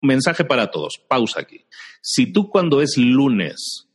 [0.00, 1.66] mensaje para todos, pausa aquí.
[2.02, 3.88] Si tú cuando es lunes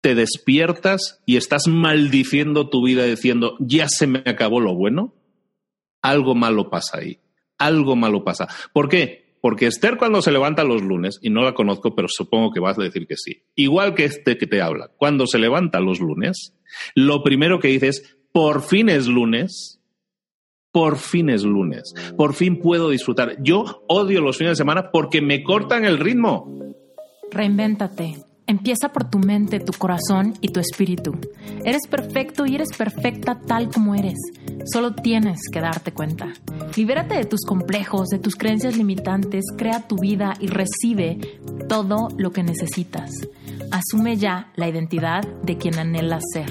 [0.00, 5.14] te despiertas y estás maldiciendo tu vida diciendo, ya se me acabó lo bueno,
[6.02, 7.20] algo malo pasa ahí.
[7.56, 8.46] Algo malo pasa.
[8.74, 9.38] ¿Por qué?
[9.40, 12.78] Porque Esther cuando se levanta los lunes, y no la conozco, pero supongo que vas
[12.78, 16.54] a decir que sí, igual que este que te habla, cuando se levanta los lunes,
[16.94, 19.82] lo primero que dice es, por fin es lunes,
[20.74, 23.36] por fin es lunes, por fin puedo disfrutar.
[23.40, 26.52] Yo odio los fines de semana porque me cortan el ritmo.
[27.30, 28.16] Reinvéntate.
[28.48, 31.16] Empieza por tu mente, tu corazón y tu espíritu.
[31.64, 34.18] Eres perfecto y eres perfecta tal como eres.
[34.64, 36.32] Solo tienes que darte cuenta.
[36.76, 42.32] Libérate de tus complejos, de tus creencias limitantes, crea tu vida y recibe todo lo
[42.32, 43.12] que necesitas.
[43.70, 46.50] Asume ya la identidad de quien anhelas ser.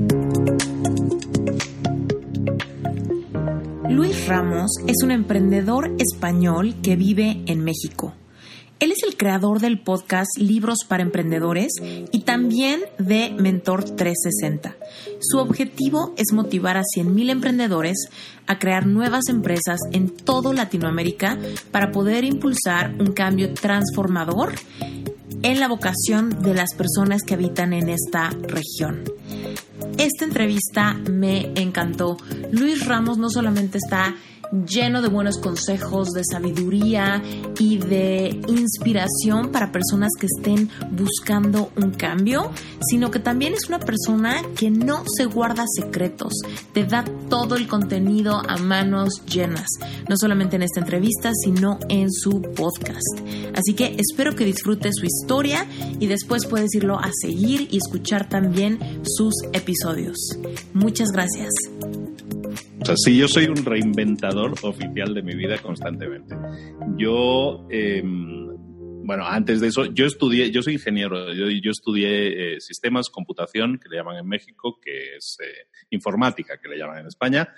[4.01, 8.15] Luis Ramos es un emprendedor español que vive en México.
[8.79, 11.73] Él es el creador del podcast Libros para Emprendedores
[12.11, 14.75] y también de Mentor 360.
[15.19, 18.09] Su objetivo es motivar a 100.000 emprendedores
[18.47, 21.37] a crear nuevas empresas en toda Latinoamérica
[21.69, 24.55] para poder impulsar un cambio transformador
[25.43, 29.03] en la vocación de las personas que habitan en esta región.
[29.97, 32.17] Esta entrevista me encantó.
[32.51, 34.15] Luis Ramos no solamente está
[34.51, 37.21] lleno de buenos consejos, de sabiduría
[37.59, 42.51] y de inspiración para personas que estén buscando un cambio,
[42.89, 46.33] sino que también es una persona que no se guarda secretos,
[46.73, 49.67] te da todo el contenido a manos llenas,
[50.09, 53.19] no solamente en esta entrevista, sino en su podcast.
[53.55, 55.65] Así que espero que disfrutes su historia
[55.99, 60.17] y después puedes irlo a seguir y escuchar también sus episodios.
[60.73, 61.51] Muchas gracias.
[62.81, 66.35] O sea, sí, yo soy un reinventador oficial de mi vida constantemente.
[66.97, 68.47] Yo, em,
[69.05, 73.77] bueno, antes de eso, yo estudié, yo soy ingeniero, yo, yo estudié eh, sistemas, computación,
[73.77, 77.53] que le llaman en México, que es eh, informática, que le llaman en España.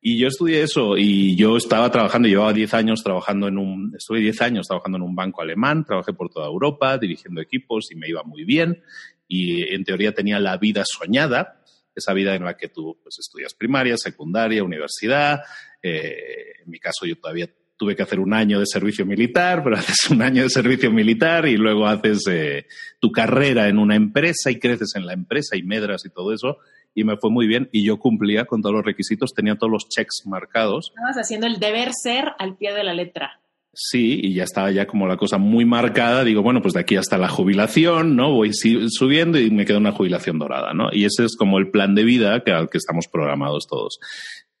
[0.00, 4.20] Y yo estudié eso y yo estaba trabajando, llevaba 10 años trabajando en un, estuve
[4.20, 8.08] 10 años trabajando en un banco alemán, trabajé por toda Europa, dirigiendo equipos y me
[8.08, 8.82] iba muy bien.
[9.28, 11.61] Y en teoría tenía la vida soñada,
[11.94, 15.40] esa vida en la que tú pues, estudias primaria, secundaria, universidad.
[15.82, 19.76] Eh, en mi caso yo todavía tuve que hacer un año de servicio militar, pero
[19.78, 22.66] haces un año de servicio militar y luego haces eh,
[23.00, 26.58] tu carrera en una empresa y creces en la empresa y medras y todo eso.
[26.94, 29.88] Y me fue muy bien y yo cumplía con todos los requisitos, tenía todos los
[29.88, 30.92] checks marcados.
[30.94, 33.41] Estabas haciendo el deber ser al pie de la letra.
[33.74, 36.24] Sí, y ya estaba ya como la cosa muy marcada.
[36.24, 38.30] Digo, bueno, pues de aquí hasta la jubilación, ¿no?
[38.32, 40.90] Voy subiendo y me queda una jubilación dorada, ¿no?
[40.92, 43.98] Y ese es como el plan de vida que, al que estamos programados todos.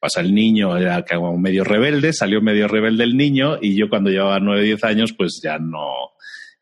[0.00, 4.08] Pasa el niño, era como medio rebelde, salió medio rebelde el niño y yo cuando
[4.08, 5.92] llevaba nueve, diez años, pues ya no,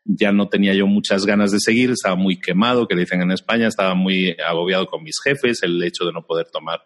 [0.03, 3.31] ya no tenía yo muchas ganas de seguir, estaba muy quemado, que le dicen en
[3.31, 6.81] España, estaba muy agobiado con mis jefes, el hecho de no poder tomar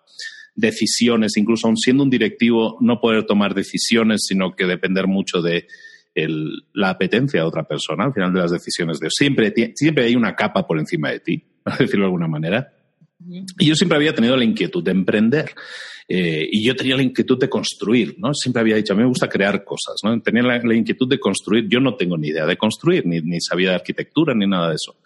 [0.55, 5.67] decisiones, incluso aun siendo un directivo, no poder tomar decisiones, sino que depender mucho de
[6.73, 8.99] la apetencia de otra persona al final de las decisiones.
[8.99, 12.71] De, siempre, siempre hay una capa por encima de ti, para decirlo de alguna manera.
[13.59, 15.51] Y yo siempre había tenido la inquietud de emprender.
[16.07, 18.31] Eh, y yo tenía la inquietud de construir, ¿no?
[18.35, 20.21] Siempre había dicho, a mí me gusta crear cosas, ¿no?
[20.21, 21.67] Tenía la, la inquietud de construir.
[21.67, 24.75] Yo no tengo ni idea de construir, ni, ni, sabía de arquitectura, ni nada de
[24.75, 24.97] eso.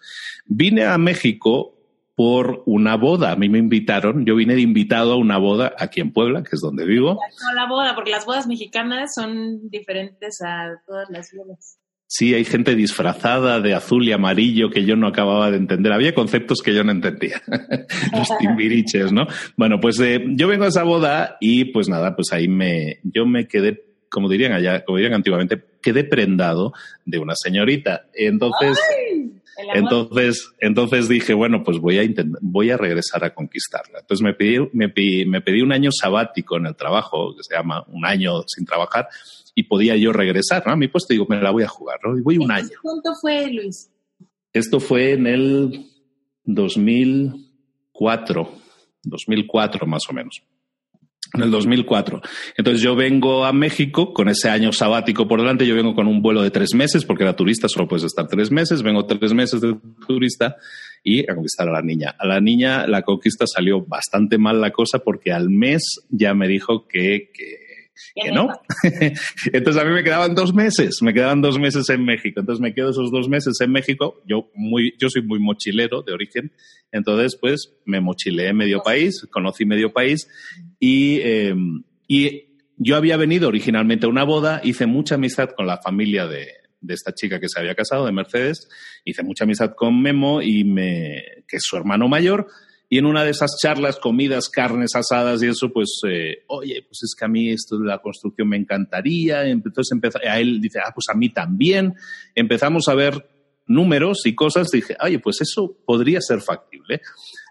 [0.44, 1.79] Vine a México
[2.20, 3.32] por una boda.
[3.32, 6.50] A mí me invitaron, yo vine de invitado a una boda aquí en Puebla, que
[6.52, 7.14] es donde vivo.
[7.14, 11.78] No, la boda, porque las bodas mexicanas son diferentes a todas las bodas.
[12.06, 15.94] Sí, hay gente disfrazada de azul y amarillo que yo no acababa de entender.
[15.94, 17.40] Había conceptos que yo no entendía.
[18.12, 19.26] Los timbiriches, ¿no?
[19.56, 23.24] Bueno, pues eh, yo vengo a esa boda y pues nada, pues ahí me, yo
[23.24, 26.74] me quedé, como dirían allá, como dirían antiguamente, quedé prendado
[27.06, 28.10] de una señorita.
[28.12, 28.78] Entonces,
[29.74, 32.02] entonces, entonces dije, bueno, pues voy a
[32.40, 34.00] voy a regresar a conquistarla.
[34.00, 37.54] Entonces me pedí, me pedí, me pedí un año sabático en el trabajo, que se
[37.54, 39.08] llama un año sin trabajar,
[39.54, 40.72] y podía yo regresar, ¿no?
[40.72, 42.18] A mi puesto digo, me la voy a jugar, ¿no?
[42.18, 42.70] Y voy un año.
[42.82, 43.90] ¿Cuánto fue, Luis?
[44.52, 45.86] Esto fue en el
[46.44, 48.52] 2004,
[49.04, 50.42] 2004 más o menos.
[51.34, 52.20] En el 2004.
[52.56, 55.66] Entonces yo vengo a México con ese año sabático por delante.
[55.66, 58.50] Yo vengo con un vuelo de tres meses, porque era turista, solo puedes estar tres
[58.50, 58.82] meses.
[58.82, 60.56] Vengo tres meses de turista
[61.02, 62.14] y a conquistar a la niña.
[62.18, 66.48] A la niña la conquista salió bastante mal la cosa porque al mes ya me
[66.48, 67.59] dijo que, que,
[68.32, 68.48] no.
[69.52, 72.40] Entonces a mí me quedaban dos meses, me quedaban dos meses en México.
[72.40, 74.22] Entonces me quedo esos dos meses en México.
[74.26, 76.52] Yo, muy, yo soy muy mochilero de origen.
[76.92, 80.28] Entonces, pues me mochileé medio país, conocí medio país
[80.78, 81.54] y, eh,
[82.08, 82.44] y
[82.76, 86.48] yo había venido originalmente a una boda, hice mucha amistad con la familia de,
[86.80, 88.68] de esta chica que se había casado, de Mercedes.
[89.04, 92.46] Hice mucha amistad con Memo, y me, que es su hermano mayor.
[92.90, 97.04] Y en una de esas charlas, comidas, carnes asadas y eso, pues, eh, oye, pues
[97.04, 99.46] es que a mí esto de la construcción me encantaría.
[99.46, 101.94] Entonces empezó, a él dice, ah, pues a mí también.
[102.34, 103.30] Empezamos a ver
[103.66, 104.70] números y cosas.
[104.70, 107.00] Dije, oye, pues eso podría ser factible.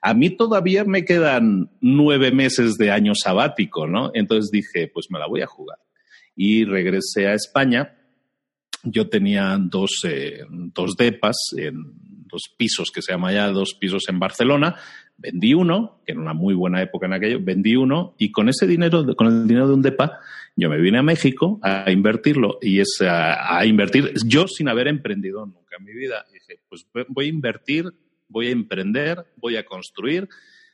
[0.02, 4.12] A mí todavía me quedan nueve meses de año sabático, ¿no?
[4.14, 5.80] Entonces dije, pues me la voy a jugar.
[6.36, 7.96] Y regresé a España
[8.84, 11.76] yo tenía dos, eh, dos depas, en
[12.28, 14.76] dos pisos que se llama ya, dos pisos en Barcelona.
[15.21, 18.66] Vendí uno, que era una muy buena época en aquello, vendí uno y con ese
[18.66, 20.19] dinero, con el dinero de un depa,
[20.56, 24.88] yo me vine a México a invertirlo y es a, a invertir, yo sin haber
[24.88, 26.25] emprendido nunca en mi vida.
[26.31, 27.86] Dije, pues voy a invertir,
[28.27, 30.30] voy a emprender, voy a construir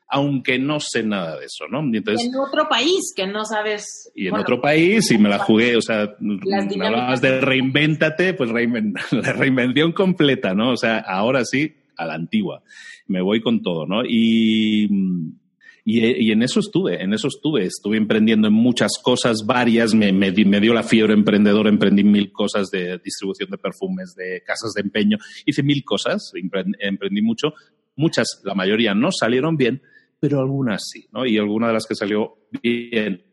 [0.08, 1.82] aunque no sé nada de eso, ¿no?
[1.84, 4.12] Y en otro país que no sabes.
[4.16, 8.52] Y en otro país, y me la jugué, o sea, hablabas de reinvéntate, pues
[9.12, 10.72] la reinvención completa, ¿no?
[10.72, 12.64] O sea, ahora sí, a la antigua.
[13.08, 14.04] Me voy con todo, ¿no?
[14.06, 14.88] Y,
[15.84, 17.66] y, en eso estuve, en eso estuve.
[17.66, 19.94] Estuve emprendiendo en muchas cosas, varias.
[19.94, 24.42] Me, me, me, dio la fiebre emprendedor, emprendí mil cosas de distribución de perfumes, de
[24.46, 25.18] casas de empeño.
[25.46, 26.32] Hice mil cosas,
[26.80, 27.54] emprendí mucho.
[27.96, 29.82] Muchas, la mayoría no salieron bien,
[30.20, 31.26] pero algunas sí, ¿no?
[31.26, 33.24] Y alguna de las que salió bien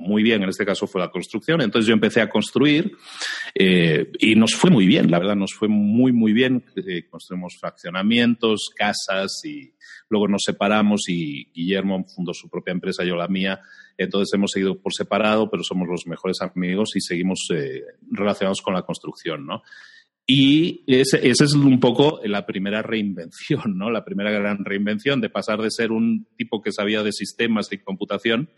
[0.00, 1.60] muy bien, en este caso fue la construcción.
[1.60, 2.96] Entonces yo empecé a construir
[3.54, 6.64] eh, y nos fue muy bien, la verdad, nos fue muy, muy bien.
[6.76, 9.74] Eh, construimos fraccionamientos, casas y
[10.08, 13.60] luego nos separamos y Guillermo fundó su propia empresa, yo la mía.
[13.96, 18.74] Entonces hemos seguido por separado, pero somos los mejores amigos y seguimos eh, relacionados con
[18.74, 19.62] la construcción, ¿no?
[20.26, 23.90] Y esa es un poco la primera reinvención, ¿no?
[23.90, 27.78] La primera gran reinvención de pasar de ser un tipo que sabía de sistemas y
[27.78, 28.48] computación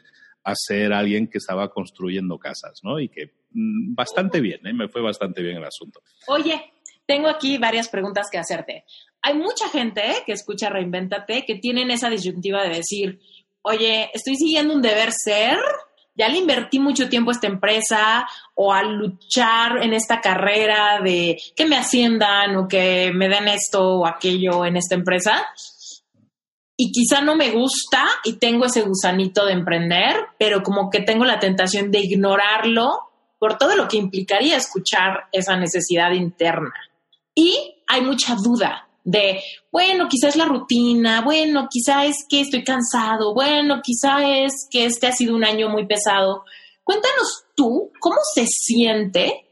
[0.46, 3.00] a ser alguien que estaba construyendo casas, ¿no?
[3.00, 4.72] Y que mm, bastante bien, ¿eh?
[4.72, 6.00] me fue bastante bien el asunto.
[6.28, 6.72] Oye,
[7.04, 8.84] tengo aquí varias preguntas que hacerte.
[9.22, 13.18] Hay mucha gente que escucha Reinventate que tienen esa disyuntiva de decir,
[13.62, 15.58] oye, estoy siguiendo un deber ser
[16.18, 21.36] ya le invertí mucho tiempo a esta empresa o a luchar en esta carrera de
[21.54, 25.46] que me asciendan o que me den esto o aquello en esta empresa.
[26.76, 31.24] Y quizá no me gusta y tengo ese gusanito de emprender, pero como que tengo
[31.24, 33.00] la tentación de ignorarlo
[33.38, 36.74] por todo lo que implicaría escuchar esa necesidad interna.
[37.34, 39.40] Y hay mucha duda de,
[39.70, 44.84] bueno, quizás es la rutina, bueno, quizá es que estoy cansado, bueno, quizá es que
[44.84, 46.44] este ha sido un año muy pesado.
[46.82, 49.45] Cuéntanos tú, ¿cómo se siente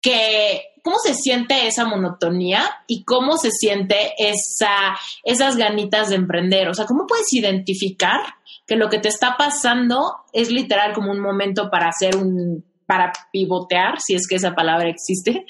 [0.00, 6.68] que, cómo se siente esa monotonía y cómo se siente esa, esas ganitas de emprender?
[6.68, 8.20] O sea, ¿cómo puedes identificar
[8.66, 13.12] que lo que te está pasando es literal como un momento para hacer un, para
[13.32, 15.44] pivotear, si es que esa palabra existe,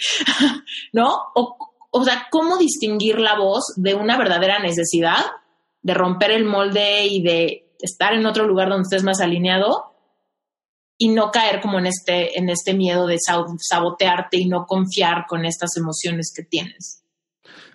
[0.92, 1.14] ¿no?
[1.34, 1.56] O,
[1.90, 5.24] o sea, cómo distinguir la voz de una verdadera necesidad
[5.82, 9.87] de romper el molde y de estar en otro lugar donde estés más alineado
[10.98, 15.44] y no caer como en este, en este miedo de sabotearte y no confiar con
[15.44, 17.04] estas emociones que tienes.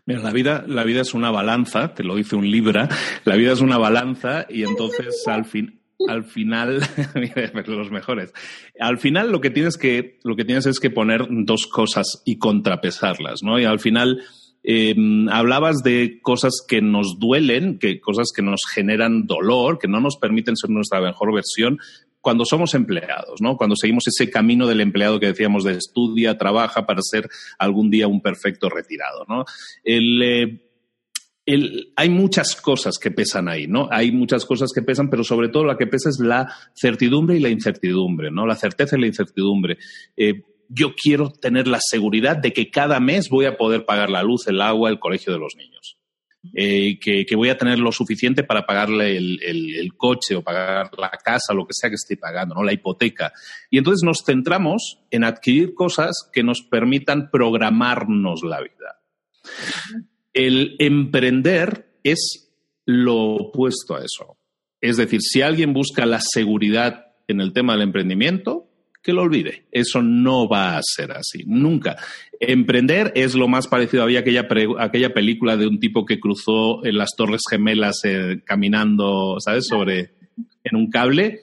[0.06, 2.90] Mira, la vida, la vida es una balanza, te lo dice un Libra,
[3.24, 6.82] la vida es una balanza y entonces al fin, al final,
[7.68, 8.34] los mejores.
[8.78, 12.38] Al final lo que tienes que, lo que tienes es que poner dos cosas y
[12.38, 13.58] contrapesarlas, ¿no?
[13.58, 14.22] Y al final
[14.64, 20.02] em, hablabas de cosas que nos duelen, que cosas que nos generan dolor, que no
[20.02, 21.80] nos permiten ser nuestra mejor versión
[22.24, 23.58] cuando somos empleados, ¿no?
[23.58, 27.28] Cuando seguimos ese camino del empleado que decíamos de estudia, trabaja para ser
[27.60, 29.44] algún día un perfecto retirado, ¿no?
[29.84, 30.70] Eh,
[31.98, 33.90] hay muchas cosas que pesan ahí, ¿no?
[33.92, 37.42] Hay muchas cosas que pesan, pero sobre todo la que pesa es la certidumbre y
[37.42, 38.46] la incertidumbre, ¿no?
[38.46, 39.78] La certeza y la incertidumbre.
[40.16, 44.24] Eh, yo quiero tener la seguridad de que cada mes voy a poder pagar la
[44.24, 45.98] luz, el agua, el colegio de los niños.
[46.54, 51.10] Eh, que, voy a tener lo suficiente para pagarle el, el, coche o pagar la
[51.10, 52.64] casa, lo que sea que esté pagando, ¿no?
[52.64, 53.32] La hipoteca.
[53.70, 59.02] Y entonces nos centramos en adquirir cosas que nos permitan programarnos la vida.
[60.34, 62.52] El emprender es
[62.86, 64.38] lo opuesto a eso.
[64.82, 68.70] Es decir, si alguien busca la seguridad en el tema del emprendimiento,
[69.04, 69.66] que lo olvide.
[69.72, 71.98] Eso no va a ser así, nunca.
[72.52, 74.04] Emprender es lo más parecido.
[74.04, 79.68] Había aquella, película de un tipo que cruzó en las Torres Gemelas eh, caminando, ¿sabes?,
[79.68, 80.12] sobre
[80.64, 81.42] en un cable.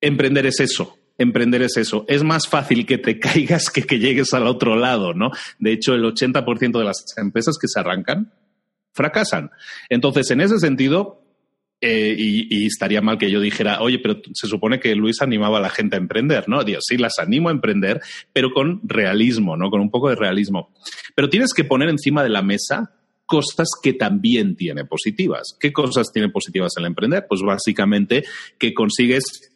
[0.00, 0.98] Emprender es eso.
[1.18, 2.04] Emprender es eso.
[2.08, 5.30] Es más fácil que te caigas que que llegues al otro lado, ¿no?
[5.58, 8.32] De hecho, el 80% de las empresas que se arrancan
[8.92, 9.50] fracasan.
[9.88, 11.22] Entonces, en ese sentido,
[11.80, 15.60] eh, y, estaría mal que yo dijera, oye, pero se supone que Luis animaba a
[15.60, 16.64] la gente a emprender, ¿no?
[16.64, 18.00] Dios, sí, las animo a emprender,
[18.32, 19.70] pero con realismo, ¿no?
[19.70, 20.72] Con un poco de realismo.
[21.14, 22.94] Pero tienes que poner encima de la mesa
[23.26, 25.56] cosas que también tiene positivas.
[25.60, 27.26] ¿Qué cosas tiene positivas el emprender?
[27.28, 28.24] Pues básicamente
[28.58, 29.52] que consigues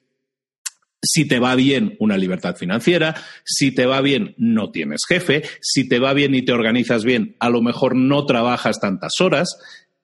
[1.04, 3.16] si te va bien, una libertad financiera.
[3.44, 5.42] Si te va bien, no tienes jefe.
[5.60, 9.48] Si te va bien y te organizas bien, a lo mejor no trabajas tantas horas.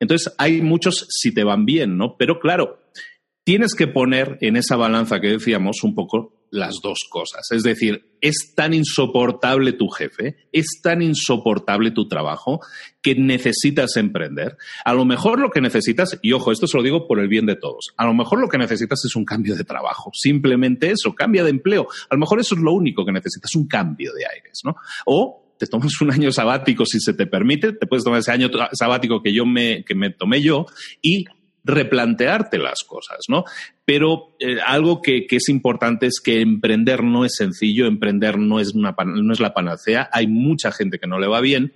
[0.00, 2.16] Entonces, hay muchos si te van bien, ¿no?
[2.16, 2.80] Pero claro,
[3.44, 7.42] tienes que poner en esa balanza que decíamos un poco las dos cosas.
[7.50, 12.60] Es decir, es tan insoportable tu jefe, es tan insoportable tu trabajo
[13.02, 14.56] que necesitas emprender.
[14.84, 17.46] A lo mejor lo que necesitas, y ojo, esto se lo digo por el bien
[17.46, 21.14] de todos, a lo mejor lo que necesitas es un cambio de trabajo, simplemente eso,
[21.14, 21.86] cambia de empleo.
[22.10, 24.76] A lo mejor eso es lo único que necesitas, un cambio de aires, ¿no?
[25.06, 28.50] O te tomas un año sabático si se te permite, te puedes tomar ese año
[28.72, 30.66] sabático que yo me, que me tomé yo
[31.02, 31.24] y
[31.64, 33.44] replantearte las cosas, ¿no?
[33.84, 38.58] Pero eh, algo que, que, es importante es que emprender no es sencillo, emprender no
[38.60, 41.74] es, una, no es la panacea, hay mucha gente que no le va bien,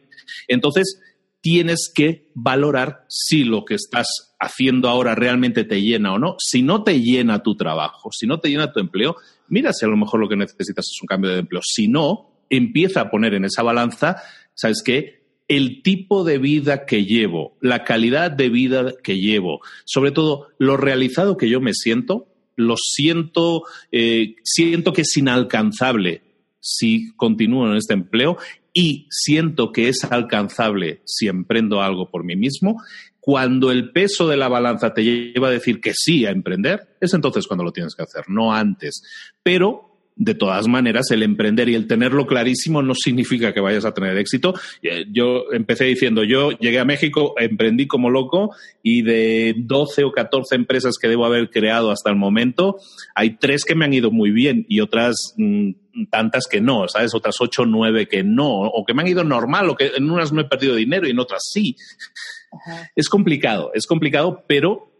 [0.48, 1.00] entonces
[1.42, 4.06] tienes que valorar si lo que estás
[4.38, 6.36] haciendo ahora realmente te llena o no.
[6.38, 9.16] Si no te llena tu trabajo, si no te llena tu empleo,
[9.48, 11.60] mira si a lo mejor lo que necesitas es un cambio de empleo.
[11.64, 14.22] Si no, empieza a poner en esa balanza,
[14.54, 15.22] ¿sabes qué?
[15.48, 20.76] El tipo de vida que llevo, la calidad de vida que llevo, sobre todo lo
[20.76, 26.22] realizado que yo me siento, lo siento, eh, siento que es inalcanzable
[26.60, 28.36] si continúo en este empleo
[28.72, 32.76] y siento que es alcanzable si emprendo algo por mí mismo,
[33.18, 37.14] cuando el peso de la balanza te lleva a decir que sí a emprender, es
[37.14, 39.02] entonces cuando lo tienes que hacer, no antes.
[39.42, 43.94] Pero de todas maneras, el emprender y el tenerlo clarísimo no significa que vayas a
[43.94, 44.54] tener éxito.
[44.82, 50.12] Eh, yo empecé diciendo, yo llegué a México, emprendí como loco y de 12 o
[50.12, 52.76] 14 empresas que debo haber creado hasta el momento,
[53.14, 55.70] hay tres que me han ido muy bien y otras mm,
[56.10, 57.14] tantas que no, ¿sabes?
[57.14, 60.10] Otras ocho o nueve que no, o que me han ido normal, o que en
[60.10, 61.76] unas no he perdido dinero y en otras sí.
[62.94, 64.92] Es complicado, es complicado, pero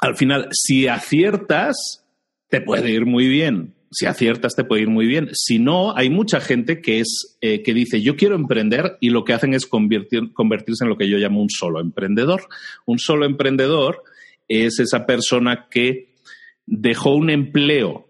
[0.00, 2.04] al final, si aciertas,
[2.48, 5.30] te puede ir muy bien si aciertas te puede ir muy bien.
[5.32, 9.24] Si no, hay mucha gente que es eh, que dice yo quiero emprender y lo
[9.24, 12.42] que hacen es convertirse en lo que yo llamo un solo emprendedor.
[12.86, 14.02] Un solo emprendedor
[14.48, 16.14] es esa persona que
[16.66, 18.08] dejó un empleo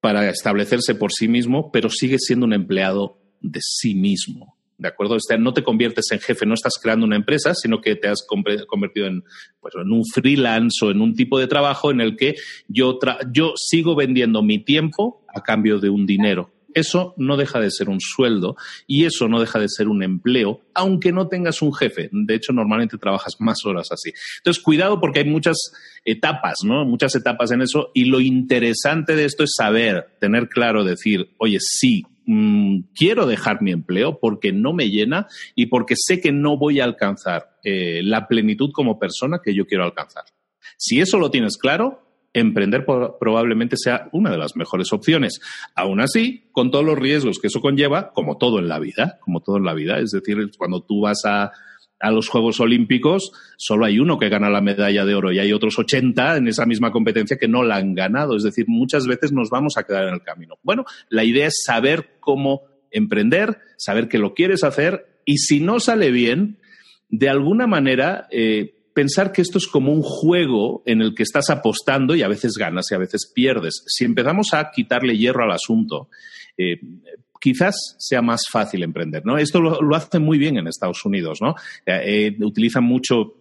[0.00, 4.56] para establecerse por sí mismo, pero sigue siendo un empleado de sí mismo.
[4.80, 5.16] ¿De acuerdo?
[5.16, 8.26] Este, no te conviertes en jefe, no estás creando una empresa, sino que te has
[8.26, 9.22] convertido en,
[9.60, 12.34] pues, en un freelance o en un tipo de trabajo en el que
[12.66, 12.98] yo,
[13.30, 16.50] yo sigo vendiendo mi tiempo a cambio de un dinero.
[16.72, 18.56] Eso no deja de ser un sueldo
[18.86, 22.08] y eso no deja de ser un empleo, aunque no tengas un jefe.
[22.12, 24.12] De hecho, normalmente trabajas más horas así.
[24.38, 25.56] Entonces, cuidado porque hay muchas
[26.04, 26.84] etapas, ¿no?
[26.84, 31.58] Muchas etapas en eso y lo interesante de esto es saber, tener claro, decir, oye,
[31.60, 36.56] sí, Mm, quiero dejar mi empleo porque no me llena y porque sé que no
[36.56, 40.24] voy a alcanzar eh, la plenitud como persona que yo quiero alcanzar.
[40.76, 45.40] Si eso lo tienes claro, emprender probablemente sea una de las mejores opciones.
[45.74, 49.40] Aún así, con todos los riesgos que eso conlleva, como todo en la vida, como
[49.40, 51.52] todo en la vida, es decir, cuando tú vas a
[52.00, 55.52] a los Juegos Olímpicos solo hay uno que gana la medalla de oro y hay
[55.52, 58.36] otros 80 en esa misma competencia que no la han ganado.
[58.36, 60.56] Es decir, muchas veces nos vamos a quedar en el camino.
[60.62, 65.78] Bueno, la idea es saber cómo emprender, saber que lo quieres hacer y si no
[65.78, 66.58] sale bien,
[67.10, 71.50] de alguna manera eh, pensar que esto es como un juego en el que estás
[71.50, 73.84] apostando y a veces ganas y a veces pierdes.
[73.86, 76.08] Si empezamos a quitarle hierro al asunto,
[76.56, 76.80] eh,
[77.40, 79.38] quizás sea más fácil emprender, ¿no?
[79.38, 81.54] Esto lo, lo hacen muy bien en Estados Unidos, ¿no?
[81.86, 83.34] Eh, utilizan mucho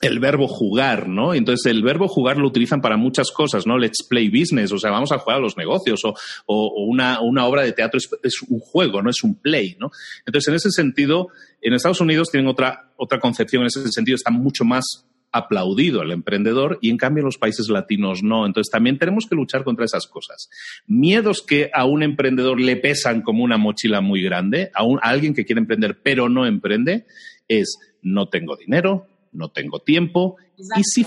[0.00, 1.34] el verbo jugar, ¿no?
[1.34, 3.78] Entonces el verbo jugar lo utilizan para muchas cosas, ¿no?
[3.78, 7.72] Let's play business, o sea, vamos a jugar a los negocios, o, una, obra de
[7.72, 9.90] teatro es, es, un juego, no es un play, ¿no?
[10.24, 11.28] Entonces, en ese sentido,
[11.60, 16.10] en Estados Unidos tienen otra, otra concepción, en ese sentido está mucho más aplaudido al
[16.10, 18.46] emprendedor y en cambio en los países latinos no.
[18.46, 20.48] Entonces también tenemos que luchar contra esas cosas.
[20.86, 25.08] Miedos que a un emprendedor le pesan como una mochila muy grande, a, un, a
[25.08, 27.06] alguien que quiere emprender pero no emprende,
[27.46, 30.36] es no tengo dinero, no tengo tiempo
[30.76, 31.06] y si,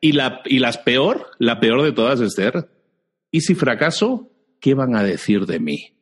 [0.00, 2.68] y, la, y las peor, la peor de todas, Esther,
[3.30, 4.30] ¿y si fracaso?
[4.60, 5.92] ¿Qué van a decir de mí?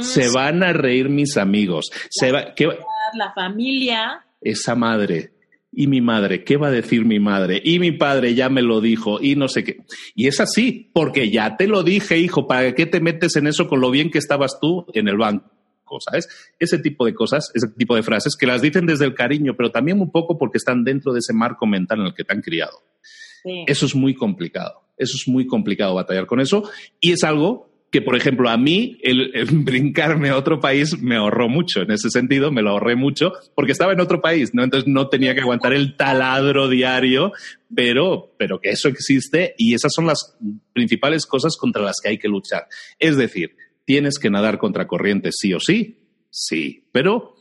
[0.00, 1.90] Se van a reír mis amigos.
[2.10, 2.68] Se va, ¿qué,
[3.14, 4.24] la familia.
[4.40, 5.33] Esa madre.
[5.76, 7.60] Y mi madre, ¿qué va a decir mi madre?
[7.64, 9.84] Y mi padre ya me lo dijo y no sé qué.
[10.14, 13.68] Y es así, porque ya te lo dije, hijo, ¿para qué te metes en eso
[13.68, 15.50] con lo bien que estabas tú en el banco?
[16.00, 16.28] ¿Sabes?
[16.58, 19.70] Ese tipo de cosas, ese tipo de frases que las dicen desde el cariño, pero
[19.70, 22.40] también un poco porque están dentro de ese marco mental en el que te han
[22.40, 22.82] criado.
[23.66, 24.82] Eso es muy complicado.
[24.96, 26.68] Eso es muy complicado batallar con eso.
[27.00, 31.48] Y es algo que, por ejemplo, a mí el, brincarme a otro país me ahorró
[31.48, 31.82] mucho.
[31.82, 34.64] En ese sentido, me lo ahorré mucho porque estaba en otro país, ¿no?
[34.64, 37.30] Entonces no tenía que aguantar el taladro diario,
[37.72, 40.36] pero, pero que eso existe y esas son las
[40.72, 42.66] principales cosas contra las que hay que luchar.
[42.98, 47.36] Es decir, tienes que nadar contra corriente sí o sí, sí, pero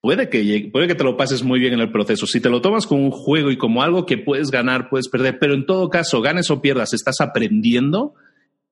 [0.00, 2.26] puede que, puede que te lo pases muy bien en el proceso.
[2.26, 5.38] Si te lo tomas como un juego y como algo que puedes ganar, puedes perder,
[5.38, 8.14] pero en todo caso, ganes o pierdas, estás aprendiendo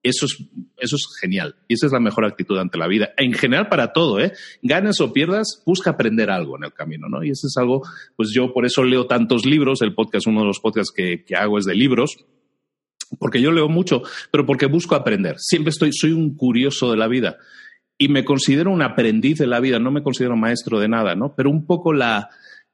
[0.04, 1.56] eso es, genial.
[1.66, 3.10] Y esa es la mejor actitud ante la vida.
[3.16, 4.32] En general para todo, ¿eh?
[4.62, 7.24] Ganes o pierdas, busca aprender algo en el camino, ¿no?
[7.24, 7.82] Y eso es algo,
[8.14, 9.80] pues yo por eso leo tantos libros.
[9.80, 12.18] El podcast, uno de los podcasts que, hago es de libros.
[13.18, 15.36] Porque yo leo mucho, pero porque busco aprender.
[15.38, 17.38] Siempre estoy, soy un curioso de la vida.
[17.96, 21.34] Y me considero un aprendiz de la vida, no me considero maestro de nada, ¿no?
[21.34, 22.28] Pero un poco la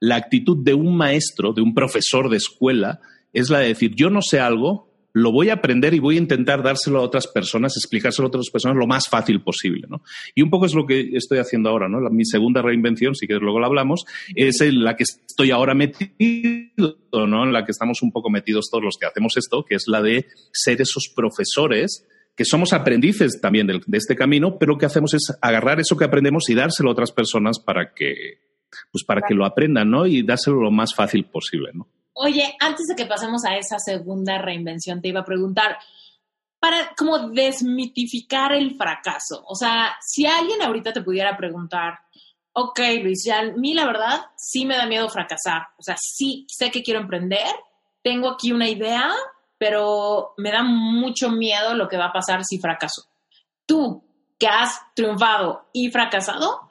[0.09, 2.99] actitud de un maestro, de un profesor de escuela,
[3.31, 6.19] es la de decir, yo no sé algo, lo voy a aprender y voy a
[6.19, 9.87] intentar dárselo a otras personas, explicárselo a otras personas lo más fácil posible.
[9.89, 10.01] ¿no?
[10.35, 11.87] Y un poco es lo que estoy haciendo ahora.
[11.89, 11.99] ¿no?
[12.09, 17.27] mi segunda reinvención, si quieres luego lo hablamos, es en la que estoy ahora metido,
[17.27, 17.43] ¿no?
[17.43, 20.01] en la que estamos un poco metidos todos los que hacemos esto, que es la
[20.01, 25.37] de ser esos profesores que somos aprendices también de, este camino, pero que hacemos es
[25.41, 28.39] agarrar eso que aprendemos y dárselo a otras personas para que,
[28.91, 30.07] pues para que lo aprendan, ¿no?
[30.07, 31.87] Y dárselo lo más fácil posible, ¿no?
[32.13, 35.77] Oye, antes de que pasemos a esa segunda reinvención, te iba a preguntar,
[36.59, 41.99] para como desmitificar el fracaso, o sea, si alguien ahorita te pudiera preguntar,
[42.53, 46.45] ok, Luis, ya a mí la verdad sí me da miedo fracasar, o sea, sí
[46.47, 47.47] sé que quiero emprender,
[48.03, 49.11] tengo aquí una idea,
[49.57, 53.03] pero me da mucho miedo lo que va a pasar si fracaso.
[53.65, 54.03] Tú,
[54.37, 56.70] que has triunfado y fracasado,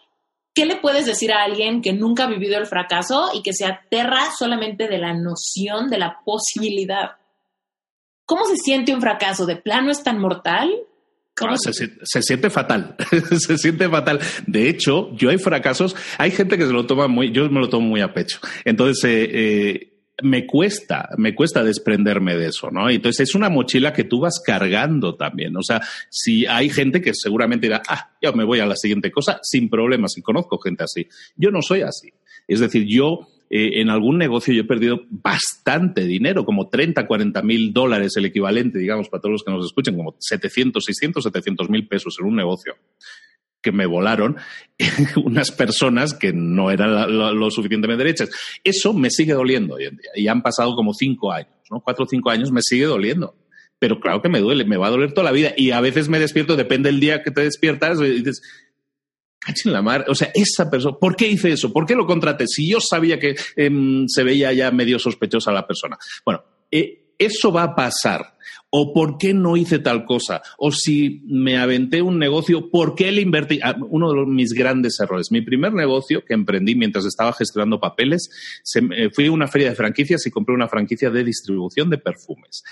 [0.55, 3.67] ¿qué le puedes decir a alguien que nunca ha vivido el fracaso y que se
[3.67, 7.13] aterra solamente de la noción de la posibilidad?
[8.25, 9.47] ¿Cómo se siente un fracaso?
[9.47, 10.71] ¿De plano es tan mortal?
[11.49, 12.97] Ah, se, se, siente fatal,
[13.39, 14.21] se siente fatal.
[14.47, 17.69] De hecho, yo hay fracasos, hay gente que se lo toma muy, yo me lo
[17.69, 18.39] tomo muy a pecho.
[18.65, 19.90] Entonces, eh, eh,
[20.23, 22.89] me cuesta, me cuesta desprenderme de eso, ¿no?
[22.89, 25.57] Entonces es una mochila que tú vas cargando también.
[25.57, 29.11] O sea, si hay gente que seguramente dirá, ah, yo me voy a la siguiente
[29.11, 31.07] cosa sin problemas, y conozco gente así.
[31.37, 32.13] Yo no soy así.
[32.47, 37.43] Es decir, yo eh, en algún negocio yo he perdido bastante dinero, como 30, 40
[37.43, 41.71] mil dólares el equivalente, digamos, para todos los que nos escuchen, como 700, 600, 700
[41.71, 42.77] mil pesos en un negocio
[43.63, 44.37] que me volaron
[45.25, 48.31] unas personas que no eran lo, suficientemente derechas.
[48.65, 50.11] Eso me sigue doliendo hoy en día.
[50.15, 51.81] Y han pasado como cinco años, ¿no?
[51.81, 53.37] Cuatro o cinco años me sigue doliendo.
[53.79, 55.55] Pero claro que me duele, me va a doler toda la vida.
[55.57, 58.43] Y a veces me despierto, depende del día que te despiertas, y dices,
[59.65, 60.05] en la mar.
[60.09, 61.73] O sea, esa persona, ¿por qué hice eso?
[61.73, 62.47] ¿Por qué lo contraté?
[62.47, 65.97] Si yo sabía que em, se veía ya medio sospechosa la persona.
[66.25, 68.37] Bueno, eh, eso va a pasar
[68.71, 73.11] o por qué no hice tal cosa, o si me aventé un negocio, ¿por qué
[73.11, 73.59] le invertí?
[73.63, 75.33] Ah, uno de mis grandes errores.
[75.33, 78.31] Mi primer negocio que emprendí mientras estaba gestionando papeles,
[79.13, 82.63] fui a una feria de franquicias y compré una franquicia de distribución de perfumes.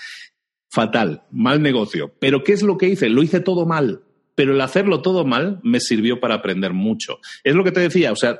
[0.69, 2.15] Fatal, mal negocio.
[2.19, 3.09] Pero ¿qué es lo que hice?
[3.09, 4.03] Lo hice todo mal.
[4.35, 7.19] Pero el hacerlo todo mal me sirvió para aprender mucho.
[7.43, 8.39] Es lo que te decía, o sea,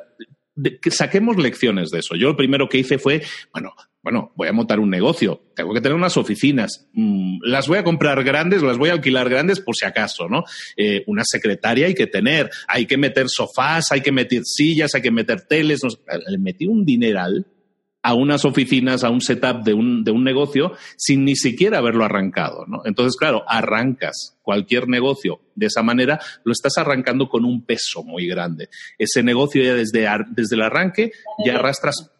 [0.82, 2.15] que saquemos lecciones de eso.
[2.15, 3.22] Yo lo primero que hice fue,
[3.54, 7.80] bueno, bueno, voy a montar un negocio, tengo que tener unas oficinas, mm, las voy
[7.80, 10.43] a comprar grandes, las voy a alquilar grandes por si acaso, ¿no?
[10.78, 15.02] Eh, una secretaria hay que tener, hay que meter sofás, hay que meter sillas, hay
[15.02, 15.82] que meter teles,
[16.28, 17.45] le metí un dineral
[18.01, 22.05] a unas oficinas, a un setup de un, de un negocio sin ni siquiera haberlo
[22.05, 22.81] arrancado, ¿no?
[22.85, 28.25] Entonces, claro, arrancas cualquier negocio de esa manera, lo estás arrancando con un peso muy
[28.27, 28.69] grande.
[28.97, 31.12] Ese negocio ya desde, desde el arranque
[31.45, 32.12] ya arrastras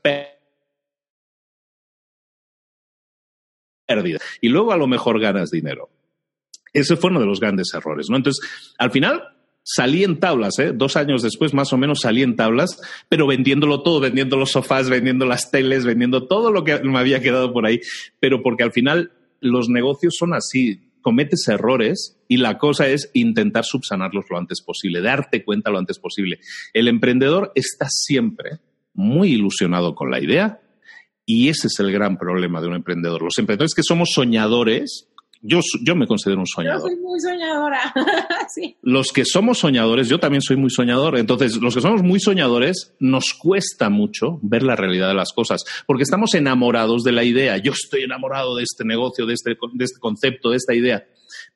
[4.42, 5.90] Y luego a lo mejor ganas dinero.
[6.72, 8.18] Ese fue uno de los grandes errores, ¿no?
[8.18, 9.24] Entonces, al final
[9.64, 10.72] salí en tablas, ¿eh?
[10.74, 14.90] Dos años después, más o menos, salí en tablas, pero vendiéndolo todo, vendiendo los sofás,
[14.90, 17.80] vendiendo las teles, vendiendo todo lo que me había quedado por ahí.
[18.20, 20.82] Pero porque al final los negocios son así.
[21.02, 25.98] Cometes errores y la cosa es intentar subsanarlos lo antes posible, darte cuenta lo antes
[25.98, 26.40] posible.
[26.74, 28.60] El emprendedor está siempre
[28.94, 30.60] muy ilusionado con la idea,
[31.32, 33.22] Y ese es el gran problema de un emprendedor.
[33.22, 35.09] Los emprendedores que somos soñadores,
[35.42, 36.82] yo, yo me considero un soñador.
[36.82, 37.94] Yo soy muy soñadora.
[38.54, 38.76] sí.
[38.82, 41.18] Los que somos soñadores, yo también soy muy soñador.
[41.18, 45.64] Entonces, los que somos muy soñadores, nos cuesta mucho ver la realidad de las cosas,
[45.88, 47.58] porque estamos enamorados de la idea.
[47.58, 51.06] Yo estoy enamorado de este negocio, de este, de este concepto, de esta idea.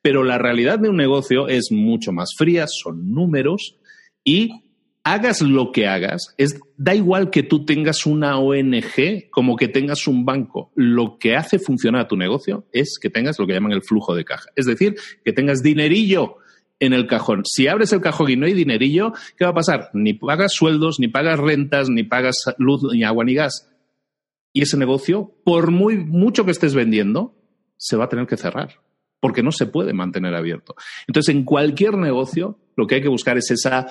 [0.00, 3.76] Pero la realidad de un negocio es mucho más fría, son números
[4.24, 4.63] y
[5.04, 10.08] hagas lo que hagas, es, da igual que tú tengas una ONG como que tengas
[10.08, 10.72] un banco.
[10.74, 14.24] Lo que hace funcionar tu negocio es que tengas lo que llaman el flujo de
[14.24, 14.48] caja.
[14.56, 16.38] Es decir, que tengas dinerillo
[16.80, 17.42] en el cajón.
[17.44, 19.90] Si abres el cajón y no hay dinerillo, ¿qué va a pasar?
[19.92, 23.70] Ni pagas sueldos, ni pagas rentas, ni pagas luz, ni agua, ni gas.
[24.52, 27.36] Y ese negocio, por muy mucho que estés vendiendo,
[27.76, 28.80] se va a tener que cerrar
[29.20, 30.74] porque no se puede mantener abierto.
[31.06, 33.86] Entonces, en cualquier negocio, lo que hay que buscar es esa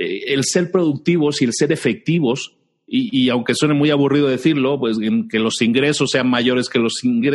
[0.00, 2.56] el ser productivos y el ser efectivos,
[2.92, 6.94] y, aunque suene muy aburrido decirlo, pues que los ingresos sean mayores que los,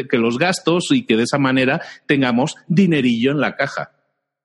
[0.10, 3.93] que los gastos y que de esa manera tengamos dinerillo en la caja.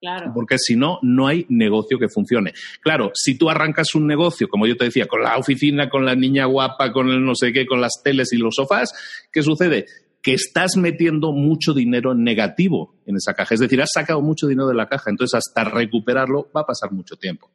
[0.01, 0.31] Claro.
[0.33, 2.53] Porque si no, no hay negocio que funcione.
[2.81, 6.15] Claro, si tú arrancas un negocio, como yo te decía, con la oficina, con la
[6.15, 8.93] niña guapa, con el no sé qué, con las teles y los sofás,
[9.33, 9.87] ¿qué sucede?
[10.23, 13.55] Que estás metiendo mucho dinero negativo en esa caja.
[13.55, 16.93] Es decir, has sacado mucho dinero de la caja, entonces hasta recuperarlo va a pasar
[16.93, 17.51] mucho tiempo.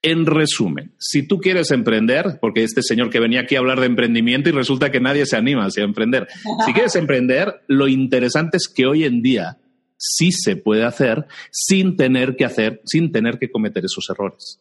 [0.00, 3.86] En resumen, si tú quieres emprender, porque este señor que venía aquí a hablar de
[3.86, 6.28] emprendimiento y resulta que nadie se anima a emprender,
[6.64, 9.58] si quieres emprender, lo interesante es que hoy en día
[9.96, 14.60] sí se puede hacer sin tener que hacer, sin tener que cometer esos errores.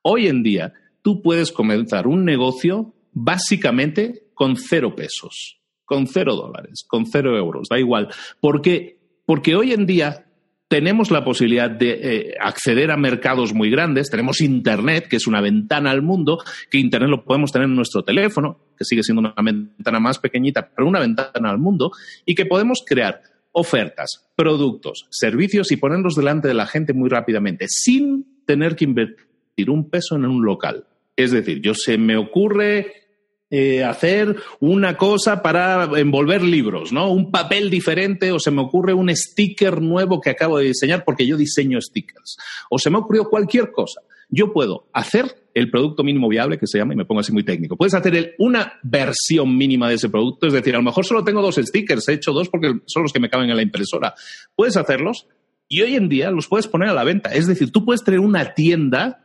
[0.00, 0.72] Hoy en día
[1.02, 7.68] tú puedes comenzar un negocio básicamente con cero pesos, con cero dólares, con cero euros,
[7.68, 8.08] da igual.
[8.40, 10.27] Porque, porque hoy en día
[10.68, 15.40] tenemos la posibilidad de eh, acceder a mercados muy grandes, tenemos Internet, que es una
[15.40, 16.38] ventana al mundo,
[16.70, 20.70] que Internet lo podemos tener en nuestro teléfono, que sigue siendo una ventana más pequeñita,
[20.74, 21.90] pero una ventana al mundo,
[22.26, 27.66] y que podemos crear ofertas, productos, servicios y ponerlos delante de la gente muy rápidamente,
[27.68, 30.86] sin tener que invertir un peso en un local.
[31.16, 33.07] Es decir, yo se me ocurre
[33.50, 37.10] eh, hacer una cosa para envolver libros, ¿no?
[37.10, 41.26] Un papel diferente o se me ocurre un sticker nuevo que acabo de diseñar porque
[41.26, 42.36] yo diseño stickers.
[42.68, 44.02] O se me ocurrió cualquier cosa.
[44.28, 47.42] Yo puedo hacer el producto mínimo viable, que se llama, y me pongo así muy
[47.42, 47.76] técnico.
[47.76, 51.40] Puedes hacer una versión mínima de ese producto, es decir, a lo mejor solo tengo
[51.40, 54.14] dos stickers, he hecho dos porque son los que me caben en la impresora.
[54.54, 55.26] Puedes hacerlos
[55.68, 57.30] y hoy en día los puedes poner a la venta.
[57.30, 59.24] Es decir, tú puedes tener una tienda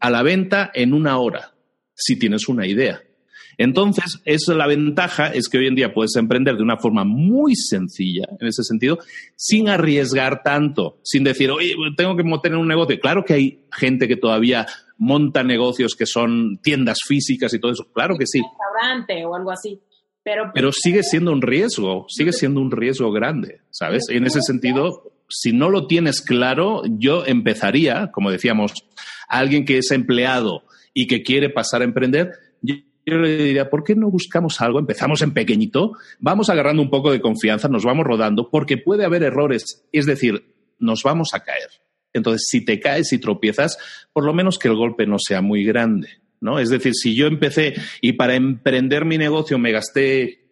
[0.00, 1.54] a la venta en una hora,
[1.94, 3.00] si tienes una idea.
[3.58, 7.54] Entonces, esa la ventaja es que hoy en día puedes emprender de una forma muy
[7.54, 8.98] sencilla, en ese sentido,
[9.36, 12.98] sin arriesgar tanto, sin decir, oye, tengo que tener un negocio.
[13.00, 14.66] Claro que hay gente que todavía
[14.98, 17.86] monta negocios que son tiendas físicas y todo eso.
[17.92, 18.40] Claro que sí.
[18.40, 19.80] Un restaurante o algo así.
[20.22, 24.04] Pero, Pero sigue siendo un riesgo, sigue siendo un riesgo grande, ¿sabes?
[24.08, 28.72] En ese sentido, si no lo tienes claro, yo empezaría, como decíamos,
[29.28, 30.64] alguien que es empleado
[30.94, 32.30] y que quiere pasar a emprender,
[33.06, 34.78] yo le diría, ¿por qué no buscamos algo?
[34.78, 39.22] Empezamos en pequeñito, vamos agarrando un poco de confianza, nos vamos rodando, porque puede haber
[39.22, 41.68] errores, es decir, nos vamos a caer.
[42.12, 43.78] Entonces, si te caes y tropiezas,
[44.12, 46.08] por lo menos que el golpe no sea muy grande,
[46.40, 46.58] ¿no?
[46.58, 50.44] Es decir, si yo empecé y para emprender mi negocio me gasté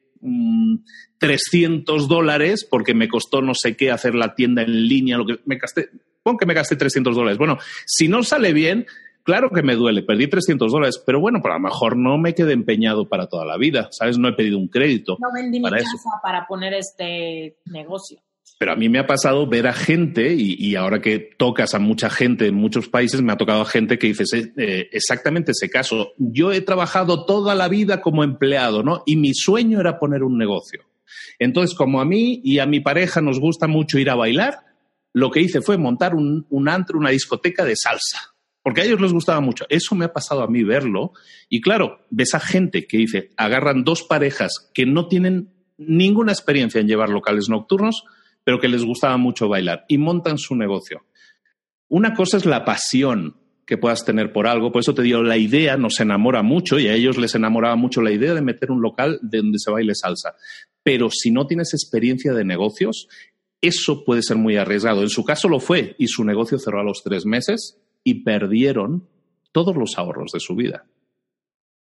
[1.19, 5.27] 300 mm, dólares porque me costó no sé qué hacer la tienda en línea, lo
[5.27, 5.91] que me gasté,
[6.23, 7.39] pon que me gasté 300 dólares.
[7.39, 8.87] Bueno, si no sale bien,
[9.25, 12.35] Claro que me duele, perdí 300 dólares, pero bueno, pues a lo mejor no me
[12.35, 14.19] quedé empeñado para toda la vida, ¿sabes?
[14.19, 15.17] No he pedido un crédito.
[15.21, 18.19] No vendí para mi casa para poner este negocio.
[18.59, 22.11] Pero a mí me ha pasado ver a gente, y, ahora que tocas a mucha
[22.11, 26.13] gente en muchos países, me ha tocado a gente que dice eh, exactamente ese caso.
[26.17, 29.03] Yo he trabajado toda la vida como empleado, ¿no?
[29.07, 30.85] Y mi sueño era poner un negocio.
[31.39, 34.59] Entonces, como a mí y a mi pareja nos gusta mucho ir a bailar,
[35.13, 38.32] lo que hice fue montar un, un antro, una discoteca de salsa
[38.63, 39.67] porque a ellos les gustaba mucho.
[39.69, 41.13] Eso me ha pasado a mí verlo.
[41.49, 46.81] Y claro, ves a gente que dice, agarran dos parejas que no tienen ninguna experiencia
[46.81, 48.05] en llevar locales nocturnos,
[48.45, 51.05] pero que les gustaba mucho bailar y montan su negocio.
[51.89, 55.37] Una cosa es la pasión que puedas tener por algo, por eso te digo, la
[55.37, 58.83] idea nos enamora mucho y a ellos les enamoraba mucho la idea de meter un
[58.83, 60.35] local de donde se baile salsa.
[60.83, 63.09] Pero si no tienes experiencia de negocios,
[63.61, 65.03] eso puede ser muy arriesgado.
[65.03, 69.09] En su caso lo fue y su negocio cerró a los tres meses y perdieron
[69.53, 70.87] todos los ahorros de su vida.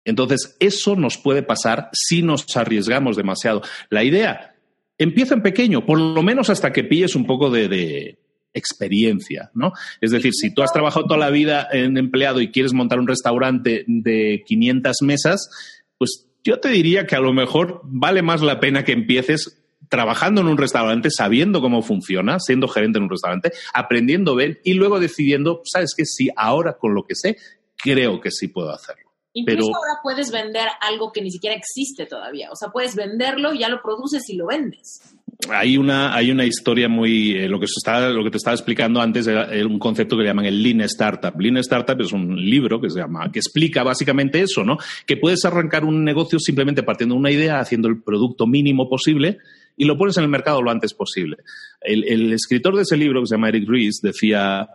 [0.05, 3.63] Entonces, eso nos puede pasar si nos arriesgamos demasiado.
[3.89, 4.55] La idea,
[4.97, 8.19] empieza en pequeño, por lo menos hasta que pilles un poco de,
[8.53, 9.73] experiencia, ¿no?
[9.99, 13.07] Es decir, si tú has trabajado toda la vida en empleado y quieres montar un
[13.07, 15.49] restaurante de 500 mesas,
[15.97, 20.41] pues yo te diría que a lo mejor vale más la pena que empieces trabajando
[20.41, 24.99] en un restaurante, sabiendo cómo funciona, siendo gerente en un restaurante, aprendiendo bien y luego
[24.99, 26.05] decidiendo, ¿sabes qué?
[26.05, 27.37] Si ahora con lo que sé,
[27.77, 29.05] creo que sí puedo hacerlo.
[29.37, 32.49] Incluso ahora puedes vender algo que ni siquiera existe todavía.
[32.51, 35.01] O sea, puedes venderlo, ya lo produces y lo vendes.
[35.49, 37.31] Hay una, hay una historia muy.
[37.31, 40.29] Eh, lo, que está, lo que te estaba explicando antes era, un concepto que le
[40.29, 41.37] llaman el Lean Startup.
[41.37, 44.77] Lean Startup es un libro que se llama, que explica básicamente eso, ¿no?
[45.05, 49.39] Que puedes arrancar un negocio simplemente partiendo de una idea, haciendo el producto mínimo posible
[49.77, 51.37] y lo pones en el mercado lo antes posible.
[51.81, 54.67] El, escritor de ese libro, que se llama Eric Ries, decía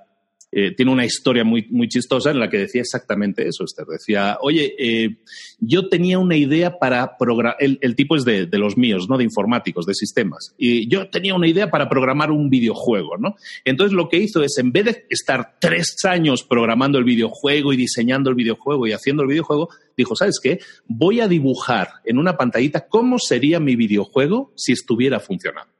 [0.52, 3.86] eh, tiene una historia muy, muy chistosa en la que decía exactamente eso, Esther.
[3.86, 5.16] Decía, oye, eh,
[5.60, 9.16] yo tenía una idea para programar, el, tipo es de, los míos, ¿no?
[9.16, 10.54] De informáticos, de sistemas.
[10.58, 13.36] Y yo tenía una idea para programar un videojuego, ¿no?
[13.64, 17.76] Entonces lo que hizo es, en vez de estar tres años programando el videojuego y
[17.76, 20.58] diseñando el videojuego y haciendo el videojuego, dijo, ¿sabes qué?
[20.86, 25.72] Voy a dibujar en una pantallita cómo sería mi videojuego si estuviera funcionando.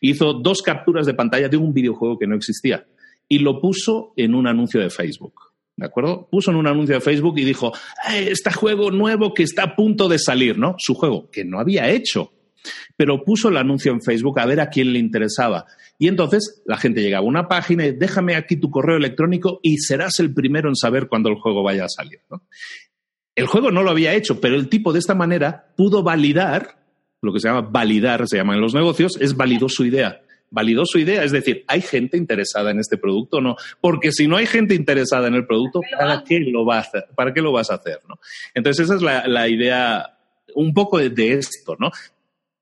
[0.00, 2.86] Hizo dos capturas de pantalla de un videojuego que no existía
[3.28, 5.34] y lo puso en un anuncio de Facebook.
[5.76, 6.28] ¿De acuerdo?
[6.30, 7.72] Puso en un anuncio de Facebook y dijo,
[8.08, 10.76] este juego nuevo que está a punto de salir, ¿no?
[10.78, 12.32] Su juego, que no había hecho.
[12.96, 15.66] Pero puso el anuncio en Facebook a ver a quién le interesaba.
[15.98, 19.78] Y entonces la gente llegaba a una página y déjame aquí tu correo electrónico y
[19.78, 22.20] serás el primero en saber cuándo el juego vaya a salir.
[23.34, 26.78] El juego no lo había hecho, pero el tipo de esta manera pudo validar,
[27.20, 30.23] lo que se llama validar, se llama en los negocios, es validó su idea
[30.54, 31.24] validó su idea.
[31.24, 33.56] Es decir, ¿hay gente interesada en este producto o no?
[33.80, 37.34] Porque si no hay gente interesada en el producto, ¿para qué lo, vas a, ¿para
[37.34, 37.98] qué lo vas a hacer?
[38.08, 38.18] ¿no?
[38.54, 40.16] Entonces, esa es la, idea
[40.54, 41.90] un poco de esto, ¿no?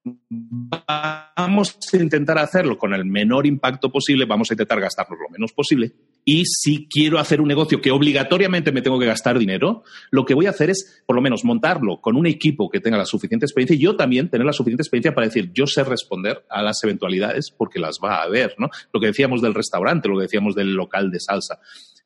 [0.05, 5.53] Vamos a intentar hacerlo con el menor impacto posible, vamos a intentar gastarnos lo menos
[5.53, 5.93] posible.
[6.25, 10.35] Y si quiero hacer un negocio que obligatoriamente me tengo que gastar dinero, lo que
[10.35, 13.47] voy a hacer es, por lo menos, montarlo con un equipo que tenga la suficiente
[13.47, 16.83] experiencia y yo también tener la suficiente experiencia para decir, yo sé responder a las
[16.83, 18.71] eventualidades porque las va a haber, ¿no?
[18.93, 21.61] Lo que decíamos del restaurante, lo que decíamos del local de salsa.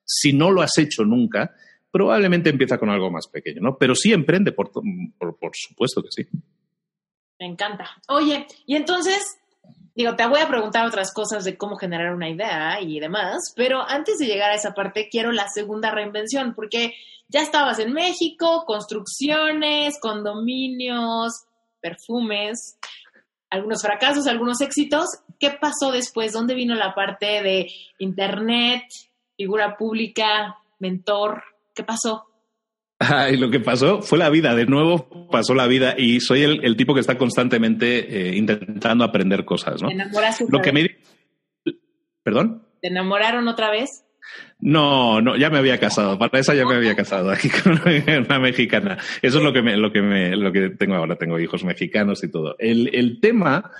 [0.05, 1.55] Si no lo has hecho nunca,
[1.91, 3.79] probablemente empieza con algo más pequeño, ¿no?
[3.79, 4.71] Pero sí emprende, por
[5.55, 6.27] supuesto que sí.
[7.39, 7.91] Me encanta.
[8.09, 9.39] Oye, y entonces,
[9.95, 13.83] digo, te voy a preguntar otras cosas de cómo generar una idea y demás, pero
[13.83, 16.95] antes de llegar a esa parte, quiero la segunda reinvención, porque
[17.29, 21.33] ya estabas en México, construcciones, condominios,
[21.81, 22.79] perfumes,
[23.51, 25.07] algunos fracasos, algunos éxitos.
[25.39, 26.33] ¿Qué pasó después?
[26.33, 27.69] ¿Dónde vino la parte de
[27.99, 28.85] internet,
[29.37, 31.43] figura pública, mentor?
[31.75, 32.27] ¿Qué pasó?
[33.31, 36.77] Y lo que pasó fue la vida, de nuevo pasó la vida y soy el,
[36.77, 39.89] tipo que está constantemente eh, intentando aprender cosas, ¿no?
[39.89, 40.97] ¿Te enamoraste lo que me...
[42.23, 42.63] ¿Perdón?
[42.81, 44.05] ¿Te enamoraron otra vez?
[44.59, 46.19] No, no, ya me había casado.
[46.19, 47.73] Para esa ya me había casado aquí con
[48.27, 48.99] una mexicana.
[49.23, 51.17] Eso es lo que me, lo que me, lo que tengo ahora.
[51.17, 52.57] Tengo hijos mexicanos y todo.
[52.59, 53.71] El, el tema,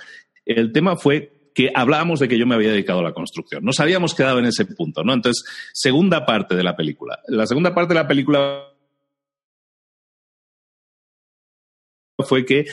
[0.45, 3.65] el tema fue que hablábamos de que yo me había dedicado a la construcción.
[3.65, 5.13] Nos habíamos quedado en ese punto, ¿no?
[5.13, 7.19] Entonces, segunda parte de la película.
[7.27, 8.66] La segunda parte de la película
[12.25, 12.65] fue que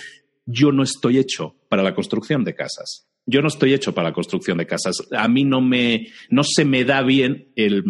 [0.46, 3.06] yo no estoy hecho para la construcción de casas.
[3.26, 4.96] Yo no estoy hecho para la construcción de casas.
[5.16, 7.82] A mí no me, no se me da bien el,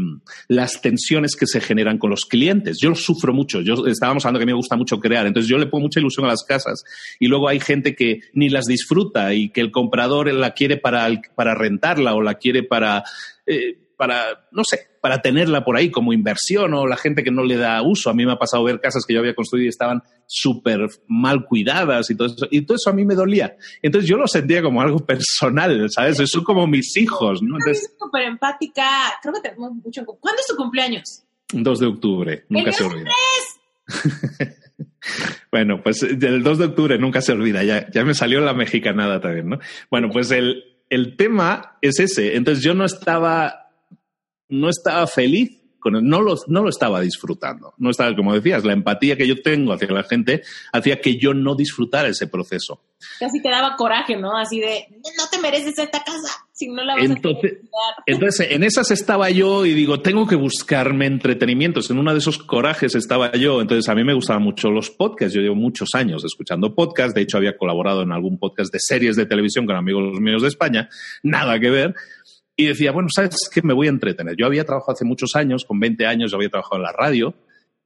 [0.46, 2.78] las tensiones que se generan con los clientes.
[2.80, 3.60] Yo sufro mucho.
[3.60, 5.26] Yo estábamos hablando que a mí me gusta mucho crear.
[5.26, 6.84] Entonces yo le pongo mucha ilusión a las casas
[7.18, 11.08] y luego hay gente que ni las disfruta y que el comprador la quiere para,
[11.34, 13.02] para rentarla o la quiere para,
[13.44, 17.44] eh, para, no sé, para tenerla por ahí como inversión o la gente que no
[17.44, 18.08] le da uso.
[18.08, 21.44] A mí me ha pasado ver casas que yo había construido y estaban súper mal
[21.44, 22.46] cuidadas y todo eso.
[22.50, 23.54] Y todo eso a mí me dolía.
[23.82, 26.16] Entonces yo lo sentía como algo personal, ¿sabes?
[26.24, 27.58] Son como mis hijos, ¿no?
[27.58, 28.82] Entonces, súper empática.
[29.20, 31.22] Creo que tenemos mucho ¿Cuándo es tu cumpleaños?
[31.52, 32.46] 2 de octubre.
[32.48, 33.10] Nunca se olvida.
[35.52, 37.62] bueno, pues el 2 de octubre nunca se olvida.
[37.62, 39.58] Ya, ya me salió la mexicanada también, ¿no?
[39.90, 42.36] Bueno, pues el, el tema es ese.
[42.36, 43.63] Entonces yo no estaba
[44.54, 47.74] no estaba feliz no lo, no lo estaba disfrutando.
[47.78, 51.34] No estaba, como decías, la empatía que yo tengo hacia la gente hacía que yo
[51.34, 52.82] no disfrutara ese proceso.
[53.18, 54.36] Casi te daba coraje, ¿no?
[54.36, 54.86] Así de,
[55.18, 59.28] no te mereces esta casa, si no la vas entonces, a Entonces, en esas estaba
[59.30, 61.90] yo y digo, tengo que buscarme entretenimientos.
[61.90, 63.60] En uno de esos corajes estaba yo.
[63.60, 65.34] Entonces, a mí me gustaban mucho los podcasts.
[65.34, 67.14] Yo llevo muchos años escuchando podcasts.
[67.14, 70.48] De hecho, había colaborado en algún podcast de series de televisión con amigos míos de
[70.48, 70.88] España.
[71.22, 71.94] Nada que ver
[72.56, 73.62] y decía, bueno, ¿sabes qué?
[73.62, 74.36] Me voy a entretener.
[74.36, 77.34] Yo había trabajado hace muchos años, con 20 años, yo había trabajado en la radio.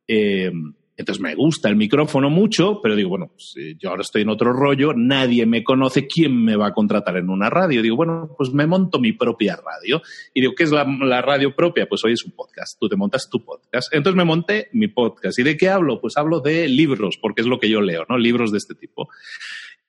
[0.07, 0.51] Eh,
[0.99, 4.53] Entonces me gusta el micrófono mucho, pero digo, bueno, pues, yo ahora estoy en otro
[4.53, 7.83] rollo, nadie me conoce, ¿quién me va a contratar en una radio?
[7.83, 10.03] Digo, bueno, pues me monto mi propia radio.
[10.35, 11.89] Y digo, ¿qué es la, radio propia?
[11.89, 13.95] Pues hoy es un podcast, tú te montas tu podcast.
[13.95, 15.39] Entonces me monté mi podcast.
[15.39, 16.01] ¿Y de qué hablo?
[16.01, 18.19] Pues hablo de libros, porque es lo que yo leo, ¿no?
[18.19, 19.09] Libros de este tipo.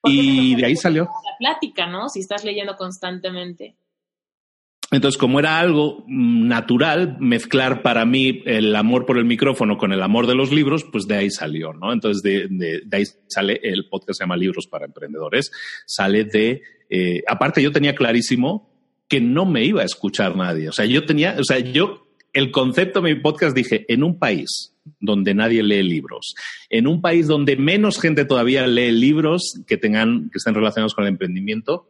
[0.04, 1.06] y de ahí salió.
[1.06, 2.08] La plática, ¿no?
[2.08, 3.76] Si estás leyendo constantemente.
[4.91, 9.93] Entonces, como era algo mm, natural mezclar para mí el amor por el micrófono con
[9.93, 11.93] el amor de los libros, pues de ahí salió, ¿no?
[11.93, 15.52] Entonces, de, ahí sale el podcast se llama Libros para Emprendedores.
[15.86, 18.69] Sale de, eh, aparte yo tenía clarísimo
[19.08, 20.69] que no me iba a escuchar nadie.
[20.69, 24.17] O sea, yo tenía, o sea, yo, el concepto de mi podcast dije, en un
[24.17, 26.34] país donde nadie lee libros,
[26.69, 31.04] en un país donde menos gente todavía lee libros que tengan, que estén relacionados con
[31.04, 31.88] el emprendimiento,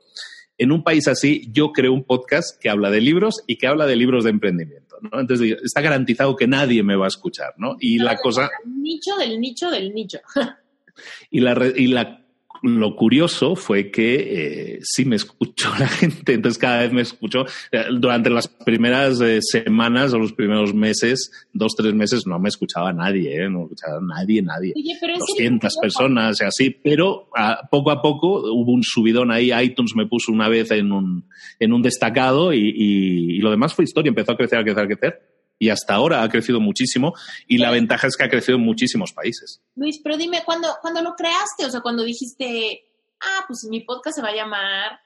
[0.59, 3.87] en un país así, yo creo un podcast que habla de libros y que habla
[3.87, 4.97] de libros de emprendimiento.
[5.01, 5.19] ¿no?
[5.19, 7.53] Entonces, está garantizado que nadie me va a escuchar.
[7.57, 7.77] ¿no?
[7.79, 8.49] Y la cosa.
[8.65, 10.19] nicho del nicho del nicho.
[11.31, 12.25] y la, y la
[12.61, 17.45] lo curioso fue que eh, sí me escuchó la gente, entonces cada vez me escuchó.
[17.71, 22.49] Eh, durante las primeras eh, semanas o los primeros meses, dos, tres meses, no me
[22.49, 23.49] escuchaba nadie, ¿eh?
[23.49, 24.73] no escuchaba nadie, nadie.
[24.75, 29.95] Oye, 200 personas y así, pero a, poco a poco hubo un subidón ahí, iTunes
[29.95, 31.25] me puso una vez en un,
[31.59, 34.83] en un destacado y, y, y lo demás fue historia, empezó a crecer, a crecer,
[34.83, 37.13] a crecer y hasta ahora ha crecido muchísimo
[37.45, 39.61] y la ventaja es que ha crecido en muchísimos países.
[39.75, 42.85] Luis, pero dime, cuando, cuando lo creaste, o sea, cuando dijiste,
[43.21, 44.99] ah, pues mi podcast se va a llamar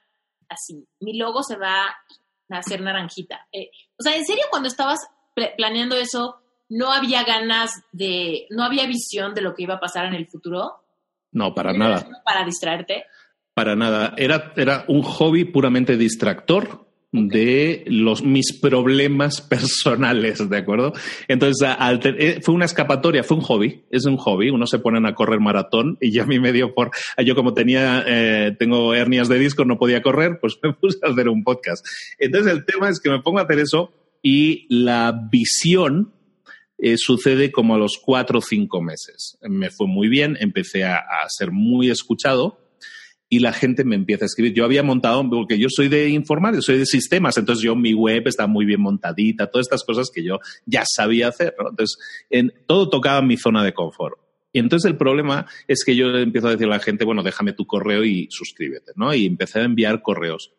[0.48, 3.48] así, mi logo se va a hacer naranjita.
[3.52, 5.00] Eh, o sea, ¿en serio cuando estabas
[5.56, 10.06] planeando eso, no había ganas de, no había visión de lo que iba a pasar
[10.06, 10.84] en el futuro?
[11.32, 12.22] No, para nada.
[12.24, 13.06] ¿Para distraerte?
[13.54, 14.14] Para nada.
[14.16, 20.92] Era, era un hobby puramente distractor de los, mis problemas personales, ¿de acuerdo?
[21.28, 21.68] Entonces,
[22.04, 25.38] eh, fue una escapatoria, fue un hobby, es un hobby, uno se ponen a correr
[25.38, 26.90] maratón y ya a mí me dio por,
[27.24, 31.10] yo como tenía, eh, tengo hernias de disco, no podía correr, pues me puse a
[31.10, 31.86] hacer un podcast.
[32.18, 36.12] Entonces, el tema es que me pongo a hacer eso y la visión
[36.78, 39.38] eh, sucede como a los cuatro o cinco meses.
[39.42, 42.63] Me fue muy bien, empecé a ser muy escuchado
[43.34, 44.54] y la gente me empieza a escribir.
[44.54, 48.22] Yo había montado, porque yo soy de informar, soy de sistemas, entonces yo mi web
[48.26, 51.52] está muy bien montadita, todas estas cosas que yo ya sabía hacer.
[51.58, 51.98] Entonces,
[52.30, 54.20] en, todo tocaba mi zona de confort.
[54.52, 57.54] Y entonces el problema es que yo empiezo a decir a la gente, bueno, déjame
[57.54, 59.12] tu correo y suscríbete, ¿no?
[59.12, 60.52] Y empecé a enviar correos.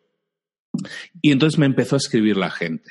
[1.22, 2.90] Y entonces me empezó a escribir la gente.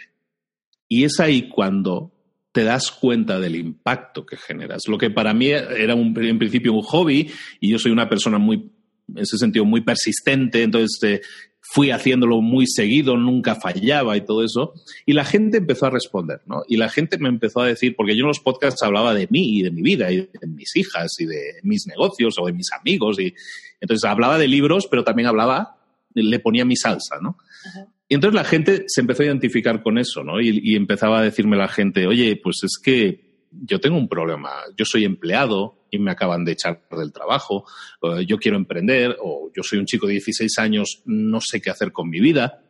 [0.89, 2.11] Y es ahí cuando
[2.51, 4.87] te das cuenta del impacto que generas.
[4.87, 8.71] Lo que para mí era en principio un hobby y yo soy una persona muy
[9.07, 11.21] en ese sentido muy persistente, entonces eh,
[11.61, 14.73] fui haciéndolo muy seguido, nunca fallaba y todo eso,
[15.05, 16.63] y la gente empezó a responder, ¿no?
[16.67, 19.57] Y la gente me empezó a decir, porque yo en los podcasts hablaba de mí
[19.59, 22.71] y de mi vida y de mis hijas y de mis negocios o de mis
[22.71, 23.33] amigos, y
[23.81, 25.77] entonces hablaba de libros, pero también hablaba,
[26.13, 27.37] le ponía mi salsa, ¿no?
[28.07, 30.39] Y entonces la gente se empezó a identificar con eso, ¿no?
[30.39, 34.51] Y, y empezaba a decirme la gente, oye, pues es que yo tengo un problema,
[34.77, 37.65] yo soy empleado me acaban de echar del trabajo,
[38.25, 41.91] yo quiero emprender, o yo soy un chico de 16 años, no sé qué hacer
[41.91, 42.61] con mi vida.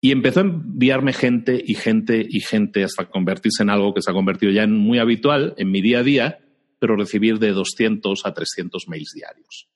[0.00, 4.10] Y empezó a enviarme gente y gente y gente hasta convertirse en algo que se
[4.10, 6.40] ha convertido ya en muy habitual en mi día a día,
[6.80, 9.68] pero recibir de 200 a 300 mails diarios.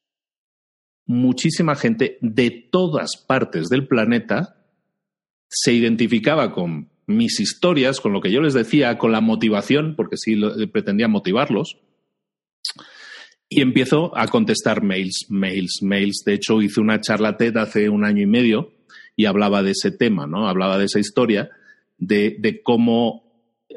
[1.06, 4.56] Muchísima gente de todas partes del planeta
[5.48, 10.16] se identificaba con mis historias, con lo que yo les decía, con la motivación, porque
[10.16, 10.34] sí
[10.72, 11.78] pretendía motivarlos.
[13.48, 16.22] Y empiezo a contestar mails, mails, mails.
[16.24, 18.72] De hecho, hice una charla TED hace un año y medio
[19.14, 20.48] y hablaba de ese tema, ¿no?
[20.48, 21.50] Hablaba de esa historia,
[21.96, 23.26] de, de cómo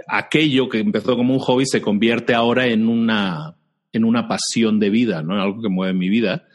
[0.08, 3.56] aquello que empezó como un hobby se convierte ahora en una,
[3.92, 5.42] en una pasión de vida, ¿no?
[5.42, 6.48] Algo que mueve mi vida.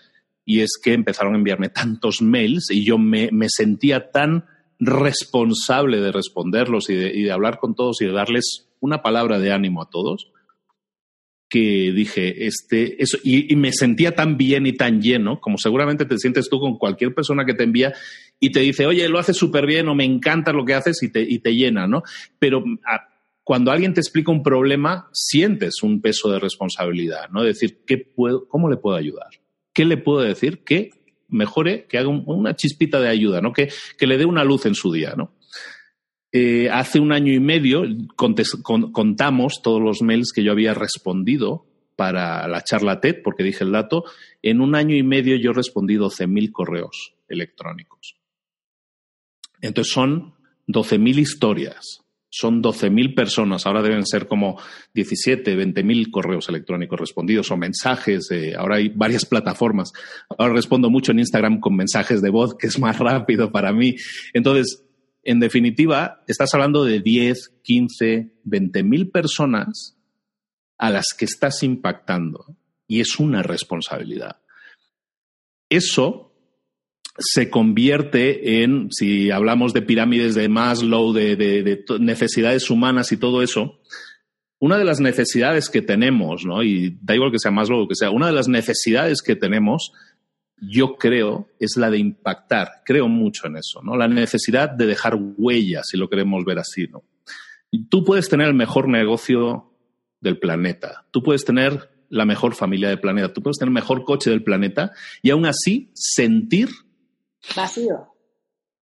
[0.45, 4.45] Y es que empezaron a enviarme tantos mails y yo me, me sentía tan
[4.79, 9.83] responsable de responderlos y de, hablar con todos y de darles una palabra de ánimo
[9.83, 10.31] a todos,
[11.55, 16.19] que dije, este, eso, y, me sentía tan bien y tan lleno, como seguramente te
[16.19, 17.95] sientes tú con cualquier persona que te envía
[18.41, 21.13] y te dice, oye, lo haces súper bien o me encanta lo que haces y
[21.13, 22.03] te, y te llena, ¿no?
[22.41, 22.65] Pero
[23.45, 27.45] cuando alguien te explica un problema, sientes un peso de responsabilidad, ¿no?
[27.45, 29.29] decir, ¿qué puedo, ¿cómo le puedo ayudar?
[29.73, 30.65] ¿Qué le puedo decir?
[30.65, 30.91] ¿Qué
[31.29, 33.53] mejore, que haga una chispita de ayuda, ¿no?
[33.53, 35.37] Que, que, le dé una luz en su día, ¿no?
[36.37, 37.85] Eh, hace un año y medio
[38.17, 43.71] contamos todos los mails que yo había respondido para la charla TED, porque dije el
[43.71, 44.03] dato.
[44.43, 48.17] En un año y medio yo respondí 12.000 correos electrónicos.
[49.61, 50.35] Entonces son
[50.67, 54.61] 12.000 historias, son 12.000 personas, ahora deben ser como
[54.93, 59.93] 17, 20.000 correos electrónicos respondidos o mensajes, ahora hay varias plataformas.
[60.37, 63.95] Ahora respondo mucho en Instagram con mensajes de voz, que es más rápido para mí.
[64.33, 64.84] Entonces,
[65.25, 69.97] en definitiva, estás hablando de 10, 15, 20.000 personas
[70.79, 72.57] a las que estás impactando
[72.87, 74.37] y es una responsabilidad.
[75.69, 76.33] Eso
[77.17, 83.43] se convierte en, si hablamos de pirámides de Maslow, de, de, necesidades humanas y todo
[83.43, 83.81] eso,
[84.59, 86.63] una de las necesidades que tenemos, ¿no?
[86.63, 89.93] y da igual que sea Maslow o que sea, una de las necesidades que tenemos,
[90.69, 92.83] yo creo, es la de impactar.
[92.85, 93.97] Creo mucho en eso, ¿no?
[93.97, 97.05] La necesidad de dejar huellas, si lo queremos ver así, ¿no?
[97.89, 99.73] Tú puedes tener el mejor negocio
[100.21, 104.05] del planeta, tú puedes tener la mejor familia del planeta, tú puedes tener el mejor
[104.05, 104.93] coche del planeta
[105.23, 106.69] y aún así sentir
[107.55, 108.09] Vacío.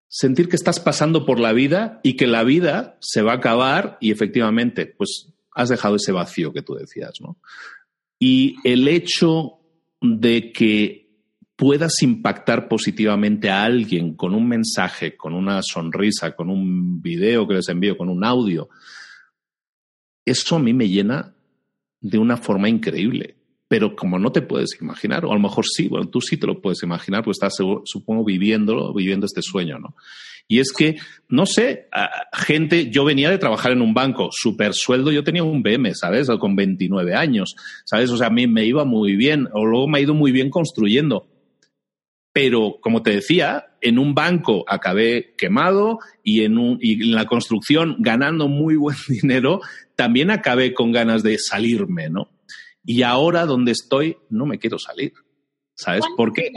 [0.09, 3.97] Sentir que estás pasando por la vida y que la vida se va a acabar
[4.01, 7.39] y efectivamente, pues has dejado ese vacío que tú decías, ¿no?
[8.19, 9.59] Y el hecho
[10.01, 11.02] de que
[11.57, 17.55] puedas impactar positivamente a alguien con un mensaje, con una sonrisa, con un video que
[17.55, 18.69] les envío, con un audio,
[20.25, 21.35] eso a mí me llena
[22.01, 23.37] de una forma increíble
[23.73, 26.47] pero como no te puedes imaginar, o a lo mejor sí, bueno, tú sí te
[26.47, 29.97] lo puedes imaginar, pues estás, supongo, viviéndolo, viviendo este sueño, ¿no?
[30.47, 30.97] Y es que,
[31.31, 31.89] no sé,
[32.35, 36.29] gente, yo venía de trabajar en un banco, super sueldo, yo tenía un BM, ¿sabes?
[36.39, 37.55] Con 29 años,
[37.87, 38.11] ¿sabes?
[38.11, 40.51] O sea, a mí me iba muy bien, o luego me ha ido muy bien
[40.51, 41.32] construyendo.
[42.33, 47.27] Pero, como te decía, en un banco acabé quemado y en, un, y en la
[47.27, 49.61] construcción ganando muy buen dinero,
[49.97, 52.29] también acabé con ganas de salirme, ¿no?
[52.85, 55.13] Y ahora donde estoy, no me quiero salir.
[55.75, 56.51] ¿Sabes por qué?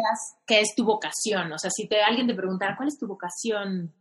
[0.45, 1.51] ¿Qué es tu vocación?
[1.51, 3.93] O sea, si te, alguien te preguntara, ¿cuál es tu vocación,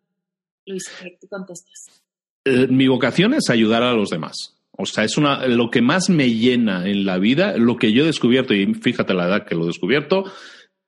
[0.66, 0.84] Luis?
[1.00, 2.02] ¿Qué te contestas?
[2.44, 4.54] Eh, mi vocación es ayudar a los demás.
[4.76, 8.02] O sea, es una, lo que más me llena en la vida, lo que yo
[8.02, 10.24] he descubierto, y fíjate la edad que lo he descubierto,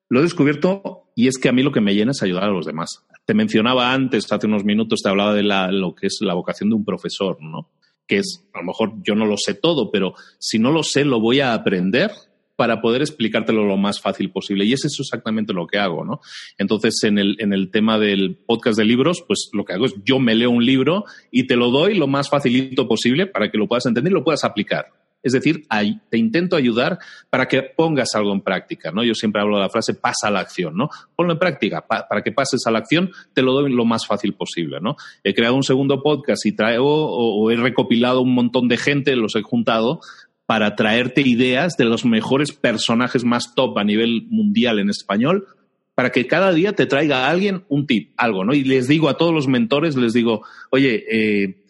[0.08, 2.52] lo he descubierto y es que a mí lo que me llena es ayudar a
[2.52, 3.04] los demás.
[3.24, 6.68] Te mencionaba antes, hace unos minutos, te hablaba de la, lo que es la vocación
[6.70, 7.70] de un profesor, ¿no?
[8.06, 11.04] que es, a lo mejor yo no lo sé todo, pero si no lo sé,
[11.04, 12.10] lo voy a aprender
[12.54, 14.64] para poder explicártelo lo más fácil posible.
[14.64, 16.20] Y es eso exactamente lo que hago, ¿no?
[16.56, 19.94] Entonces, en el, en el tema del podcast de libros, pues lo que hago es
[20.04, 23.58] yo me leo un libro y te lo doy lo más facilito posible para que
[23.58, 24.86] lo puedas entender y lo puedas aplicar.
[25.26, 25.64] Es decir,
[26.08, 27.00] te intento ayudar
[27.30, 29.02] para que pongas algo en práctica, ¿no?
[29.02, 30.88] Yo siempre hablo de la frase pasa a la acción, ¿no?
[31.16, 34.34] Ponlo en práctica, para que pases a la acción te lo doy lo más fácil
[34.34, 34.94] posible, ¿no?
[35.24, 39.34] He creado un segundo podcast y traigo o, he recopilado un montón de gente, los
[39.34, 39.98] he juntado
[40.46, 45.48] para traerte ideas de los mejores personajes más top a nivel mundial en español
[45.96, 48.54] para que cada día te traiga a alguien un tip, algo, ¿no?
[48.54, 51.65] Y les digo a todos los mentores, les digo, oye, eh,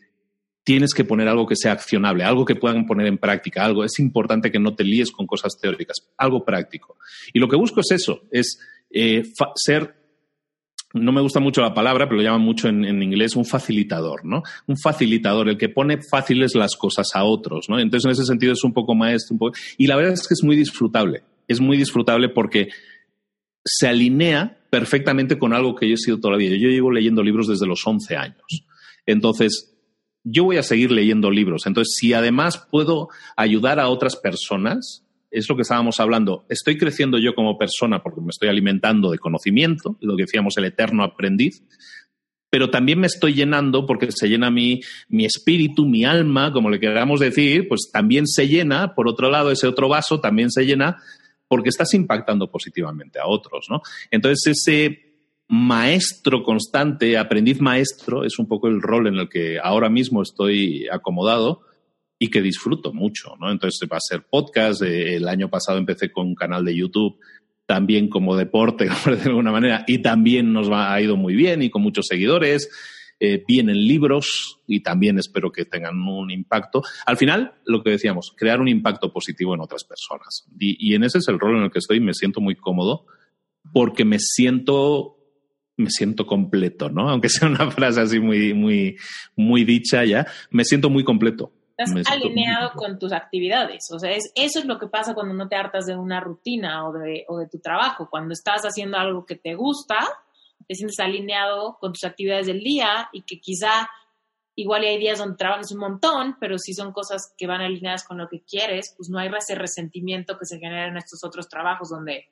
[0.66, 3.84] tienes que poner algo que sea accionable, algo que puedan poner en práctica, algo.
[3.84, 6.98] Es importante que no te líes con cosas teóricas, algo práctico.
[7.32, 8.58] Y lo que busco es eso, es
[8.90, 9.22] eh,
[9.54, 9.94] ser,
[10.92, 14.42] no me gusta mucho la palabra, pero lo llaman mucho en, inglés, un facilitador, ¿no?
[14.66, 17.78] Un facilitador, el que pone fáciles las cosas a otros, ¿no?
[17.78, 19.56] Entonces, en ese sentido es un poco maestro, un poco...
[19.78, 21.22] Y la verdad es que es muy disfrutable.
[21.46, 22.70] Es muy disfrutable porque
[23.64, 26.56] se alinea perfectamente con algo que yo he sido toda la vida.
[26.56, 28.64] Yo llevo leyendo libros desde los 11 años.
[29.06, 29.75] Entonces,
[30.28, 31.66] yo voy a seguir leyendo libros.
[31.66, 36.44] Entonces, si además puedo ayudar a otras personas, es lo que estábamos hablando.
[36.48, 40.64] Estoy creciendo yo como persona porque me estoy alimentando de conocimiento, lo que decíamos el
[40.64, 41.62] eterno aprendiz,
[42.50, 46.80] pero también me estoy llenando porque se llena mi, mi espíritu, mi alma, como le
[46.80, 50.96] queramos decir, pues también se llena, por otro lado, ese otro vaso también se llena
[51.48, 53.80] porque estás impactando positivamente a otros, ¿no?
[54.10, 55.05] Entonces, ese
[55.48, 60.86] maestro constante, aprendiz maestro, es un poco el rol en el que ahora mismo estoy
[60.90, 61.62] acomodado
[62.18, 63.50] y que disfruto mucho, ¿no?
[63.50, 64.82] Entonces va a ser podcast.
[64.82, 67.18] Eh, el año pasado empecé con un canal de YouTube
[67.66, 71.70] también como deporte, de alguna manera, y también nos va, ha ido muy bien y
[71.70, 72.70] con muchos seguidores.
[73.18, 76.82] Eh, vienen libros y también espero que tengan un impacto.
[77.06, 80.46] Al final, lo que decíamos, crear un impacto positivo en otras personas.
[80.58, 81.98] Y, y en ese es el rol en el que estoy.
[81.98, 83.06] Me siento muy cómodo
[83.72, 85.15] porque me siento
[85.76, 87.08] me siento completo, ¿no?
[87.10, 88.96] Aunque sea una frase así muy, muy,
[89.36, 91.52] muy dicha ya, me siento muy completo.
[91.78, 93.90] Estás alineado con tus actividades.
[93.92, 96.88] O sea, es, eso es lo que pasa cuando no te hartas de una rutina
[96.88, 98.08] o de, o de tu trabajo.
[98.10, 99.98] Cuando estás haciendo algo que te gusta,
[100.66, 103.90] te sientes alineado con tus actividades del día y que quizá
[104.54, 108.16] igual hay días donde trabajas un montón, pero si son cosas que van alineadas con
[108.16, 111.90] lo que quieres, pues no hay ese resentimiento que se genera en estos otros trabajos
[111.90, 112.24] donde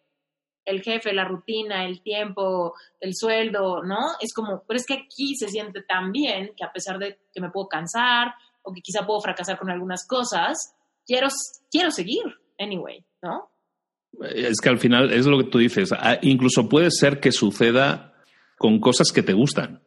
[0.64, 4.12] el jefe, la rutina, el tiempo, el sueldo, ¿no?
[4.20, 7.40] Es como, pero es que aquí se siente tan bien que a pesar de que
[7.40, 10.74] me puedo cansar o que quizá puedo fracasar con algunas cosas,
[11.06, 11.28] quiero,
[11.70, 12.24] quiero seguir,
[12.58, 13.50] anyway, ¿no?
[14.34, 15.92] Es que al final es lo que tú dices.
[15.92, 18.14] Ah, incluso puede ser que suceda
[18.56, 19.82] con cosas que te gustan,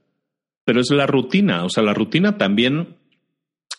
[0.65, 1.63] pero es la rutina.
[1.63, 2.97] O sea, la rutina también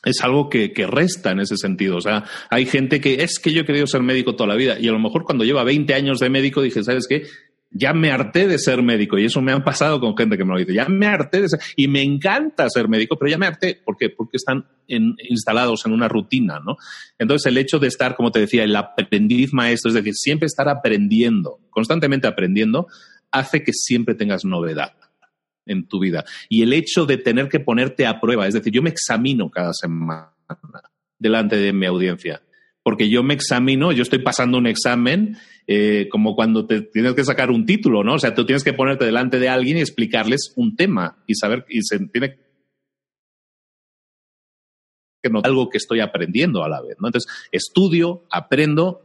[0.04, 1.96] es algo que, que, resta en ese sentido.
[1.96, 4.78] O sea, hay gente que es que yo he querido ser médico toda la vida
[4.78, 7.26] y a lo mejor cuando lleva 20 años de médico dije, ¿sabes qué?
[7.70, 10.52] Ya me harté de ser médico y eso me ha pasado con gente que me
[10.52, 10.72] lo dice.
[10.72, 13.78] Ya me harté de ser y me encanta ser médico, pero ya me harté.
[13.84, 14.08] ¿Por qué?
[14.08, 16.76] Porque están instalados en una rutina, ¿no?
[17.18, 20.68] Entonces el hecho de estar, como te decía, el aprendiz maestro, es decir, siempre estar
[20.68, 22.86] aprendiendo, constantemente aprendiendo,
[23.30, 24.94] hace que siempre tengas novedad
[25.68, 26.24] en tu vida.
[26.48, 29.72] Y el hecho de tener que ponerte a prueba, es decir, yo me examino cada
[29.72, 30.32] semana
[31.18, 32.42] delante de mi audiencia,
[32.82, 37.24] porque yo me examino, yo estoy pasando un examen eh, como cuando te tienes que
[37.24, 38.14] sacar un título, ¿no?
[38.14, 41.66] O sea, tú tienes que ponerte delante de alguien y explicarles un tema y saber,
[41.68, 42.38] y se tiene
[45.22, 47.08] que notar algo que estoy aprendiendo a la vez, ¿no?
[47.08, 49.02] Entonces, estudio, aprendo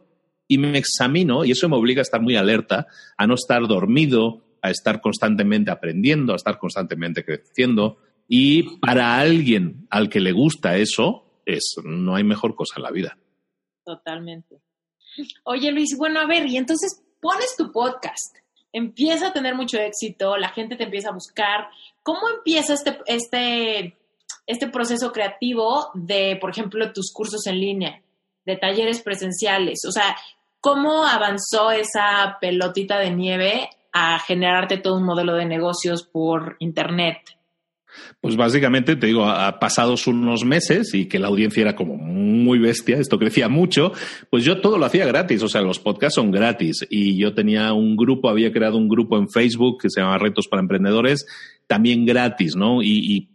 [0.47, 2.87] y me examino y eso me obliga a estar muy alerta,
[3.17, 7.97] a no estar dormido, a estar constantemente aprendiendo, a estar constantemente creciendo.
[8.29, 12.91] Y para alguien al que le gusta eso, es, no hay mejor cosa en la
[12.91, 13.17] vida.
[13.83, 14.61] Totalmente.
[15.43, 18.37] Oye, Luis, bueno, a ver, y entonces pones tu podcast,
[18.71, 21.67] empieza a tener mucho éxito, la gente te empieza a buscar.
[22.01, 23.97] ¿Cómo empieza este, este,
[24.47, 28.01] este proceso creativo de, por ejemplo, tus cursos en línea,
[28.45, 29.79] de talleres presenciales?
[29.85, 30.15] O sea,
[30.61, 37.19] ¿cómo avanzó esa pelotita de nieve a generarte todo un modelo de negocios por Internet?
[38.21, 42.57] Pues básicamente, te digo, ha pasados unos meses y que la audiencia era como muy
[42.57, 43.91] bestia, esto crecía mucho,
[44.29, 47.71] pues yo todo lo hacía gratis, o sea, los podcasts son gratis y yo tenía
[47.73, 51.27] un grupo, había creado un grupo en Facebook que se llama Retos para Emprendedores,
[51.67, 52.81] también gratis, ¿no?
[52.81, 53.29] Y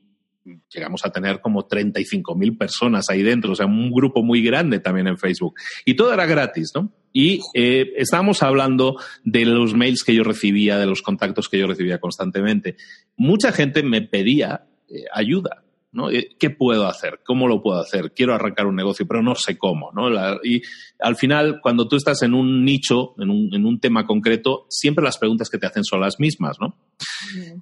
[0.73, 4.81] llegamos a tener como 35 mil personas ahí dentro, o sea, un grupo muy grande
[4.81, 5.55] también en Facebook.
[5.85, 6.93] Y todo era gratis, ¿no?
[7.13, 11.67] Y eh, estábamos hablando de los mails que yo recibía, de los contactos que yo
[11.67, 12.77] recibía constantemente.
[13.17, 15.65] Mucha gente me pedía eh, ayuda.
[15.93, 16.11] ¿No?
[16.11, 17.21] Eh, ¿Qué puedo hacer?
[17.25, 18.13] ¿Cómo lo puedo hacer?
[18.15, 20.09] Quiero arrancar un negocio, pero no sé cómo, ¿no?
[20.45, 20.63] y
[21.01, 25.05] al final, cuando tú estás en un nicho, en un, en un, tema concreto, siempre
[25.05, 26.77] las preguntas que te hacen son las mismas, ¿no?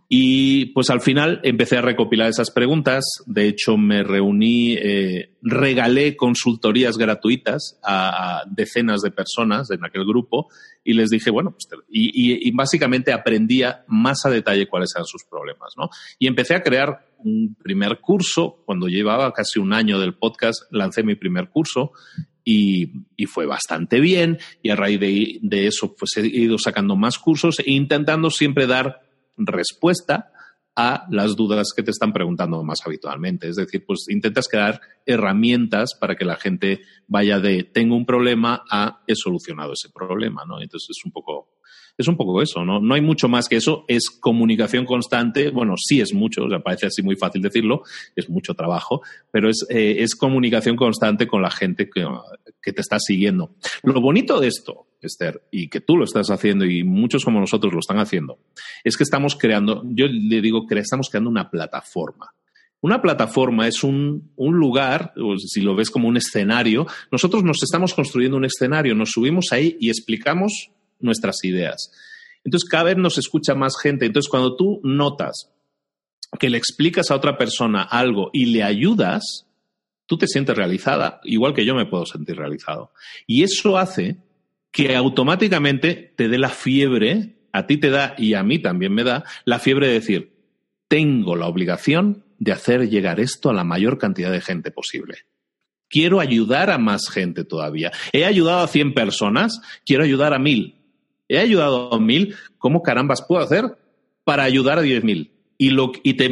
[0.08, 3.04] Y pues al final empecé a recopilar esas preguntas.
[3.26, 10.48] De hecho, me reuní, eh, regalé consultorías gratuitas a, decenas de personas en aquel grupo
[10.86, 15.72] y les dije, bueno, pues, y, básicamente aprendía más a detalle cuáles eran sus problemas,
[15.76, 15.90] ¿no?
[16.18, 18.62] Y empecé a crear un primer curso.
[18.64, 21.90] Cuando llevaba casi un año del podcast, lancé mi primer curso
[22.44, 24.38] y, y, fue bastante bien.
[24.62, 29.02] Y a raíz de, eso, pues he ido sacando más cursos e intentando siempre dar
[29.36, 30.30] respuesta
[30.76, 33.48] a las dudas que te están preguntando más habitualmente.
[33.48, 38.62] Es decir, pues intentas crear herramientas para que la gente vaya de tengo un problema
[38.70, 40.60] a he solucionado ese problema, ¿no?
[40.60, 41.55] Entonces es un poco
[41.98, 42.80] es un poco eso, ¿no?
[42.80, 46.60] No hay mucho más que eso, es comunicación constante, bueno, sí es mucho, o sea,
[46.60, 47.82] parece así muy fácil decirlo,
[48.14, 52.06] es mucho trabajo, pero es, eh, es comunicación constante con la gente que,
[52.60, 53.54] que te está siguiendo.
[53.82, 57.72] Lo bonito de esto, Esther, y que tú lo estás haciendo y muchos como nosotros
[57.72, 58.38] lo están haciendo,
[58.84, 62.32] es que estamos creando, yo le digo que estamos creando una plataforma.
[62.82, 67.94] Una plataforma es un, un, lugar, si lo ves como un escenario, nosotros nos estamos
[67.94, 70.70] construyendo un escenario, nos subimos ahí y explicamos
[71.00, 71.90] nuestras ideas.
[72.44, 74.06] Entonces, cada vez nos escucha más gente.
[74.06, 75.50] Entonces, cuando tú notas
[76.38, 79.46] que le explicas a otra persona algo y le ayudas,
[80.06, 82.92] tú te sientes realizada, igual que yo me puedo sentir realizado.
[83.26, 84.18] Y eso hace
[84.70, 89.04] que automáticamente te dé la fiebre, a ti te da y a mí también me
[89.04, 90.32] da, la fiebre de decir,
[90.88, 95.18] tengo la obligación de hacer llegar esto a la mayor cantidad de gente posible.
[95.88, 97.92] Quiero ayudar a más gente todavía.
[98.12, 100.75] He ayudado a 100 personas, quiero ayudar a mil
[101.28, 103.76] he ayudado a mil, ¿cómo carambas puedo hacer
[104.24, 105.32] para ayudar a diez mil?
[105.58, 106.28] Y, lo, y, te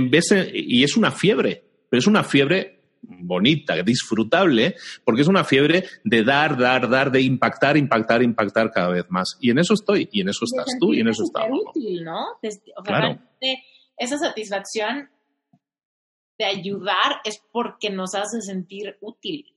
[0.53, 2.75] y es una fiebre, pero es una fiebre
[3.07, 8.89] bonita, disfrutable, porque es una fiebre de dar, dar, dar, de impactar, impactar, impactar cada
[8.89, 9.37] vez más.
[9.41, 11.61] Y en eso estoy, y en eso estás tú, y en eso estamos.
[11.69, 12.39] útil, ¿no?
[12.85, 13.19] claro.
[13.97, 15.09] esa satisfacción
[16.39, 19.54] de ayudar es porque nos hace sentir útiles.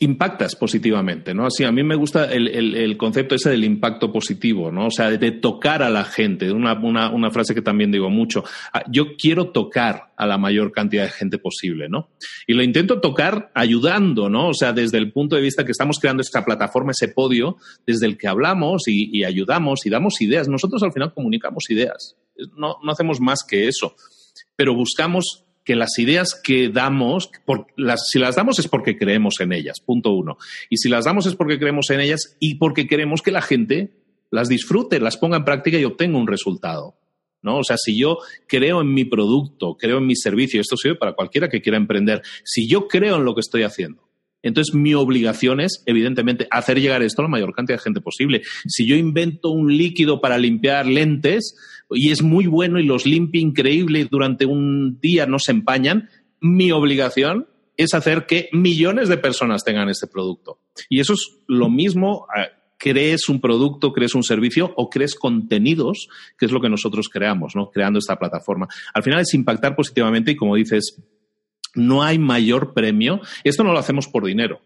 [0.00, 1.46] Impactas positivamente, ¿no?
[1.46, 4.86] Así, a mí me gusta el, concepto ese del impacto positivo, ¿no?
[4.86, 8.44] O sea, de, tocar a la gente, una, una, frase que también digo mucho.
[8.72, 12.10] Ah, yo quiero tocar a la mayor cantidad de gente posible, ¿no?
[12.46, 14.48] Y lo intento tocar ayudando, ¿no?
[14.48, 18.06] O sea, desde el punto de vista que estamos creando esta plataforma, ese podio, desde
[18.06, 20.48] el que hablamos y, y ayudamos y damos ideas.
[20.48, 22.16] Nosotros al final comunicamos ideas.
[22.56, 23.94] No, no hacemos más que eso.
[24.56, 27.30] Pero buscamos que las ideas que damos,
[28.10, 30.36] si las damos es porque creemos en ellas, punto uno.
[30.68, 33.90] Y si las damos es porque creemos en ellas y porque queremos que la gente
[34.30, 36.96] las disfrute, las ponga en práctica y obtenga un resultado.
[37.42, 37.58] ¿no?
[37.58, 41.12] O sea, si yo creo en mi producto, creo en mi servicio, esto sirve para
[41.12, 44.08] cualquiera que quiera emprender, si yo creo en lo que estoy haciendo,
[44.44, 48.42] entonces mi obligación es, evidentemente, hacer llegar esto a la mayor cantidad de gente posible.
[48.66, 51.56] Si yo invento un líquido para limpiar lentes,
[51.90, 56.08] y es muy bueno y los limpia increíble y durante un día no se empañan,
[56.40, 60.58] mi obligación es hacer que millones de personas tengan este producto.
[60.88, 66.08] Y eso es lo mismo, eh, crees un producto, crees un servicio o crees contenidos,
[66.38, 67.70] que es lo que nosotros creamos, ¿no?
[67.70, 68.68] Creando esta plataforma.
[68.92, 71.02] Al final es impactar positivamente y como dices,
[71.74, 73.20] no hay mayor premio.
[73.42, 74.60] Esto no lo hacemos por dinero,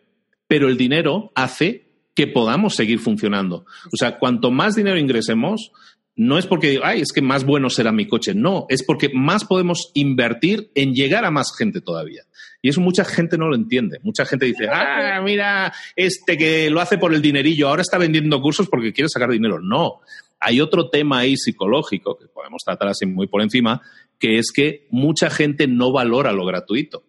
[0.46, 3.64] pero el dinero hace que podamos seguir funcionando.
[3.92, 5.70] O sea, cuanto más dinero ingresemos,
[6.18, 8.34] no es porque ay, es que más bueno será mi coche.
[8.34, 12.24] No, es porque más podemos invertir en llegar a más gente todavía.
[12.60, 14.00] Y eso mucha gente no lo entiende.
[14.02, 18.42] Mucha gente dice, ah, mira, este que lo hace por el dinerillo, ahora está vendiendo
[18.42, 19.60] cursos porque quiere sacar dinero.
[19.60, 20.00] No.
[20.40, 23.80] Hay otro tema ahí psicológico que podemos tratar así muy por encima,
[24.18, 27.04] que es que mucha gente no valora lo gratuito.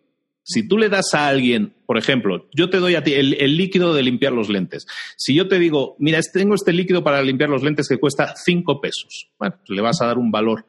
[0.50, 3.94] Si tú le das a alguien, por ejemplo, yo te doy a ti el, líquido
[3.94, 4.88] de limpiar los lentes.
[5.16, 8.82] Si yo te digo, mira, tengo este líquido para limpiar los lentes que cuesta cinco
[8.82, 10.66] pesos, bueno, pues le vas a dar un valor.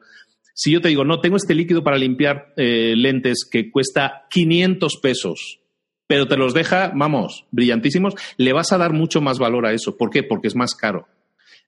[0.53, 4.97] Si yo te digo, no, tengo este líquido para limpiar eh, lentes que cuesta 500
[4.97, 5.61] pesos,
[6.05, 9.97] pero te los deja, vamos, brillantísimos, le vas a dar mucho más valor a eso.
[9.97, 10.21] ¿Por qué?
[10.21, 11.07] Porque es más caro.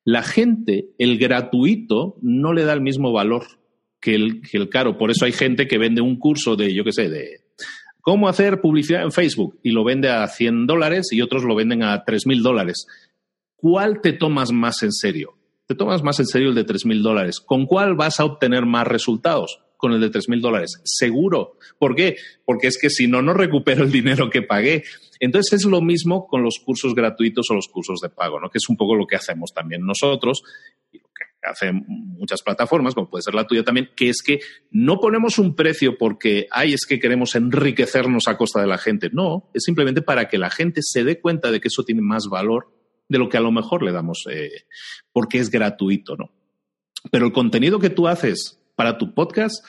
[0.03, 3.47] La gente, el gratuito, no le da el mismo valor
[3.99, 4.99] que el, que el caro.
[4.99, 7.42] Por eso hay gente que vende un curso de, yo qué sé, de
[8.03, 11.83] cómo hacer publicidad en Facebook y lo vende a 100 dólares y otros lo venden
[11.83, 12.85] a 3.000 dólares.
[13.55, 15.37] ¿Cuál te tomas más en serio?
[15.65, 17.39] Te tomas más en serio el de 3.000 dólares.
[17.39, 19.61] ¿Con cuál vas a obtener más resultados?
[19.77, 20.81] Con el de 3.000 dólares.
[20.83, 21.57] Seguro.
[21.79, 22.17] ¿Por qué?
[22.43, 24.83] Porque es que si no, no recupero el dinero que pagué.
[25.21, 28.49] Entonces es lo mismo con los cursos gratuitos o los cursos de pago, ¿no?
[28.49, 30.43] que es un poco lo que hacemos también nosotros
[31.43, 34.39] hacen muchas plataformas, como puede ser la tuya también, que es que
[34.71, 39.09] no ponemos un precio porque, ay, es que queremos enriquecernos a costa de la gente.
[39.11, 42.27] No, es simplemente para que la gente se dé cuenta de que eso tiene más
[42.29, 42.73] valor
[43.09, 44.65] de lo que a lo mejor le damos eh,
[45.11, 46.31] porque es gratuito, ¿no?
[47.11, 49.65] Pero el contenido que tú haces para tu podcast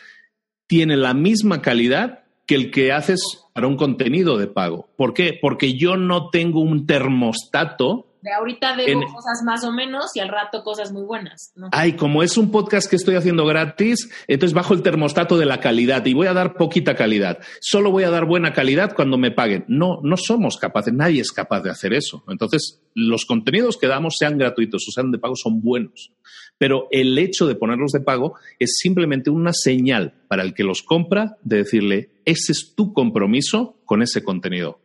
[0.67, 3.21] tiene la misma calidad que el que haces
[3.53, 4.91] para un contenido de pago.
[4.97, 5.39] ¿Por qué?
[5.41, 10.31] Porque yo no tengo un termostato de ahorita veo cosas más o menos y al
[10.31, 11.53] rato cosas muy buenas.
[11.73, 15.61] Ay, como es un podcast que estoy haciendo gratis, entonces bajo el termostato de la
[15.61, 17.41] calidad y voy a dar poquita calidad.
[17.61, 19.67] Solo voy a dar buena calidad cuando me paguen.
[19.69, 22.25] No, no somos capaces, nadie es capaz de hacer eso.
[22.29, 26.11] Entonces, los contenidos que damos, sean gratuitos o sean de pago, son buenos.
[26.57, 30.83] Pero el hecho de ponerlos de pago es simplemente una señal para el que los
[30.83, 34.81] compra de decirle, ese es tu compromiso con ese contenido.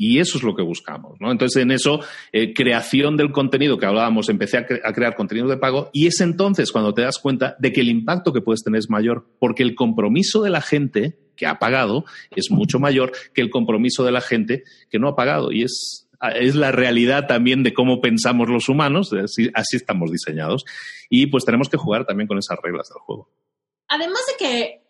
[0.00, 1.32] Y eso es lo que buscamos, ¿no?
[1.32, 1.98] Entonces, en eso,
[2.32, 6.70] eh, creación del contenido que hablábamos, empecé a, crear contenido de pago y es entonces
[6.70, 9.74] cuando te das cuenta de que el impacto que puedes tener es mayor, porque el
[9.74, 14.20] compromiso de la gente que ha pagado es mucho mayor que el compromiso de la
[14.20, 15.50] gente que no ha pagado.
[15.50, 20.64] Y es, es la realidad también de cómo pensamos los humanos, así, así estamos diseñados.
[21.10, 23.28] Y pues tenemos que jugar también con esas reglas del juego.
[23.88, 24.87] Además de que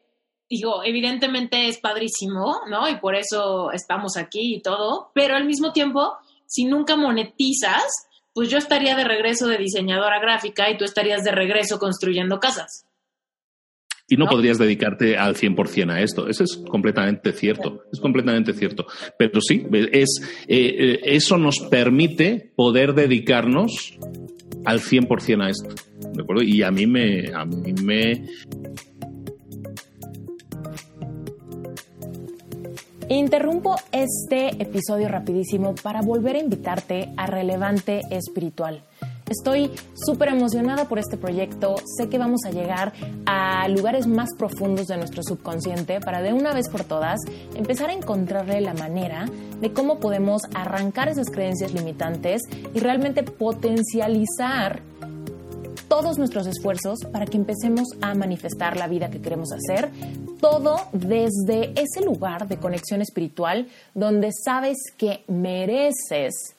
[0.48, 2.88] digo, evidentemente es padrísimo, ¿no?
[2.88, 6.14] Y por eso estamos aquí y todo, pero al mismo tiempo,
[6.46, 7.84] si nunca monetizas,
[8.32, 12.86] pues yo estaría de regreso de diseñadora gráfica y tú estarías de regreso construyendo casas.
[14.10, 16.28] Y no, podrías dedicarte al 100% a esto.
[16.28, 17.82] Eso es completamente cierto.
[17.92, 18.86] Es completamente cierto.
[19.18, 23.98] Pero sí, es, eh, eh, eso nos permite poder dedicarnos
[24.64, 25.68] al 100% a esto.
[26.14, 26.42] ¿De acuerdo?
[26.42, 28.24] Y a mí me, a mí me,
[33.10, 38.82] Interrumpo este episodio rapidísimo para volver a invitarte a Relevante Espiritual.
[39.30, 41.76] Estoy súper emocionada por este proyecto.
[41.96, 42.92] Sé que vamos a llegar
[43.24, 47.18] a lugares más profundos de nuestro subconsciente para de una vez por todas
[47.54, 49.24] empezar a encontrarle la manera
[49.58, 52.42] de cómo podemos arrancar esas creencias limitantes
[52.74, 54.82] y realmente potencializar
[55.88, 59.90] todos nuestros esfuerzos para que empecemos a manifestar la vida que queremos hacer,
[60.40, 66.54] todo desde ese lugar de conexión espiritual donde sabes que mereces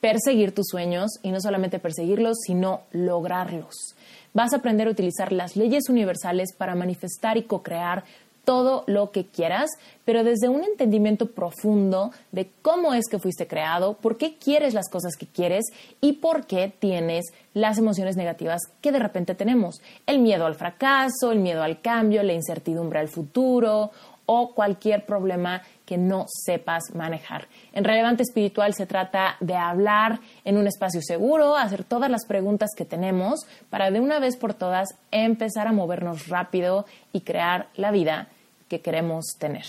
[0.00, 3.94] perseguir tus sueños y no solamente perseguirlos, sino lograrlos.
[4.34, 8.04] Vas a aprender a utilizar las leyes universales para manifestar y co-crear
[8.44, 9.70] todo lo que quieras,
[10.04, 14.88] pero desde un entendimiento profundo de cómo es que fuiste creado, por qué quieres las
[14.88, 15.64] cosas que quieres
[16.00, 19.80] y por qué tienes las emociones negativas que de repente tenemos.
[20.06, 23.90] El miedo al fracaso, el miedo al cambio, la incertidumbre al futuro
[24.26, 27.46] o cualquier problema que no sepas manejar.
[27.72, 32.70] En Relevante Espiritual se trata de hablar en un espacio seguro, hacer todas las preguntas
[32.76, 33.40] que tenemos
[33.70, 38.28] para de una vez por todas empezar a movernos rápido y crear la vida
[38.68, 39.64] que queremos tener.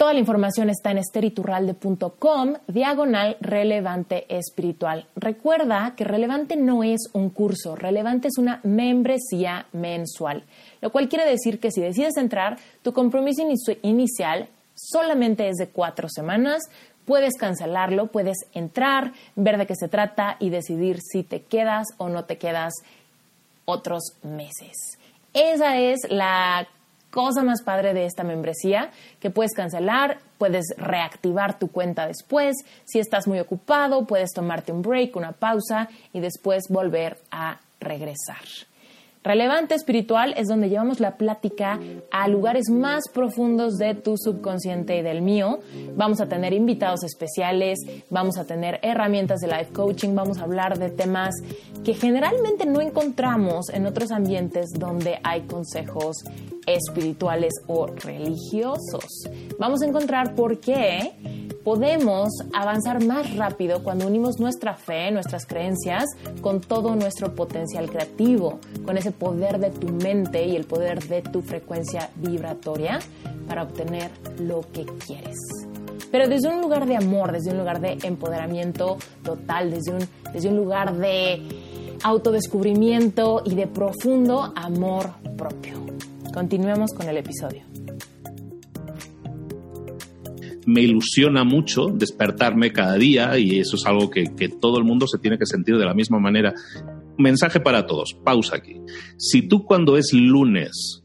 [0.00, 5.06] Toda la información está en esteriturralde.com, diagonal relevante espiritual.
[5.14, 10.44] Recuerda que relevante no es un curso, relevante es una membresía mensual,
[10.80, 13.42] lo cual quiere decir que si decides entrar, tu compromiso
[13.82, 16.62] inicial solamente es de cuatro semanas,
[17.04, 22.08] puedes cancelarlo, puedes entrar, ver de qué se trata y decidir si te quedas o
[22.08, 22.72] no te quedas
[23.66, 24.98] otros meses.
[25.34, 26.66] Esa es la
[27.10, 32.56] cosa más padre de esta membresía, que puedes cancelar, puedes reactivar tu cuenta después.
[32.84, 38.38] Si estás muy ocupado, puedes tomarte un break, una pausa y después volver a regresar.
[39.22, 41.78] Relevante espiritual es donde llevamos la plática
[42.10, 45.58] a lugares más profundos de tu subconsciente y del mío.
[45.94, 50.78] Vamos a tener invitados especiales, vamos a tener herramientas de life coaching, vamos a hablar
[50.78, 51.34] de temas
[51.84, 56.24] que generalmente no encontramos en otros ambientes donde hay consejos
[56.74, 59.28] espirituales o religiosos.
[59.58, 61.12] Vamos a encontrar por qué
[61.64, 66.04] podemos avanzar más rápido cuando unimos nuestra fe, nuestras creencias,
[66.40, 71.22] con todo nuestro potencial creativo, con ese poder de tu mente y el poder de
[71.22, 72.98] tu frecuencia vibratoria
[73.46, 75.36] para obtener lo que quieres.
[76.10, 80.48] Pero desde un lugar de amor, desde un lugar de empoderamiento total, desde un, desde
[80.48, 81.42] un lugar de
[82.02, 85.78] autodescubrimiento y de profundo amor propio.
[86.32, 87.62] Continuemos con el episodio.
[90.66, 95.06] Me ilusiona mucho despertarme cada día y eso es algo que, que todo el mundo
[95.08, 96.54] se tiene que sentir de la misma manera.
[97.18, 98.80] Mensaje para todos, pausa aquí.
[99.16, 101.02] Si tú cuando es lunes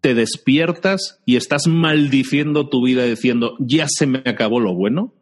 [0.00, 5.14] te despiertas y estás maldiciendo tu vida diciendo, ya se me acabó lo bueno,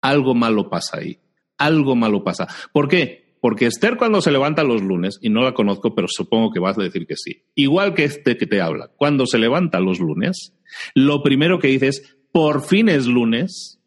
[0.00, 1.20] algo malo pasa ahí.
[1.56, 2.46] Algo malo pasa.
[2.72, 3.27] ¿Por qué?
[3.40, 6.78] Porque Esther cuando se levanta los lunes, y no la conozco, pero supongo que vas
[6.78, 10.54] a decir que sí, igual que este que te habla, cuando se levanta los lunes,
[10.94, 13.80] lo primero que dice es, por fin es lunes,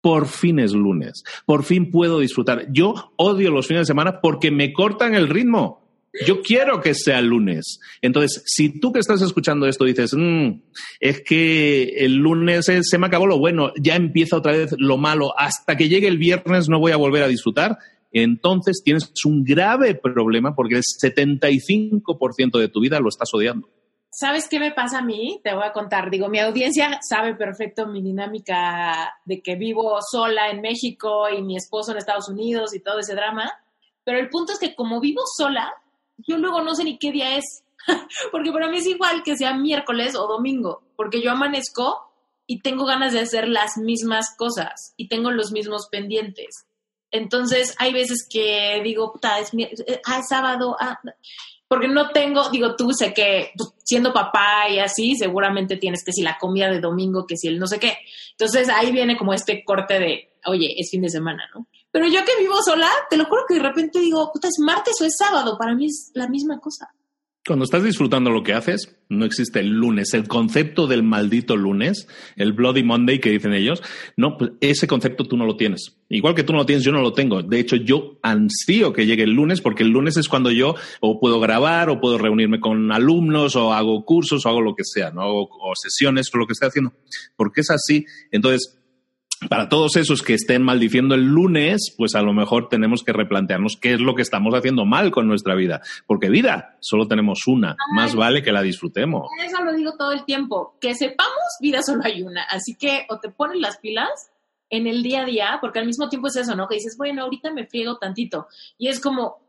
[0.00, 2.66] por fin es lunes, por fin puedo disfrutar.
[2.72, 5.86] Yo odio los fines de semana porque me cortan el ritmo.
[6.26, 7.80] Yo quiero que sea lunes.
[8.00, 10.62] Entonces, si tú que estás escuchando esto dices, mm,
[11.00, 15.38] es que el lunes se me acabó lo bueno, ya empieza otra vez lo malo,
[15.38, 17.78] hasta que llegue el viernes no voy a volver a disfrutar,
[18.12, 23.68] entonces tienes un grave problema porque el 75% de tu vida lo estás odiando.
[24.10, 25.40] ¿Sabes qué me pasa a mí?
[25.44, 26.10] Te voy a contar.
[26.10, 31.56] Digo, mi audiencia sabe perfecto mi dinámica de que vivo sola en México y mi
[31.56, 33.52] esposo en Estados Unidos y todo ese drama.
[34.04, 35.72] Pero el punto es que como vivo sola,
[36.16, 37.62] yo luego no sé ni qué día es.
[38.32, 40.82] porque para mí es igual que sea miércoles o domingo.
[40.96, 42.10] Porque yo amanezco
[42.46, 46.66] y tengo ganas de hacer las mismas cosas y tengo los mismos pendientes.
[47.10, 51.00] Entonces, hay veces que digo, puta, es, eh, ah, sábado, ah,
[51.68, 56.12] porque no tengo, digo, tú sé que pues, siendo papá y así, seguramente tienes que
[56.12, 57.98] si la comida de domingo, que si el no sé qué.
[58.32, 61.66] Entonces, ahí viene como este corte de, oye, es fin de semana, ¿no?
[61.90, 65.00] Pero yo que vivo sola, te lo juro que de repente digo, puta, es martes
[65.00, 66.92] o es sábado, para mí es la misma cosa.
[67.48, 70.12] Cuando estás disfrutando lo que haces, no existe el lunes.
[70.12, 73.82] El concepto del maldito lunes, el Bloody Monday que dicen ellos,
[74.18, 75.96] no, pues ese concepto tú no lo tienes.
[76.10, 77.42] Igual que tú no lo tienes, yo no lo tengo.
[77.42, 81.20] De hecho, yo ansío que llegue el lunes porque el lunes es cuando yo o
[81.20, 85.10] puedo grabar o puedo reunirme con alumnos o hago cursos o hago lo que sea,
[85.10, 85.22] ¿no?
[85.26, 86.92] O, sesiones o lo que esté haciendo.
[87.34, 88.04] Porque es así.
[88.30, 88.77] Entonces,
[89.48, 93.76] para todos esos que estén maldiciendo el lunes, pues a lo mejor tenemos que replantearnos
[93.80, 95.80] qué es lo que estamos haciendo mal con nuestra vida.
[96.06, 99.28] Porque vida solo tenemos una, más vale que la disfrutemos.
[99.44, 102.42] Eso lo digo todo el tiempo, que sepamos, vida solo hay una.
[102.44, 104.30] Así que o te pones las pilas
[104.70, 106.66] en el día a día, porque al mismo tiempo es eso, ¿no?
[106.66, 108.48] Que dices, bueno, ahorita me friego tantito.
[108.76, 109.40] Y es como,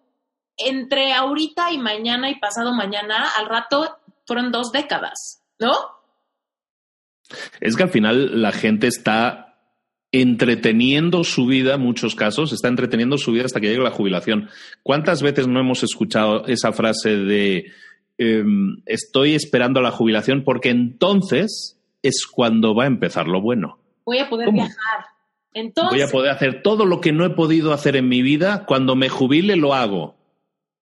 [0.58, 5.72] entre ahorita y mañana y pasado mañana, al rato fueron dos décadas, ¿no?
[7.60, 9.49] Es que al final la gente está
[10.12, 14.49] entreteniendo su vida, en muchos casos, está entreteniendo su vida hasta que llegue la jubilación.
[14.84, 17.72] ¿Cuántas veces no hemos escuchado esa frase de
[18.18, 23.78] em, estoy esperando la jubilación porque entonces es cuando va a empezar lo bueno?
[24.05, 25.05] Voy a poder viajar.
[25.53, 28.66] Entonces, Voy a poder hacer todo lo que no he podido hacer en mi vida.
[28.66, 30.16] Cuando me jubile lo hago.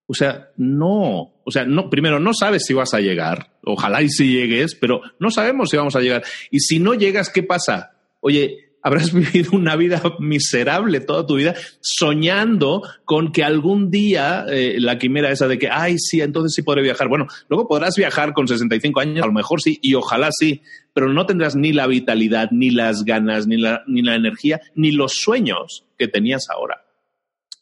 [0.06, 1.34] O sea, no.
[1.44, 3.50] O sea, no, primero, no sabes si vas a llegar.
[3.64, 6.22] Ojalá y si llegues, pero no sabemos si vamos a llegar.
[6.50, 7.92] Y si no llegas, ¿qué pasa?
[8.20, 14.76] Oye, habrás vivido una vida miserable toda tu vida soñando con que algún día eh,
[14.78, 17.08] la quimera esa de que, ay, sí, entonces sí podré viajar.
[17.08, 20.62] Bueno, luego podrás viajar con 65 años, a lo mejor sí, y ojalá sí,
[20.92, 24.92] pero no tendrás ni la vitalidad, ni las ganas, ni la, ni la energía, ni
[24.92, 26.87] los sueños que tenías ahora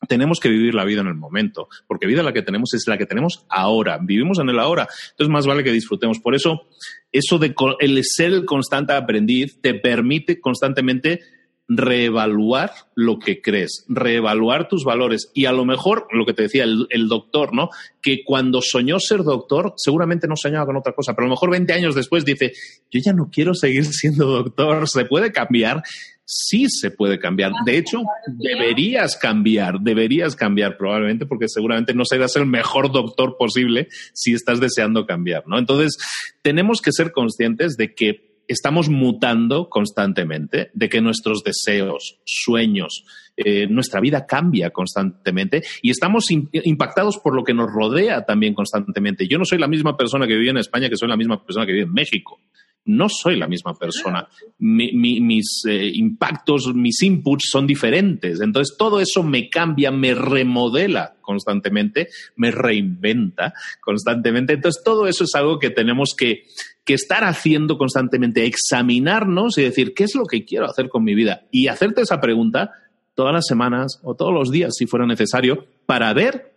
[0.06, 2.98] tenemos que vivir la vida en el momento, porque vida la que tenemos es la
[2.98, 6.18] que tenemos ahora, vivimos en el ahora, entonces más vale que disfrutemos.
[6.20, 6.68] Por eso,
[7.12, 11.20] eso de el ser el constante aprendiz te permite constantemente
[11.68, 16.64] reevaluar lo que crees, reevaluar tus valores y a lo mejor lo que te decía
[16.64, 17.70] el, el, doctor, ¿no?
[18.00, 21.50] Que cuando soñó ser doctor, seguramente no soñaba con otra cosa, pero a lo mejor
[21.50, 22.52] 20 años después dice,
[22.90, 25.82] yo ya no quiero seguir siendo doctor, se puede cambiar
[26.26, 27.52] sí se puede cambiar.
[27.64, 33.88] De hecho, deberías cambiar, deberías cambiar probablemente porque seguramente no serás el mejor doctor posible
[34.12, 35.58] si estás deseando cambiar, ¿no?
[35.58, 35.96] Entonces,
[36.42, 43.04] tenemos que ser conscientes de que estamos mutando constantemente, de que nuestros deseos, sueños,
[43.36, 48.54] eh, nuestra vida cambia constantemente y estamos in impactados por lo que nos rodea también
[48.54, 49.28] constantemente.
[49.28, 51.66] Yo no soy la misma persona que vive en España que soy la misma persona
[51.66, 52.40] que vive en México
[52.86, 54.28] no soy la misma persona.
[54.58, 58.40] Mi, mi, mis eh, impactos, mis inputs son diferentes.
[58.40, 64.54] Entonces, todo eso me cambia, me remodela constantemente, me reinventa constantemente.
[64.54, 66.44] Entonces, todo eso es algo que tenemos que,
[66.86, 71.14] que estar haciendo constantemente, examinarnos y decir, ¿qué es lo que quiero hacer con mi
[71.14, 71.42] vida?
[71.50, 72.70] Y hacerte esa pregunta
[73.14, 76.54] todas las semanas o todos los días, si fuera necesario, para ver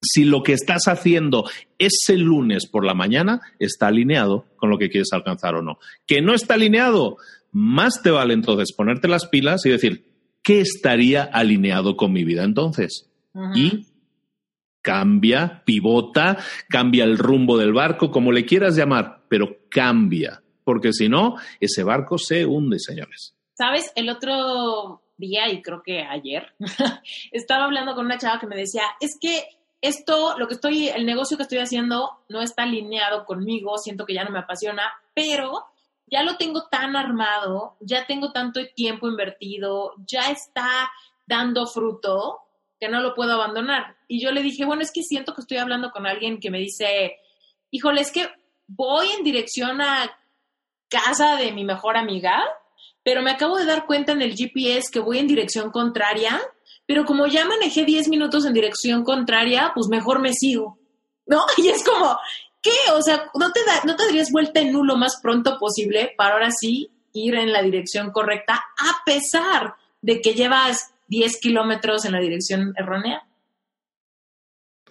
[0.00, 1.44] si lo que estás haciendo
[1.78, 5.78] ese lunes por la mañana está alineado con lo que quieres alcanzar o no.
[6.06, 7.18] Que no está alineado,
[7.52, 10.06] más te vale entonces ponerte las pilas y decir,
[10.42, 13.10] ¿qué estaría alineado con mi vida entonces?
[13.54, 13.86] Y
[14.88, 21.10] cambia, pivota, cambia el rumbo del barco, como le quieras llamar, pero cambia, porque si
[21.10, 23.34] no, ese barco se hunde, señores.
[23.52, 23.92] ¿Sabes?
[23.96, 26.54] El otro día, y creo que ayer,
[27.32, 29.44] estaba hablando con una chava que me decía, es que
[29.82, 34.14] esto, lo que estoy, el negocio que estoy haciendo no está alineado conmigo, siento que
[34.14, 35.66] ya no me apasiona, pero
[36.06, 40.90] ya lo tengo tan armado, ya tengo tanto tiempo invertido, ya está
[41.26, 42.47] dando fruto
[42.80, 43.96] que no lo puedo abandonar.
[44.06, 46.58] Y yo le dije, bueno, es que siento que estoy hablando con alguien que me
[46.58, 47.16] dice,
[47.70, 48.28] híjole, es que
[48.66, 50.10] voy en dirección a
[50.88, 52.42] casa de mi mejor amiga,
[53.02, 56.40] pero me acabo de dar cuenta en el GPS que voy en dirección contraria
[56.88, 60.78] pero como ya manejé 10 minutos en dirección contraria, pues mejor me sigo,
[61.26, 61.44] ¿no?
[61.58, 62.18] Y es como,
[62.62, 62.70] ¿qué?
[62.94, 66.32] O sea, ¿no te, no te darías vuelta en U lo más pronto posible para
[66.32, 72.12] ahora sí ir en la dirección correcta, a pesar de que llevas 10 kilómetros en
[72.12, 73.22] la dirección errónea?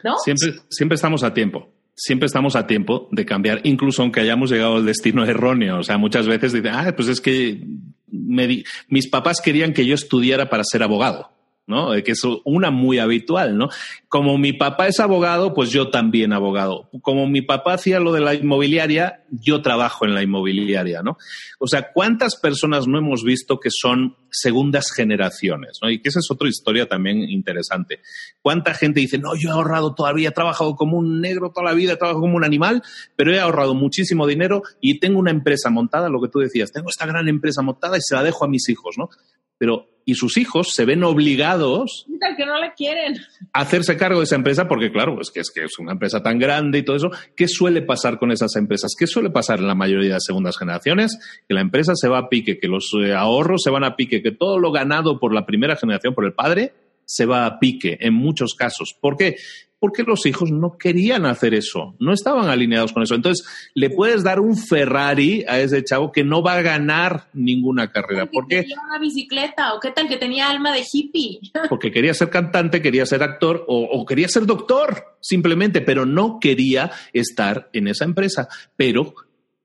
[0.04, 0.18] ¿No?
[0.20, 4.76] Siempre, siempre estamos a tiempo siempre estamos a tiempo de cambiar, incluso aunque hayamos llegado
[4.76, 5.80] al destino erróneo.
[5.80, 7.66] O sea, muchas veces dicen, ah, pues es que
[8.08, 11.32] mis papás querían que yo estudiara para ser abogado.
[11.68, 11.92] ¿No?
[12.02, 13.70] Que es una muy habitual, ¿no?
[14.08, 16.90] Como mi papá es abogado, pues yo también abogado.
[17.02, 21.18] Como mi papá hacía lo de la inmobiliaria, yo trabajo en la inmobiliaria, ¿no?
[21.60, 25.90] O sea, ¿cuántas personas no hemos visto que son segundas generaciones, ¿no?
[25.90, 28.00] Y que esa es otra historia también interesante.
[28.42, 31.76] ¿Cuánta gente dice, no, yo he ahorrado todavía, he trabajado como un negro toda la
[31.76, 32.82] vida, he trabajado como un animal,
[33.18, 36.90] pero he ahorrado muchísimo dinero y tengo una empresa montada, lo que tú decías, tengo
[36.90, 39.10] esta gran empresa montada y se la dejo a mis hijos, ¿no?
[39.58, 42.06] Pero y sus hijos se ven obligados
[42.38, 43.18] que no la quieren.
[43.52, 46.24] a hacerse cargo de esa empresa porque claro, es que, es que es una empresa
[46.24, 47.12] tan grande y todo eso.
[47.36, 48.96] ¿Qué suele pasar con esas empresas?
[48.98, 51.20] ¿Qué suele pasar en la mayoría de segundas generaciones?
[51.46, 54.24] Que la empresa se va a pique, que los eh, ahorros se van a pique,
[54.24, 57.98] que todo lo ganado por la primera generación, por el padre, se va a pique
[58.00, 58.96] en muchos casos.
[59.00, 59.36] ¿Por qué?
[59.80, 63.14] Porque los hijos no querían hacer eso, no estaban alineados con eso.
[63.14, 67.92] Entonces, le puedes dar un Ferrari a ese chavo que no va a ganar ninguna
[67.92, 68.26] carrera.
[68.26, 68.62] ¿Por qué?
[68.62, 71.40] Tenía una bicicleta, o qué tal que tenía alma de hippie.
[71.70, 76.40] Porque quería ser cantante, quería ser actor o, o quería ser doctor, simplemente, pero no
[76.40, 78.48] quería estar en esa empresa.
[78.76, 79.14] Pero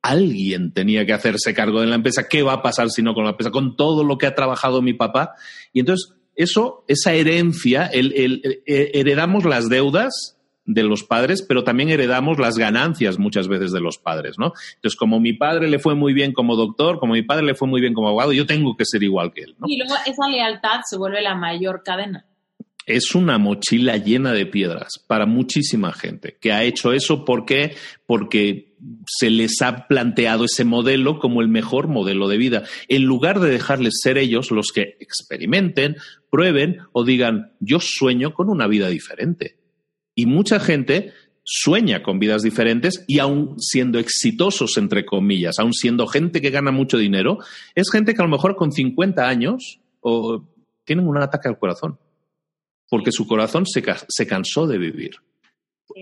[0.02, 2.28] alguien tenía que hacerse cargo de la empresa.
[2.28, 3.50] ¿Qué va a pasar si no con la empresa?
[3.50, 5.34] Con todo lo que ha trabajado mi papá.
[5.72, 11.64] Y entonces eso, esa herencia, el, el, el, heredamos las deudas de los padres, pero
[11.64, 14.53] también heredamos las ganancias muchas veces de los padres, ¿no?
[14.76, 17.68] Entonces, como mi padre le fue muy bien como doctor, como mi padre le fue
[17.68, 19.66] muy bien como abogado, yo tengo que ser igual que él, ¿no?
[19.68, 22.26] Y luego esa lealtad se vuelve la mayor cadena.
[22.87, 27.76] Es una mochila llena de piedras para muchísima gente que ha hecho eso porque
[28.07, 28.72] porque
[29.07, 33.51] se les ha planteado ese modelo como el mejor modelo de vida, en lugar de
[33.51, 35.97] dejarles ser ellos los que experimenten,
[36.30, 39.59] prueben o digan, yo sueño con una vida diferente.
[40.14, 41.12] Y mucha gente
[41.45, 46.70] sueña con vidas diferentes y aún siendo exitosos, entre comillas, aún siendo gente que gana
[46.70, 47.39] mucho dinero,
[47.74, 50.49] es gente que a lo mejor con 50 años o,
[50.85, 51.99] tienen un ataque al corazón,
[52.89, 55.12] porque su corazón se, se cansó de vivir.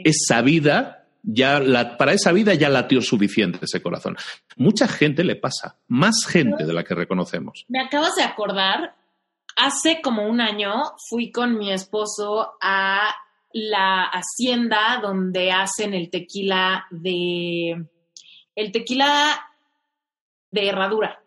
[0.04, 4.16] Esa vida ya la, para esa vida ya latió suficiente ese corazón.
[4.56, 7.64] Mucha gente le pasa, más gente de la que reconocemos.
[7.68, 8.94] Me acabas de acordar,
[9.56, 10.72] hace como un año
[11.08, 13.14] fui con mi esposo a
[13.52, 17.86] la hacienda donde hacen el tequila de
[18.54, 19.40] el tequila
[20.50, 21.22] de herradura.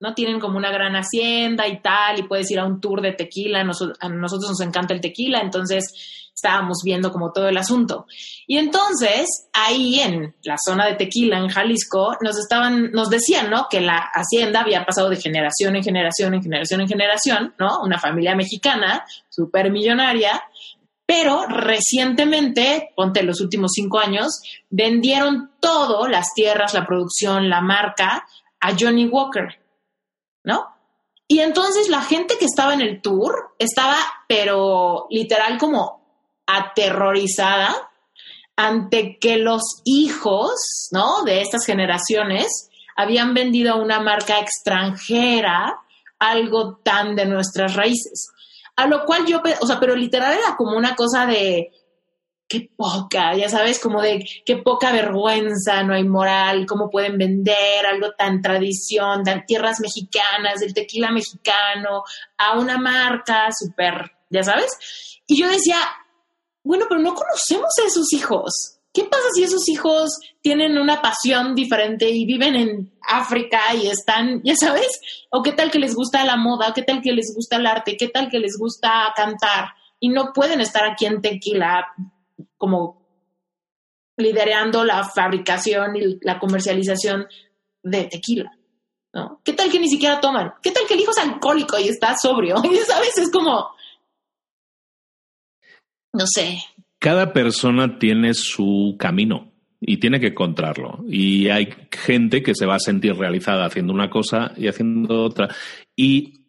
[0.00, 0.14] ¿no?
[0.14, 3.60] Tienen como una gran hacienda y tal, y puedes ir a un tour de tequila.
[3.60, 8.06] a nosotros nos encanta el tequila, entonces estábamos viendo como todo el asunto.
[8.46, 13.66] Y entonces, ahí en la zona de Tequila, en Jalisco, nos estaban, nos decían, ¿no?
[13.68, 17.80] Que la hacienda había pasado de generación en generación, en generación en generación, ¿no?
[17.82, 20.42] Una familia mexicana, súper millonaria,
[21.04, 28.26] pero recientemente, ponte los últimos cinco años, vendieron todo, las tierras, la producción, la marca,
[28.60, 29.58] a Johnny Walker,
[30.44, 30.66] ¿no?
[31.26, 35.97] Y entonces la gente que estaba en el tour estaba, pero literal como
[36.48, 37.76] aterrorizada
[38.56, 41.22] ante que los hijos, ¿no?
[41.22, 45.78] De estas generaciones habían vendido a una marca extranjera
[46.18, 48.32] algo tan de nuestras raíces.
[48.74, 51.70] A lo cual yo, o sea, pero literal era como una cosa de
[52.48, 57.86] qué poca, ya sabes, como de qué poca vergüenza, no hay moral, cómo pueden vender
[57.86, 62.02] algo tan tradición, de tierras mexicanas, del tequila mexicano,
[62.38, 65.20] a una marca súper, ya sabes.
[65.26, 65.76] Y yo decía,
[66.62, 68.78] bueno, pero no conocemos a esos hijos.
[68.92, 74.40] ¿Qué pasa si esos hijos tienen una pasión diferente y viven en África y están,
[74.42, 74.88] ya sabes?
[75.30, 76.72] ¿O qué tal que les gusta la moda?
[76.74, 77.96] ¿Qué tal que les gusta el arte?
[77.96, 79.68] ¿Qué tal que les gusta cantar?
[80.00, 81.86] Y no pueden estar aquí en Tequila
[82.56, 82.98] como
[84.18, 87.26] liderando la fabricación y la comercialización
[87.82, 88.50] de tequila.
[89.12, 89.40] ¿no?
[89.44, 90.54] ¿Qué tal que ni siquiera toman?
[90.62, 92.56] ¿Qué tal que el hijo es alcohólico y está sobrio?
[92.64, 93.70] Y sabes, es como,
[96.18, 96.58] no sé.
[96.98, 101.04] Cada persona tiene su camino y tiene que encontrarlo.
[101.08, 105.48] Y hay gente que se va a sentir realizada haciendo una cosa y haciendo otra.
[105.94, 106.40] Y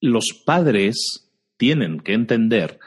[0.00, 2.80] los padres tienen que entender,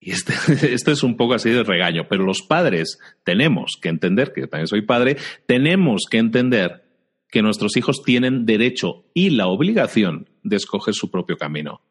[0.00, 0.32] y este,
[0.92, 4.82] es un poco así de regaño, pero los padres tenemos que entender, que también soy
[4.82, 6.84] padre, tenemos que entender
[7.28, 11.82] que nuestros hijos tienen derecho y la obligación de escoger su propio camino.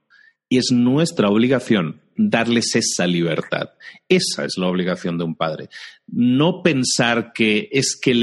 [0.50, 3.70] Y es nuestra obligación darles esa libertad.
[4.10, 5.70] Esa es la obligación de un padre.
[6.08, 8.14] No pensar que es que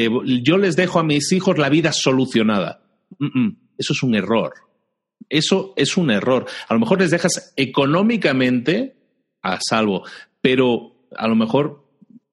[0.43, 2.83] yo les dejo a mis hijos la vida solucionada.
[3.79, 4.55] Eso es un error.
[5.29, 6.47] Eso es un error.
[6.69, 8.97] A lo mejor les dejas económicamente
[9.43, 10.05] a salvo,
[10.41, 11.84] pero a lo mejor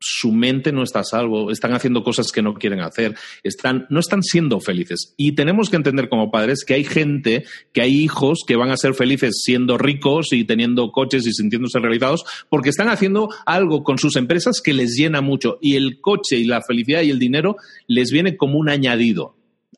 [0.01, 3.99] su mente no está a salvo, están haciendo cosas que no quieren hacer, están, no
[3.99, 5.13] están siendo felices.
[5.15, 8.77] Y tenemos que entender como padres que hay gente, que hay hijos que van a
[8.77, 13.99] ser felices siendo ricos y teniendo coches y sintiéndose realizados, porque están haciendo algo con
[13.99, 15.59] sus empresas que les llena mucho.
[15.61, 17.55] Y el coche y la felicidad y el dinero
[17.87, 19.37] les viene como un añadido,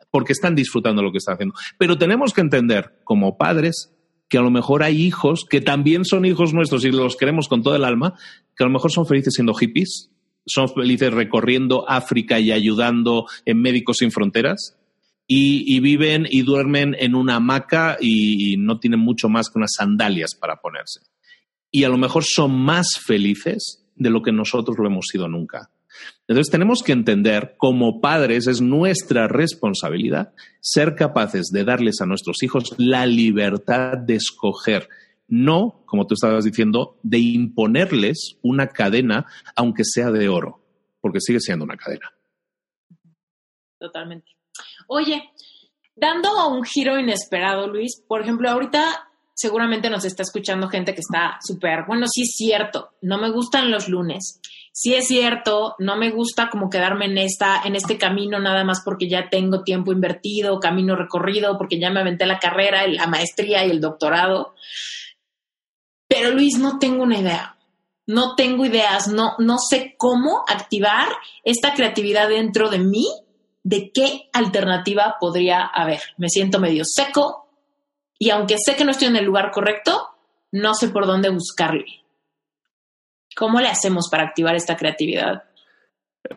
[0.10, 1.56] porque están disfrutando lo que están haciendo.
[1.78, 3.94] Pero tenemos que entender como padres
[4.30, 7.62] que a lo mejor hay hijos que también son hijos nuestros y los queremos con
[7.62, 8.16] todo el alma,
[8.56, 10.10] que a lo mejor son felices siendo hippies,
[10.46, 14.78] son felices recorriendo África y ayudando en Médicos Sin Fronteras.
[15.26, 20.36] Y, viven y duermen en una hamaca y, no tienen mucho más que unas sandalias
[20.40, 21.00] para ponerse.
[21.72, 25.72] Y a lo mejor son más felices de lo que nosotros lo hemos sido nunca.
[26.28, 32.44] Entonces tenemos que entender, como padres, es nuestra responsabilidad ser capaces de darles a nuestros
[32.44, 34.90] hijos la libertad de escoger
[35.28, 40.62] no, como tú estabas diciendo, de imponerles una cadena, aunque sea de oro,
[41.02, 42.12] porque sigue siendo una cadena.
[43.80, 44.32] Totalmente.
[44.88, 45.32] Oye,
[45.96, 51.38] dando un giro inesperado, Luis, por ejemplo, ahorita seguramente nos está escuchando gente que está
[51.46, 54.40] súper, bueno, sí es cierto, no me gustan los lunes.
[54.76, 58.82] Sí es cierto, no me gusta como quedarme en esta, en este camino nada más
[58.84, 63.66] porque ya tengo tiempo invertido, camino recorrido, porque ya me aventé la carrera, la maestría
[63.66, 64.56] y el doctorado.
[66.14, 67.58] Pero Luis, no tengo una idea.
[68.06, 71.08] no tengo ideas, no, no sé cómo activar
[71.46, 73.08] esta creatividad dentro de mí,
[73.64, 76.02] de qué alternativa podría haber.
[76.18, 77.48] Me siento medio seco
[78.20, 80.10] y aunque sé que no estoy en el lugar correcto,
[80.52, 81.86] no sé por dónde buscarle.
[83.36, 85.44] ¿Cómo le hacemos para activar esta creatividad?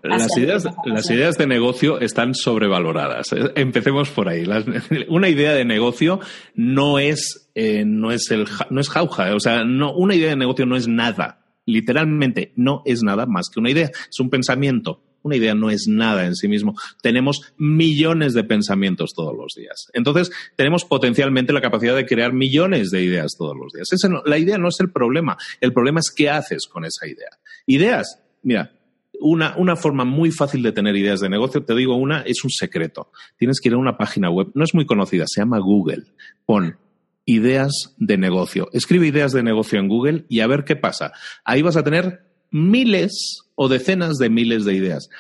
[0.02, 3.28] Las ideas, las ideas de negocio están sobrevaloradas.
[3.54, 4.44] Empecemos por ahí.
[5.08, 6.18] una idea de negocio
[6.54, 9.34] no es, eh, no es el, no es jauja.
[9.34, 11.40] O sea, no, una idea de negocio no es nada.
[11.64, 13.86] Literalmente no es nada más que una idea.
[13.86, 15.02] Es un pensamiento.
[15.22, 16.74] Una idea no es nada en sí mismo.
[17.02, 19.88] Tenemos millones de pensamientos todos los días.
[19.94, 23.88] Entonces, tenemos potencialmente la capacidad de crear millones de ideas todos los días.
[24.26, 25.38] la idea no es el problema.
[25.62, 27.30] El problema es qué haces con esa idea.
[27.64, 28.70] Ideas, mira,
[29.18, 32.50] una, una, forma muy fácil de tener ideas de negocio, te digo una, es un
[32.50, 33.10] secreto.
[33.38, 36.04] Tienes que ir a una página web, no es muy conocida, se llama Google.
[36.44, 36.76] Pon
[37.26, 38.68] ideas de negocio.
[38.72, 41.12] Escribe ideas de negocio en Google y a ver qué pasa.
[41.44, 45.10] Ahí vas a tener miles o decenas de miles de ideas.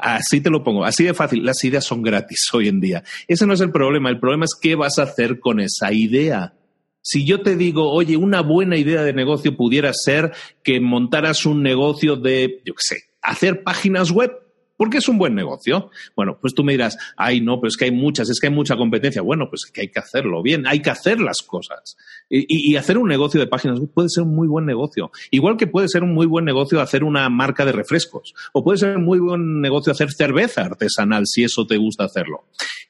[0.00, 1.44] Así te lo pongo, así de fácil.
[1.44, 3.02] Las ideas son gratis hoy en día.
[3.28, 4.10] Ese no es el problema.
[4.10, 6.54] El problema es qué vas a hacer con esa idea.
[7.00, 10.32] Si yo te digo, oye, una buena idea de negocio pudiera ser
[10.64, 14.32] que montaras un negocio de, yo qué sé, hacer páginas web,
[14.76, 15.90] porque es un buen negocio.
[16.14, 18.52] Bueno, pues tú me dirás, ay, no, pero es que hay muchas, es que hay
[18.52, 19.22] mucha competencia.
[19.22, 21.96] Bueno, pues es que hay que hacerlo bien, hay que hacer las cosas.
[22.28, 25.10] Y, hacer un negocio de páginas web puede ser un muy buen negocio.
[25.30, 28.34] Igual que puede ser un muy buen negocio hacer una marca de refrescos.
[28.52, 32.44] O puede ser un muy buen negocio hacer cerveza artesanal, si eso te gusta hacerlo.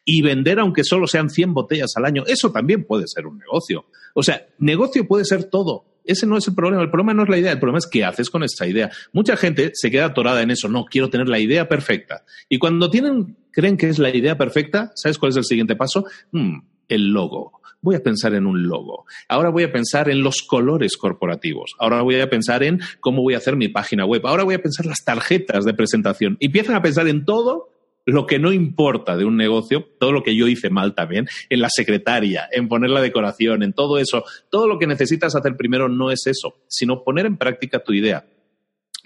[0.04, 3.86] Y vender, aunque solo sean 100 botellas al año, eso también puede ser un negocio.
[4.14, 6.82] O sea, negocio puede ser todo ese no es el problema.
[6.82, 8.90] El problema no es la idea, el problema es qué haces con esa idea.
[9.12, 10.68] Mucha gente se queda atorada en eso.
[10.68, 12.24] No, quiero tener la idea perfecta.
[12.48, 16.04] Y cuando tienen, creen que es la idea perfecta, ¿sabes cuál es el siguiente paso?
[16.32, 17.60] Hmm, el logo.
[17.82, 19.04] Voy a pensar en un logo.
[19.28, 21.74] Ahora voy a pensar en los colores corporativos.
[21.78, 24.26] Ahora voy a pensar en cómo voy a hacer mi página web.
[24.26, 26.36] Ahora voy a pensar las tarjetas de presentación.
[26.40, 27.75] Y empiezan a pensar en todo
[28.06, 31.60] lo que no importa de un negocio, todo lo que yo hice mal también, en
[31.60, 35.88] la secretaria, en poner la decoración, en todo eso, todo lo que necesitas hacer primero
[35.88, 38.24] no es eso, sino poner en práctica tu idea.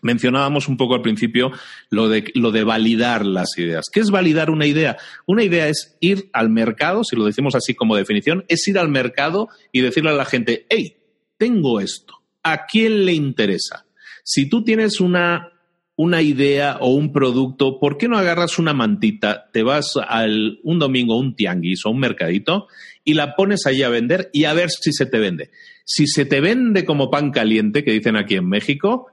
[0.03, 1.51] Mencionábamos un poco al principio
[1.91, 3.87] lo de, lo de validar las ideas.
[3.93, 4.97] ¿Qué es validar una idea?
[5.27, 8.89] Una idea es ir al mercado, si lo decimos así como definición, es ir al
[8.89, 10.97] mercado y decirle a la gente, hey,
[11.37, 13.87] tengo esto, ¿a quién le interesa?
[14.25, 15.60] Si tú tienes una
[16.01, 20.79] una idea o un producto, ¿por qué no agarras una mantita, te vas al, un
[20.79, 22.69] domingo un tianguis o un mercadito
[23.05, 25.51] y la pones ahí a vender y a ver si se te vende?
[25.85, 29.09] Si se te vende como pan caliente, que dicen aquí en México,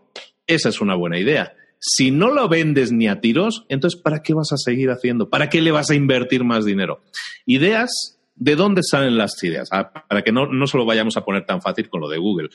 [0.47, 1.51] esa es una buena idea.
[1.77, 5.29] Si no lo vendes ni a tiros, entonces ¿para qué vas a seguir haciendo?
[5.29, 7.01] ¿Para qué le vas a invertir más dinero?
[7.45, 9.67] Ideas, ¿de dónde salen las ideas?
[9.73, 12.17] Ah, para que no, no se lo vayamos a poner tan fácil con lo de
[12.17, 12.47] Google.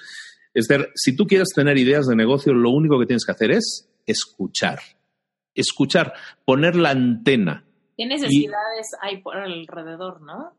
[0.55, 3.51] Es decir, si tú quieres tener ideas de negocio, lo único que tienes que hacer
[3.51, 4.80] es escuchar.
[5.55, 7.64] Escuchar, poner la antena.
[7.96, 10.57] ¿Qué necesidades hay por alrededor, no?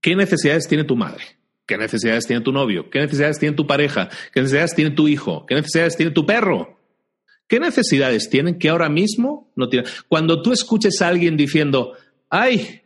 [0.00, 1.24] ¿Qué necesidades tiene tu madre?
[1.66, 2.90] ¿Qué necesidades tiene tu novio?
[2.90, 4.08] ¿Qué necesidades tiene tu pareja?
[4.32, 5.46] ¿Qué necesidades tiene tu hijo?
[5.46, 6.78] ¿Qué necesidades tiene tu perro?
[7.46, 9.90] ¿Qué necesidades tienen que ahora mismo no tienen?
[10.08, 11.94] Cuando tú escuches a alguien diciendo,
[12.28, 12.82] ay,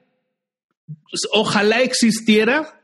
[0.86, 2.82] pues, ojalá existiera,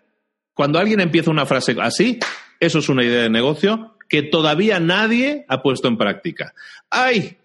[0.52, 2.18] cuando alguien empieza una frase así,
[2.61, 6.55] eso es una idea de negocio, que todavía nadie ha puesto en práctica.
[6.90, 7.36] ¡Ay!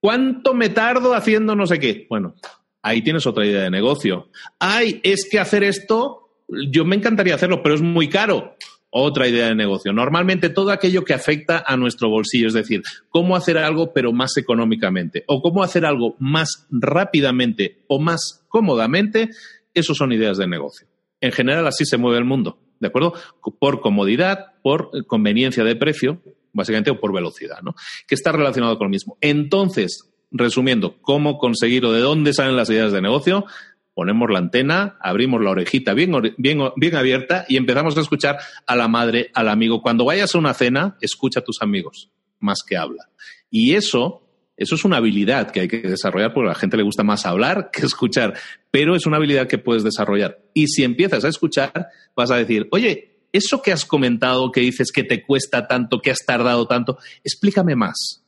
[0.00, 2.06] ¿Cuánto me tardo haciendo no sé qué?
[2.08, 2.34] Bueno,
[2.82, 4.28] ahí tienes otra idea de negocio.
[4.58, 5.00] ¡Ay!
[5.02, 8.56] Es que hacer esto, yo me encantaría hacerlo, pero es muy caro.
[8.90, 9.92] Otra idea de negocio.
[9.92, 14.36] Normalmente todo aquello que afecta a nuestro bolsillo, es decir, cómo hacer algo pero más
[14.38, 19.28] económicamente o cómo hacer algo más rápidamente o más cómodamente,
[19.74, 20.86] eso son ideas de negocio.
[21.20, 22.58] En general así se mueve el mundo.
[22.80, 23.14] ¿de acuerdo?
[23.58, 26.20] Por comodidad, por conveniencia de precio,
[26.52, 27.74] básicamente, o por velocidad, ¿no?
[28.06, 29.16] Que está relacionado con lo mismo.
[29.22, 33.46] Entonces, resumiendo, ¿cómo conseguir o de dónde salen las ideas de negocio?
[33.94, 38.76] Ponemos la antena, abrimos la orejita bien, bien, bien abierta y empezamos a escuchar a
[38.76, 39.80] la madre, al amigo.
[39.80, 43.08] Cuando vayas a una cena, escucha a tus amigos, más que habla.
[43.50, 46.82] Y eso eso es una habilidad que hay que desarrollar porque a la gente le
[46.82, 48.34] gusta más hablar que escuchar,
[48.72, 50.42] pero es una habilidad que puedes desarrollar.
[50.52, 54.92] Y si empiezas a escuchar, vas a decir, oye, eso que has comentado, que dices
[54.92, 58.24] que te cuesta tanto, que has tardado tanto, explícame más.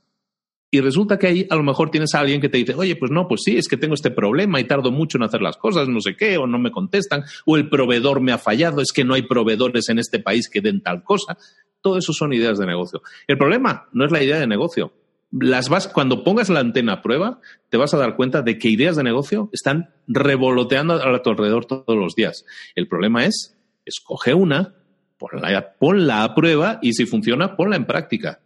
[0.73, 3.11] Y resulta que ahí a lo mejor tienes a alguien que te dice, oye, pues
[3.11, 5.89] no, pues sí, es que tengo este problema y tardo mucho en hacer las cosas,
[5.89, 9.05] no sé qué, o no me contestan, o el proveedor me ha fallado, es que
[9.05, 11.37] no hay proveedores en este país que den tal cosa.
[11.81, 13.03] Todo eso son ideas de negocio.
[13.27, 14.93] El problema no es la idea de negocio,
[15.33, 18.69] las vas, cuando pongas la antena a prueba, te vas a dar cuenta de que
[18.69, 22.45] ideas de negocio están revoloteando a tu alrededor todos los días.
[22.75, 24.75] El problema es, escoge una,
[25.21, 28.41] ponla, ponla a prueba y si funciona, ponla en práctica.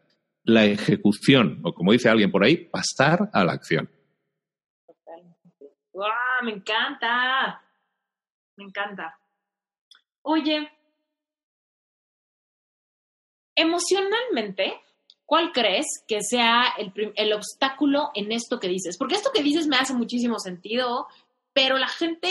[0.47, 3.89] la ejecución, o como dice alguien por ahí, pasar a la acción.
[5.95, 6.05] ¡Wow!
[6.43, 7.63] Me encanta.
[8.57, 9.19] Me encanta.
[10.21, 10.71] Oye,
[13.57, 14.83] emocionalmente,
[15.25, 18.99] ¿cuál crees que sea el, el, obstáculo en esto que dices?
[18.99, 21.07] Porque esto que dices me hace muchísimo sentido,
[21.55, 22.29] pero la gente,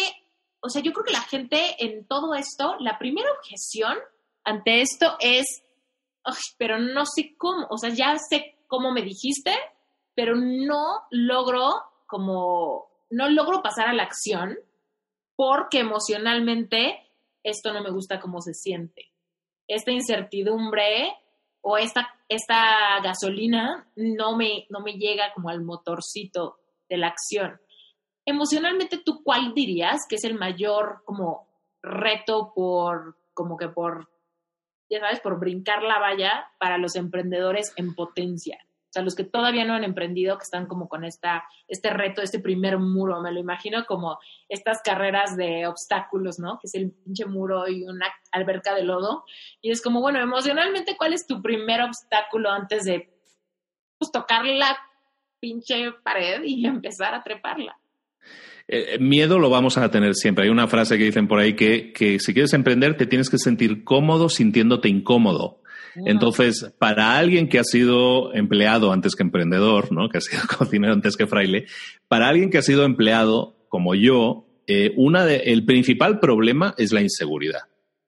[0.60, 3.98] o sea, yo creo que la gente en todo esto, la primera objeción
[4.44, 5.46] ante esto es,
[6.58, 9.52] pero no sé cómo, o sea, ya sé cómo me dijiste,
[10.16, 11.72] pero no logro
[12.08, 14.58] como, no logro pasar a la acción
[15.36, 17.10] porque emocionalmente
[17.44, 19.12] esto no me gusta cómo se siente.
[19.68, 21.16] Esta incertidumbre
[21.62, 26.58] o esta, esta gasolina no me, no me llega como al motorcito
[26.90, 27.60] de la acción.
[28.26, 31.48] Emocionalmente, ¿tú cuál dirías que es el mayor como
[31.82, 34.13] reto por, como que por
[34.90, 38.60] ya sabes, por brincar la valla para los emprendedores en potencia.
[38.64, 42.22] O sea, los que todavía no han emprendido, que están como con esta, este reto,
[42.22, 46.60] este primer muro, me lo imagino como estas carreras de obstáculos, ¿no?
[46.60, 49.26] Que es el pinche muro y una alberca de lodo.
[49.62, 53.12] Y es como, bueno, emocionalmente, ¿cuál es tu primer obstáculo antes de
[53.98, 54.78] pues, tocar la
[55.40, 57.80] pinche pared y empezar a treparla?
[58.76, 60.46] Eh, miedo lo vamos a tener siempre.
[60.46, 63.38] Hay una frase que dicen por ahí que, que si quieres emprender te tienes que
[63.38, 65.62] sentir cómodo sintiéndote incómodo.
[66.08, 70.10] Entonces, para alguien que ha sido empleado antes que emprendedor, ¿no?
[70.10, 71.68] que ha sido cocinero antes que fraile,
[72.08, 76.92] para alguien que ha sido empleado como yo, eh, una de, el principal problema es
[76.94, 77.62] la inseguridad.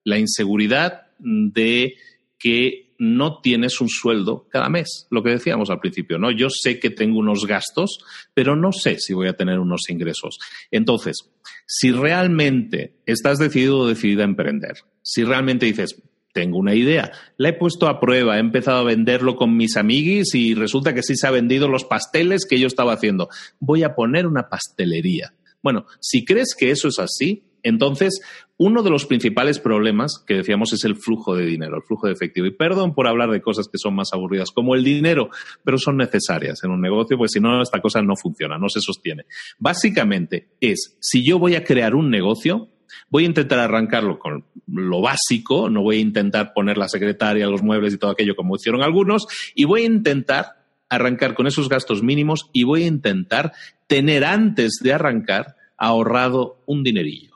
[0.04, 1.94] La inseguridad de
[2.40, 6.32] que no tienes un sueldo cada mes, lo que decíamos al principio, ¿no?
[6.32, 8.00] Yo sé que tengo unos gastos,
[8.34, 10.40] pero no sé si voy a tener unos ingresos.
[10.72, 11.18] Entonces,
[11.66, 16.02] si realmente estás decidido o decidida a emprender, si realmente dices,
[16.34, 20.36] tengo una idea, la he puesto a prueba, he empezado a venderlo con mis amiguis
[20.36, 23.96] y resulta que sí se ha vendido los pasteles que yo estaba haciendo, voy a
[23.96, 25.34] poner una pastelería.
[25.64, 28.22] Bueno, si crees que eso es así, entonces,
[28.58, 32.14] uno de los principales problemas que decíamos es el flujo de dinero, el flujo de
[32.14, 32.46] efectivo.
[32.46, 35.32] Y perdón por hablar de cosas que son más aburridas, como el dinero,
[35.64, 38.82] pero son necesarias en un negocio, pues si no, esta cosa no funciona, no se
[38.82, 39.24] sostiene.
[39.58, 42.70] Básicamente es, si yo voy a crear un negocio,
[43.10, 47.64] voy a intentar arrancarlo con lo básico, no voy a intentar poner la secretaria, los
[47.64, 49.26] muebles y todo aquello como hicieron algunos,
[49.56, 53.54] y voy a intentar arrancar con esos gastos mínimos y voy a intentar
[53.88, 57.35] tener antes de arrancar ahorrado un dinerillo.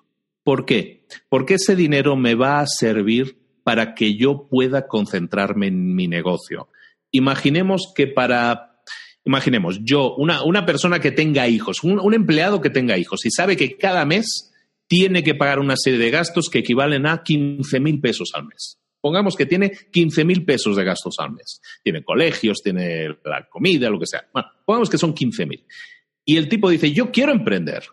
[0.49, 1.05] ¿Por qué?
[1.29, 6.69] Porque ese dinero me va a servir para que yo pueda concentrarme en mi negocio.
[7.11, 8.81] Imaginemos que para,
[9.23, 13.29] imaginemos, yo, una, una persona que tenga hijos, un, un empleado que tenga hijos y
[13.29, 14.51] sabe que cada mes
[14.87, 18.79] tiene que pagar una serie de gastos que equivalen a 15 mil pesos al mes.
[19.01, 21.61] Pongamos que tiene 15 mil pesos de gastos al mes.
[21.83, 24.27] Tiene colegios, tiene la comida, lo que sea.
[24.33, 25.63] Bueno, pongamos que son 15 mil.
[26.25, 27.83] Y el tipo dice, yo quiero emprender,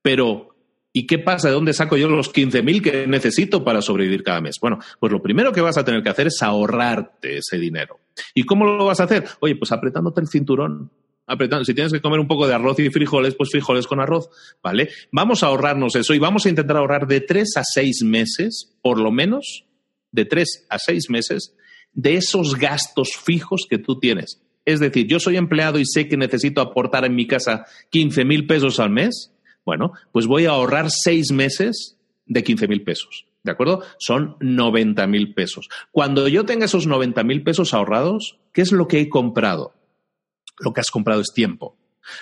[0.00, 0.53] pero
[0.96, 1.48] ¿Y qué pasa?
[1.48, 4.60] ¿De dónde saco yo los 15.000 que necesito para sobrevivir cada mes?
[4.60, 7.98] Bueno, pues lo primero que vas a tener que hacer es ahorrarte ese dinero.
[8.32, 9.24] ¿Y cómo lo vas a hacer?
[9.40, 10.92] Oye, pues apretándote el cinturón.
[11.26, 11.64] Apretando.
[11.64, 14.28] Si tienes que comer un poco de arroz y frijoles, pues frijoles con arroz,
[14.62, 14.88] ¿vale?
[15.10, 19.00] Vamos a ahorrarnos eso y vamos a intentar ahorrar de tres a seis meses, por
[19.00, 19.64] lo menos,
[20.12, 21.56] de tres a seis meses,
[21.92, 24.42] de esos gastos fijos que tú tienes.
[24.64, 28.78] Es decir, yo soy empleado y sé que necesito aportar en mi casa 15.000 pesos
[28.78, 29.33] al mes
[29.64, 31.96] bueno, pues voy a ahorrar seis meses
[32.26, 33.26] de 15 mil pesos.
[33.42, 33.82] ¿De acuerdo?
[33.98, 35.68] Son 90 mil pesos.
[35.92, 39.74] Cuando yo tenga esos 90 mil pesos ahorrados, ¿qué es lo que he comprado?
[40.58, 41.76] Lo que has comprado es tiempo.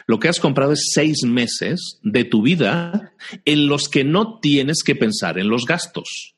[0.06, 3.12] Lo que has comprado es seis meses de tu vida
[3.44, 6.31] en los que no tienes que pensar en los gastos.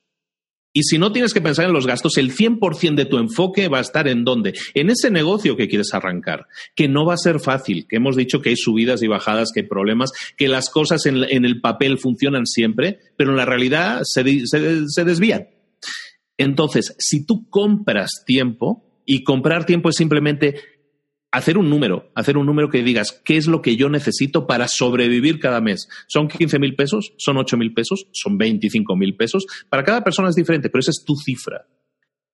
[0.76, 3.78] Y si no tienes que pensar en los gastos, el 100% de tu enfoque va
[3.78, 4.54] a estar en dónde?
[4.74, 8.42] En ese negocio que quieres arrancar, que no va a ser fácil, que hemos dicho
[8.42, 12.44] que hay subidas y bajadas, que hay problemas, que las cosas en, el papel funcionan
[12.44, 15.46] siempre, pero en la realidad se, se desvían.
[16.36, 20.60] Entonces, si tú compras tiempo, y comprar tiempo es simplemente
[21.34, 24.68] hacer un número, hacer un número que digas qué es lo que yo necesito para
[24.68, 25.88] sobrevivir cada mes.
[26.06, 27.12] ¿Son 15 mil pesos?
[27.18, 28.06] ¿Son 8 mil pesos?
[28.12, 29.44] ¿Son 25 mil pesos?
[29.68, 31.66] Para cada persona es diferente, pero esa es tu cifra.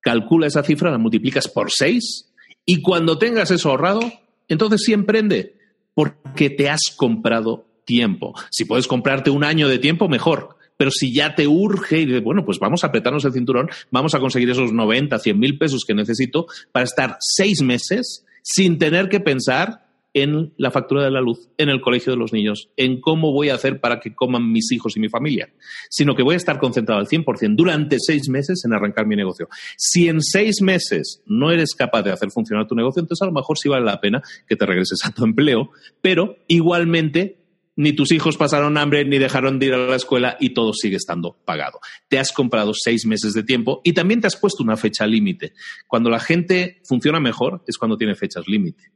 [0.01, 2.31] Calcula esa cifra, la multiplicas por 6
[2.63, 4.01] y cuando tengas eso ahorrado,
[4.47, 5.57] entonces sí emprende,
[5.95, 8.35] porque te has comprado tiempo.
[8.51, 10.57] Si puedes comprarte un año de tiempo, mejor.
[10.77, 14.13] Pero si ya te urge y dices, bueno, pues vamos a apretarnos el cinturón, vamos
[14.13, 19.09] a conseguir esos 90, 100 mil pesos que necesito para estar seis meses sin tener
[19.09, 19.81] que pensar
[20.13, 23.49] en la factura de la luz, en el colegio de los niños, en cómo voy
[23.49, 25.49] a hacer para que coman mis hijos y mi familia,
[25.89, 29.47] sino que voy a estar concentrado al 100% durante seis meses en arrancar mi negocio.
[29.77, 33.31] Si en seis meses no eres capaz de hacer funcionar tu negocio, entonces a lo
[33.31, 35.69] mejor sí vale la pena que te regreses a tu empleo,
[36.01, 37.40] pero igualmente
[37.81, 40.97] ni tus hijos pasaron hambre, ni dejaron de ir a la escuela y todo sigue
[40.97, 41.79] estando pagado.
[42.07, 45.53] Te has comprado seis meses de tiempo y también te has puesto una fecha límite.
[45.87, 48.91] Cuando la gente funciona mejor es cuando tiene fechas límite.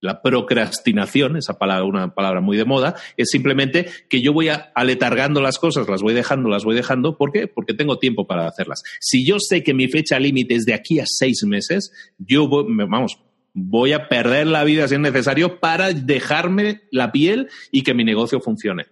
[0.00, 5.40] La procrastinación, esa palabra, una palabra muy de moda, es simplemente que yo voy aletargando
[5.40, 7.16] las cosas, las voy dejando, las voy dejando.
[7.16, 7.46] ¿Por qué?
[7.46, 8.82] Porque tengo tiempo para hacerlas.
[9.00, 12.66] Si yo sé que mi fecha límite es de aquí a seis meses, yo voy,
[12.68, 13.16] vamos,
[13.54, 18.04] voy a perder la vida si es necesario para dejarme la piel y que mi
[18.04, 18.86] negocio funcione.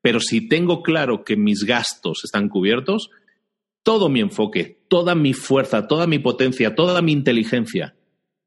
[0.00, 3.10] Pero si tengo claro que mis gastos están cubiertos,
[3.82, 7.94] todo mi enfoque, toda mi fuerza, toda mi potencia, toda mi inteligencia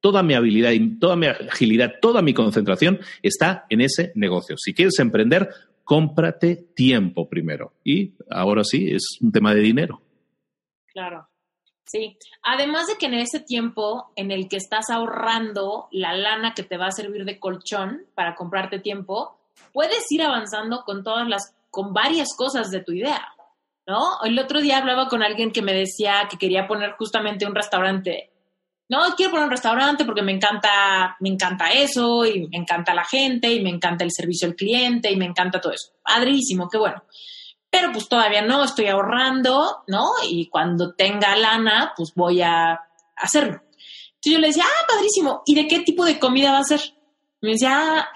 [0.05, 4.55] toda mi habilidad y toda mi agilidad, toda mi concentración está en ese negocio.
[4.55, 5.49] Si quieres emprender,
[5.83, 7.73] cómprate tiempo primero.
[7.83, 10.03] Y ahora sí, es un tema de dinero.
[10.93, 11.27] Claro.
[11.85, 16.63] Sí, además de que en ese tiempo en el que estás ahorrando la lana que
[16.63, 19.37] te va a servir de colchón para comprarte tiempo,
[19.71, 23.27] puedes ir avanzando con todas las, con varias cosas de tu idea,
[23.85, 24.23] ¿no?
[24.23, 28.31] El otro día hablaba con alguien que me decía que quería poner justamente un restaurante
[28.87, 33.03] no, quiero poner un restaurante porque me encanta, me encanta eso y me encanta la
[33.03, 35.91] gente y me encanta el servicio al cliente y me encanta todo eso.
[36.03, 37.03] Padrísimo, qué bueno.
[37.76, 40.11] Pero pues todavía no, estoy ahorrando, ¿no?
[40.26, 42.80] Y cuando tenga lana, pues voy a
[43.18, 43.61] hacerlo.
[43.65, 46.80] Entonces yo le decía, ah, padrísimo, ¿y de qué tipo de comida va a ser?
[47.41, 48.07] Me decía, ah,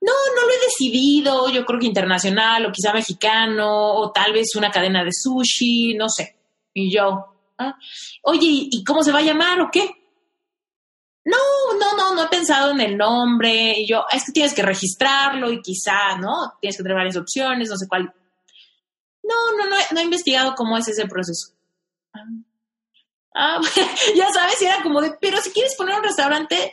[0.00, 4.54] no, no lo he decidido, yo creo que internacional o quizá mexicano o tal vez
[4.54, 6.36] una cadena de sushi, no sé.
[6.72, 7.26] Y yo,
[7.58, 7.74] ah,
[8.22, 9.90] oye, ¿y cómo se va a llamar o qué?
[11.24, 11.36] no,
[11.76, 13.80] no, no, no he pensado en el nombre.
[13.80, 16.54] Y yo, es que tienes que registrarlo y quizá, ¿no?
[16.60, 18.14] Tienes que tener varias opciones, no sé cuál.
[19.28, 21.52] No, no, no, no he investigado cómo es ese proceso.
[22.14, 22.24] Ah,
[23.34, 23.60] ah
[24.16, 26.72] ya sabes, era como de, pero si quieres poner un restaurante,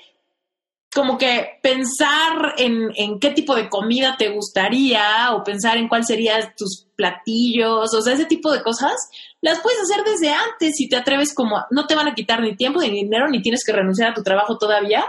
[0.94, 6.06] como que pensar en, en, qué tipo de comida te gustaría o pensar en cuál
[6.06, 8.94] serían tus platillos, o sea, ese tipo de cosas,
[9.41, 12.56] las puedes hacer desde antes si te atreves como, no te van a quitar ni
[12.56, 15.06] tiempo ni dinero, ni tienes que renunciar a tu trabajo todavía,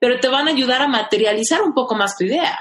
[0.00, 2.58] pero te van a ayudar a materializar un poco más tu idea.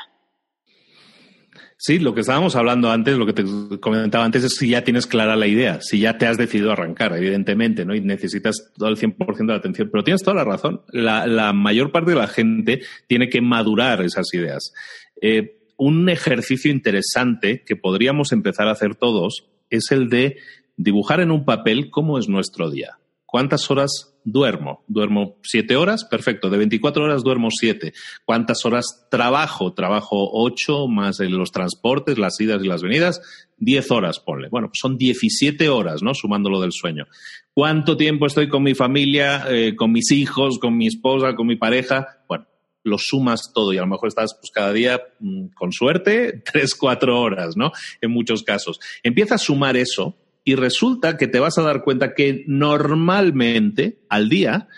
[1.80, 3.46] Sí, lo que estábamos hablando antes, lo que te
[3.80, 7.16] comentaba antes es si ya tienes clara la idea, si ya te has decidido arrancar,
[7.16, 7.94] evidentemente, ¿no?
[7.94, 9.90] Y necesitas todo el 100% de la atención.
[9.92, 10.82] Pero tienes toda la razón.
[10.92, 14.74] La, mayor parte de la gente tiene que madurar esas ideas.
[15.22, 20.38] Eh, un ejercicio interesante que podríamos empezar a hacer todos es el de
[20.78, 22.98] dibujar en un papel cómo es nuestro día.
[23.28, 24.84] ¿Cuántas horas duermo?
[24.88, 26.04] ¿Duermo siete horas?
[26.04, 26.50] Perfecto.
[26.50, 27.94] De 24 horas duermo siete.
[28.26, 29.74] ¿Cuántas horas trabajo?
[29.74, 33.22] Trabajo ocho más los transportes, las idas y las venidas.
[33.58, 34.50] Diez horas, ponle.
[34.50, 36.14] Bueno, pues son 17 horas, ¿no?
[36.14, 37.06] Sumándolo del sueño.
[37.54, 41.56] ¿Cuánto tiempo estoy con mi familia, eh, con mis hijos, con mi esposa, con mi
[41.56, 42.20] pareja?
[42.28, 42.46] Bueno,
[42.84, 46.76] lo sumas todo y a lo mejor estás pues cada día mm, con suerte tres,
[46.76, 47.72] cuatro horas, ¿no?
[48.02, 48.80] En muchos casos.
[49.04, 50.18] Empieza a sumar eso
[50.48, 54.70] y resulta que te vas a dar cuenta que normalmente al día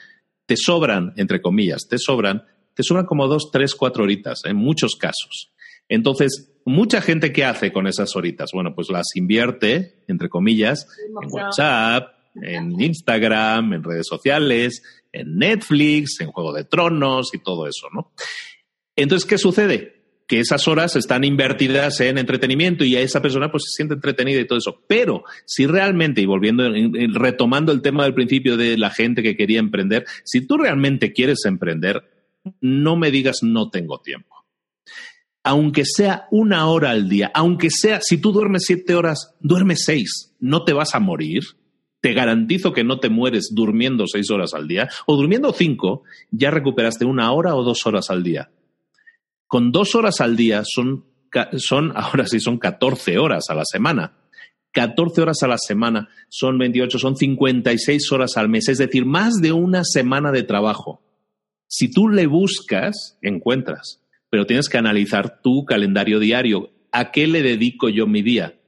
[0.47, 2.43] te sobran, entre comillas, te sobran,
[2.73, 5.53] te sobran como dos, tres, cuatro horitas, en muchos casos.
[5.87, 11.29] Entonces, mucha gente que hace con esas horitas, bueno, pues las invierte, entre comillas, en
[11.31, 14.81] WhatsApp, en Instagram, en redes sociales,
[15.11, 18.11] en Netflix, en Juego de Tronos y todo eso, ¿no?
[18.95, 19.98] Entonces, ¿qué sucede?
[20.29, 24.39] Que esas horas están invertidas en entretenimiento y a esa persona pues se siente entretenida
[24.39, 24.83] y todo eso.
[24.87, 26.69] Pero si realmente, y volviendo,
[27.13, 31.45] retomando el tema del principio de la gente que quería emprender, si tú realmente quieres
[31.45, 32.03] emprender,
[32.61, 34.45] no me digas no tengo tiempo.
[35.43, 40.35] Aunque sea una hora al día, aunque sea, si tú duermes siete horas, duerme seis,
[40.39, 41.41] no te vas a morir.
[42.01, 46.51] Te garantizo que no te mueres durmiendo seis horas al día o durmiendo cinco, ya
[46.51, 48.51] recuperaste una hora o dos horas al día
[49.49, 51.05] con dos horas al día son,
[51.57, 54.13] son, ahora sí, son 14 horas a la semana.
[54.71, 59.41] 14 horas a la semana son 28, son 56 horas al mes, es decir, más
[59.41, 61.01] de una semana de trabajo.
[61.67, 66.69] Si tú le buscas, encuentras, pero tienes que analizar tu calendario diario.
[66.91, 68.59] ¿A qué le dedico yo mi día?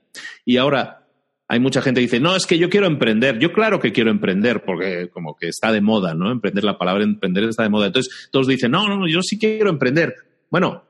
[0.46, 1.08] Y ahora,
[1.48, 3.38] hay mucha gente que dice, no, es que yo quiero emprender.
[3.38, 6.32] Yo claro que quiero emprender, porque como que está de moda, ¿no?
[6.32, 7.88] Emprender, la palabra emprender está de moda.
[7.88, 10.31] Entonces, todos dicen, no, no, no, yo sí quiero emprender.
[10.52, 10.84] Bueno,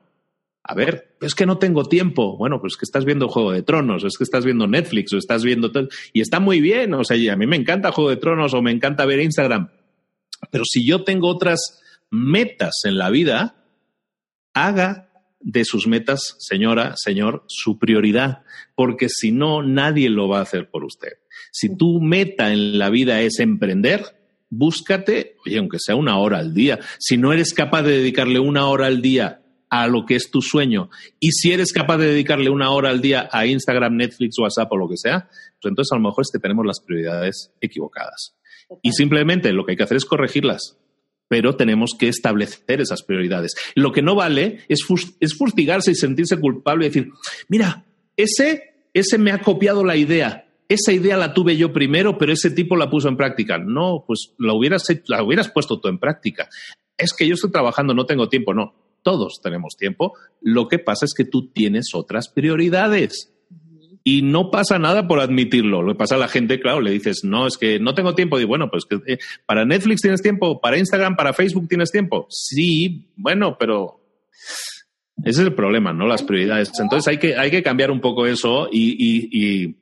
[0.64, 2.36] a ver, es que no tengo tiempo.
[2.36, 5.44] Bueno, pues que estás viendo Juego de Tronos, es que estás viendo Netflix o estás
[5.44, 5.88] viendo todo.
[6.12, 8.72] Y está muy bien, o sea, a mí me encanta Juego de Tronos o me
[8.72, 9.70] encanta ver Instagram.
[10.50, 11.80] Pero si yo tengo otras
[12.10, 13.64] metas en la vida,
[14.52, 15.08] haga
[15.40, 18.42] de sus metas, señora, señor, su prioridad,
[18.74, 21.12] porque si no, nadie lo va a hacer por usted.
[21.50, 24.04] Si tu meta en la vida es emprender,
[24.50, 28.66] búscate, oye, aunque sea una hora al día, si no eres capaz de dedicarle una
[28.66, 29.41] hora al día
[29.74, 33.00] a lo que es tu sueño, y si eres capaz de dedicarle una hora al
[33.00, 35.30] día a Instagram, Netflix, WhatsApp o lo que sea,
[35.60, 38.36] pues entonces a lo mejor es que tenemos las prioridades equivocadas.
[38.82, 40.78] Y simplemente lo que hay que hacer es corregirlas
[41.28, 43.54] pero tenemos que establecer esas prioridades.
[43.74, 44.80] Lo que no vale es,
[45.18, 47.10] es fustigarse y sentirse culpable y decir,
[47.48, 47.86] mira,
[48.18, 52.50] ese, ese me ha copiado la idea, esa idea la tuve yo primero, pero ese
[52.50, 53.56] tipo la puso en práctica.
[53.56, 56.50] No, pues la hubieras, la hubieras puesto tú en práctica.
[56.98, 58.52] Es que yo estoy trabajando, no tengo tiempo.
[58.52, 60.14] No, todos tenemos tiempo.
[60.40, 63.32] Lo que pasa es que tú tienes otras prioridades.
[64.04, 65.80] Y no pasa nada por admitirlo.
[65.82, 68.40] Lo que pasa a la gente, claro, le dices, no, es que no tengo tiempo.
[68.40, 72.26] Y bueno, pues que eh, para Netflix tienes tiempo, para Instagram, para Facebook tienes tiempo.
[72.28, 74.00] Sí, bueno, pero
[75.24, 76.08] ese es el problema, ¿no?
[76.08, 76.72] Las prioridades.
[76.80, 79.76] Entonces hay que, hay que cambiar un poco eso y, y, y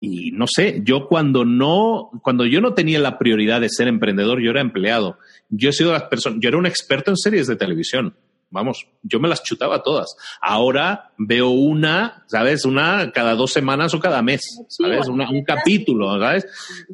[0.00, 4.50] no sé, yo cuando no, cuando yo no tenía la prioridad de ser emprendedor, yo
[4.50, 5.18] era empleado.
[5.48, 8.14] Yo he sido las personas, yo era un experto en series de televisión
[8.50, 10.16] vamos, yo me las chutaba todas.
[10.40, 12.64] Ahora veo una, ¿sabes?
[12.64, 15.08] Una cada dos semanas o cada mes, ¿sabes?
[15.08, 16.46] un capítulo, ¿sabes?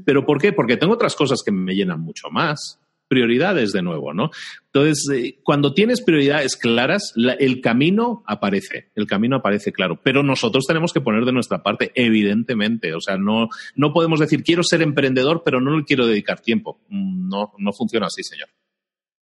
[0.04, 0.52] ¿Pero por qué?
[0.52, 2.80] Porque tengo otras cosas que me llenan mucho más.
[3.08, 4.30] Prioridades de nuevo, ¿no?
[4.66, 10.64] Entonces, eh, cuando tienes prioridades claras, el camino aparece, el camino aparece claro, pero nosotros
[10.66, 14.82] tenemos que poner de nuestra parte, evidentemente, o sea, no, no podemos decir quiero ser
[14.82, 16.80] emprendedor, pero no le quiero dedicar tiempo.
[16.88, 18.48] Mm, no, no funciona así, señor.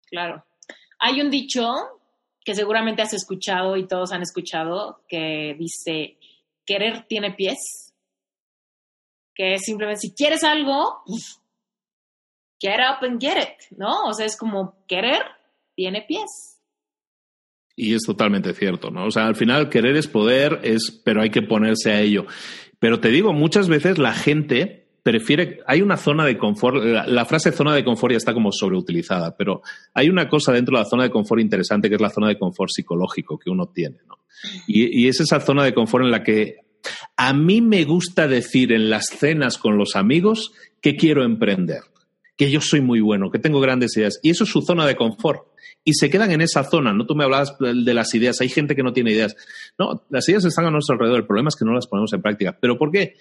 [0.07, 0.45] Claro.
[0.99, 1.63] Hay un dicho
[2.45, 6.19] que seguramente has escuchado y todos han escuchado, que dice,
[6.65, 7.95] querer tiene pies,
[9.35, 11.03] que simplemente si quieres algo,
[12.61, 14.07] get up and get it, ¿no?
[14.07, 15.23] O sea, es como querer
[15.79, 16.59] tiene pies.
[17.77, 19.07] Y es totalmente cierto, ¿no?
[19.07, 22.27] O sea, al final querer es poder, es, pero hay que ponerse a ello.
[22.81, 27.53] Pero te digo, muchas veces la gente prefiere, hay una zona de confort, la, frase
[27.53, 29.63] zona de confort ya está como sobreutilizada, pero
[29.95, 32.39] hay una cosa dentro de la zona de confort interesante que es la zona de
[32.39, 34.19] confort psicológico que uno tiene, ¿no?
[34.67, 36.57] Y, y es esa zona de confort en la que
[37.17, 40.53] a mí me gusta decir en las cenas con los amigos
[40.83, 41.83] que quiero emprender,
[42.39, 44.97] que yo soy muy bueno, que tengo grandes ideas, y eso es su zona de
[44.97, 45.43] confort.
[45.85, 47.06] Y se quedan en esa zona, ¿no?
[47.06, 49.36] Tú me hablabas de las ideas, hay gente que no tiene ideas.
[49.78, 52.23] No, las ideas están a nuestro alrededor, el problema es que no las ponemos en
[52.23, 52.56] práctica.
[52.59, 53.15] ¿Pero por qué?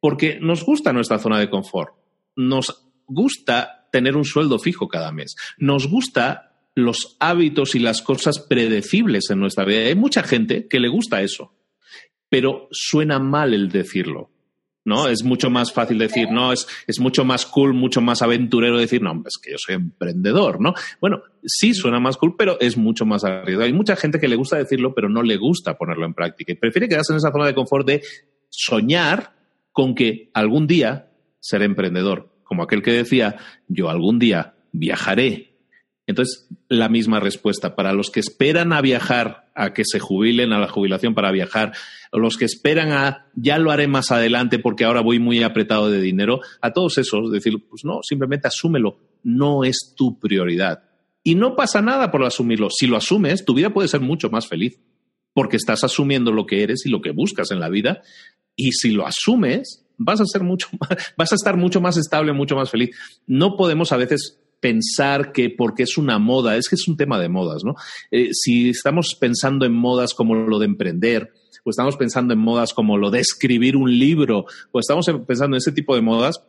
[0.00, 1.94] porque nos gusta nuestra zona de confort,
[2.36, 8.38] nos gusta tener un sueldo fijo cada mes, nos gusta los hábitos y las cosas
[8.38, 9.80] predecibles en nuestra vida.
[9.80, 11.54] Hay mucha gente que le gusta eso,
[12.28, 14.30] pero suena mal el decirlo.
[14.88, 15.06] ¿No?
[15.06, 19.02] Es mucho más fácil decir, no, es, es mucho más cool, mucho más aventurero decir,
[19.02, 20.74] no, es que yo soy emprendedor, ¿no?
[21.00, 23.66] Bueno, sí suena más cool, pero es mucho más arriesgado.
[23.66, 26.56] Hay mucha gente que le gusta decirlo, pero no le gusta ponerlo en práctica y
[26.56, 28.02] prefiere quedarse en esa zona de confort de
[28.48, 29.34] soñar
[29.70, 33.36] con que algún día seré emprendedor, como aquel que decía,
[33.68, 35.57] yo algún día viajaré.
[36.08, 37.76] Entonces, la misma respuesta.
[37.76, 41.72] Para los que esperan a viajar, a que se jubilen a la jubilación para viajar,
[42.10, 45.90] o los que esperan a ya lo haré más adelante porque ahora voy muy apretado
[45.90, 50.82] de dinero, a todos esos, decir, pues no, simplemente asúmelo, no es tu prioridad.
[51.22, 52.70] Y no pasa nada por asumirlo.
[52.70, 54.80] Si lo asumes, tu vida puede ser mucho más feliz,
[55.34, 58.00] porque estás asumiendo lo que eres y lo que buscas en la vida
[58.58, 60.68] y si lo asumes, vas a ser mucho
[61.16, 62.90] vas a estar mucho más estable, mucho más feliz.
[63.26, 67.18] No podemos a veces pensar que porque es una moda, es que es un tema
[67.18, 67.74] de modas, ¿no?
[68.10, 71.32] Eh, si estamos pensando en modas como lo de emprender,
[71.64, 75.58] o estamos pensando en modas como lo de escribir un libro, o estamos pensando en
[75.58, 76.42] ese tipo de modas,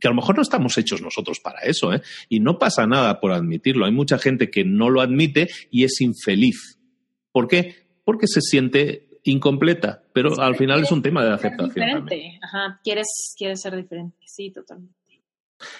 [0.00, 2.02] que a lo mejor no estamos hechos nosotros para eso, ¿eh?
[2.28, 3.84] Y no pasa nada por admitirlo.
[3.84, 6.78] Hay mucha gente que no lo admite y es infeliz.
[7.32, 7.74] ¿Por qué?
[8.04, 12.04] Porque se siente incompleta, pero al final es un tema de aceptación.
[12.04, 14.97] Diferente, ajá, quieres, quieres ser diferente, sí, totalmente.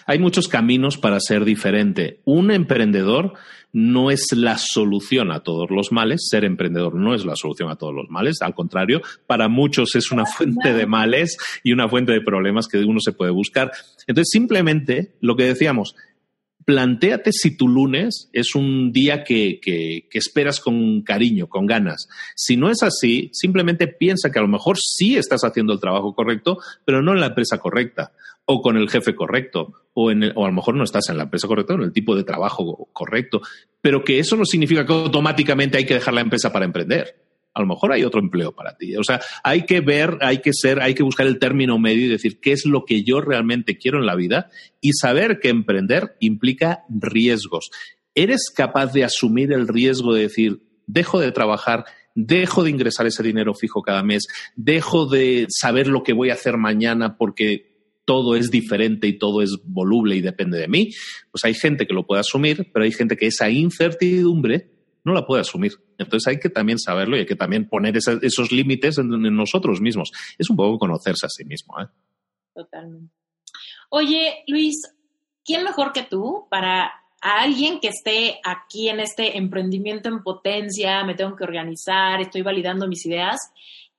[0.06, 2.20] Hay muchos caminos para ser diferente.
[2.24, 3.34] Un emprendedor
[3.72, 6.28] no es la solución a todos los males.
[6.30, 8.40] Ser emprendedor no es la solución a todos los males.
[8.40, 12.78] Al contrario, para muchos es una fuente de males y una fuente de problemas que
[12.78, 13.70] uno se puede buscar.
[14.06, 15.94] Entonces, simplemente lo que decíamos,
[16.68, 19.58] plantéate si tu lunes es un día que,
[20.12, 22.10] esperas con cariño, con ganas.
[22.36, 26.14] Si no es así, simplemente piensa que a lo mejor sí estás haciendo el trabajo
[26.14, 28.12] correcto, pero no en la empresa correcta,
[28.44, 31.22] o con el jefe correcto, o, en o a lo mejor no estás en la
[31.22, 33.40] empresa correcta, o en el tipo de trabajo correcto,
[33.80, 37.27] pero que eso no significa que automáticamente hay que dejar la empresa para emprender
[37.58, 38.96] a lo mejor hay otro empleo para ti.
[38.96, 42.08] O sea, hay que ver, hay que ser, hay que buscar el término medio y
[42.08, 46.16] decir qué es lo que yo realmente quiero en la vida y saber que emprender
[46.20, 47.70] implica riesgos.
[48.14, 53.22] ¿Eres capaz de asumir el riesgo de decir, dejo de trabajar, dejo de ingresar ese
[53.22, 54.26] dinero fijo cada mes,
[54.56, 57.68] dejo de saber lo que voy a hacer mañana porque
[58.04, 60.90] todo es diferente y todo es voluble y depende de mí,
[61.30, 65.26] pues hay gente que lo puede asumir, pero hay gente que esa incertidumbre no la
[65.26, 65.72] puede asumir.
[65.98, 70.10] Entonces hay que también saberlo y hay que también poner esos límites en, nosotros mismos.
[70.38, 71.80] Es un poco conocerse a sí mismo.
[71.80, 71.86] ¿eh?
[72.54, 73.12] Totalmente.
[73.90, 74.76] Oye, Luis,
[75.44, 81.02] ¿quién mejor que tú para a alguien que esté aquí en este emprendimiento en potencia,
[81.04, 83.36] me tengo que organizar, estoy validando mis ideas,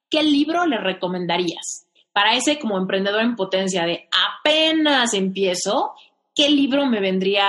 [0.09, 1.87] ¿qué libro le recomendarías?
[2.13, 5.93] Para ese como emprendedor en potencia de apenas empiezo,
[6.33, 7.45] ¿qué libro me vendría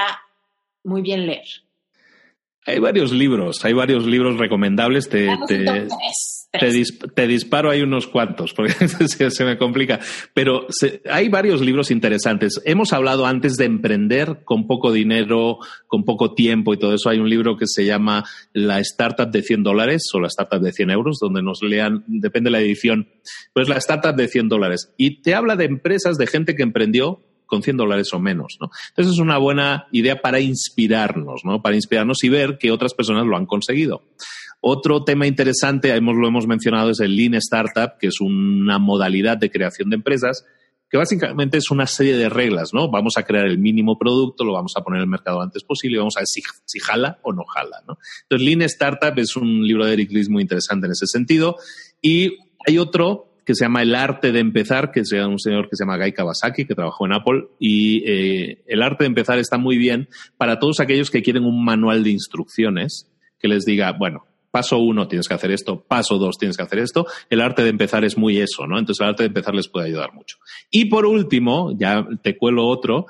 [0.82, 1.47] muy bien leer?
[2.66, 5.09] Hay varios libros, hay varios libros recomendables.
[5.09, 5.31] Te,
[7.16, 8.74] te, disparo hay unos cuantos, porque
[9.31, 9.99] se, me complica.
[10.35, 10.66] Pero
[11.11, 12.61] hay varios libros interesantes.
[12.66, 17.09] Hemos hablado antes de emprender con poco dinero, con poco tiempo y todo eso.
[17.09, 20.73] Hay un libro que se llama La Startup de 100 dólares o La Startup de
[20.73, 23.09] 100 euros, donde nos lean, depende de la edición,
[23.55, 24.93] pues La Startup de 100 dólares.
[24.99, 28.70] Y te habla de empresas, de gente que emprendió con 100 dólares o menos, ¿no?
[28.90, 31.60] Entonces es una buena idea para inspirarnos, ¿no?
[31.60, 34.05] Para inspirarnos y ver que otras personas lo han conseguido.
[34.62, 39.36] Otro tema interesante, hemos, lo hemos mencionado, es el Lean Startup, que es una modalidad
[39.36, 40.47] de creación de empresas
[40.90, 42.90] que básicamente es una serie de reglas, ¿no?
[42.90, 45.62] Vamos a crear el mínimo producto, lo vamos a poner en el mercado lo antes
[45.62, 47.97] posible y vamos a ver si, si jala o no jala, ¿no?
[48.22, 51.56] Entonces, Lean Startup es un libro de Eric Ries muy interesante en ese sentido.
[52.02, 55.74] Y hay otro que se llama El arte de empezar, que es un señor que
[55.74, 59.59] se llama Guy Kawasaki, que trabajó en Apple, y eh, el arte de empezar está
[59.59, 63.10] muy bien para todos aquellos que quieren un manual de instrucciones
[63.40, 66.78] que les diga, bueno, paso uno tienes que hacer esto, paso dos tienes que hacer
[66.78, 67.06] esto.
[67.28, 68.78] El arte de empezar es muy eso, ¿no?
[68.78, 70.36] Entonces el arte de empezar les puede ayudar mucho.
[70.70, 73.06] Y por último, ya te cuelo otro,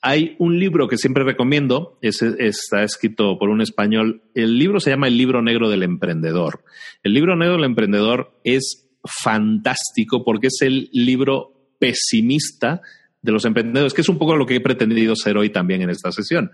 [0.00, 4.22] hay un libro que siempre recomiendo, está escrito por un español.
[4.34, 6.64] El libro se llama El libro negro del emprendedor.
[7.02, 12.80] El libro negro del emprendedor es fantástico porque es el libro pesimista
[13.26, 15.90] de los emprendedores, que es un poco lo que he pretendido ser hoy también en
[15.90, 16.52] esta sesión.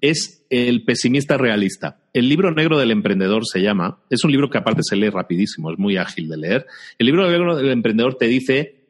[0.00, 2.02] Es el pesimista realista.
[2.12, 5.70] El libro negro del emprendedor se llama, es un libro que aparte se lee rapidísimo,
[5.70, 6.66] es muy ágil de leer.
[6.98, 8.88] El libro negro del emprendedor te dice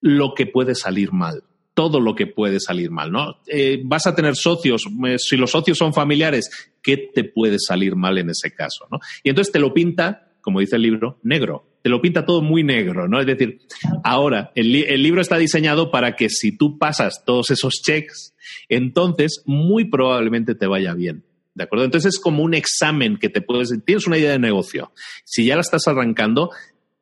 [0.00, 1.42] lo que puede salir mal,
[1.74, 3.40] todo lo que puede salir mal, ¿no?
[3.48, 6.48] Eh, vas a tener socios, eh, si los socios son familiares,
[6.82, 8.98] ¿qué te puede salir mal en ese caso, ¿no?
[9.24, 12.62] Y entonces te lo pinta, como dice el libro, negro te lo pinta todo muy
[12.62, 13.20] negro, ¿no?
[13.20, 13.60] Es decir,
[14.04, 18.34] ahora el, libro está diseñado para que si tú pasas todos esos checks,
[18.68, 21.24] entonces muy probablemente te vaya bien.
[21.54, 21.84] ¿De acuerdo?
[21.84, 23.72] Entonces es como un examen que te puedes.
[23.84, 24.92] Tienes una idea de negocio.
[25.24, 26.50] Si ya la estás arrancando,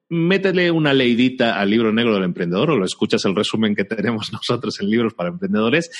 [0.09, 4.33] métele una leidita al libro negro del emprendedor o lo escuchas el resumen que tenemos
[4.33, 5.91] nosotros en libros para emprendedores.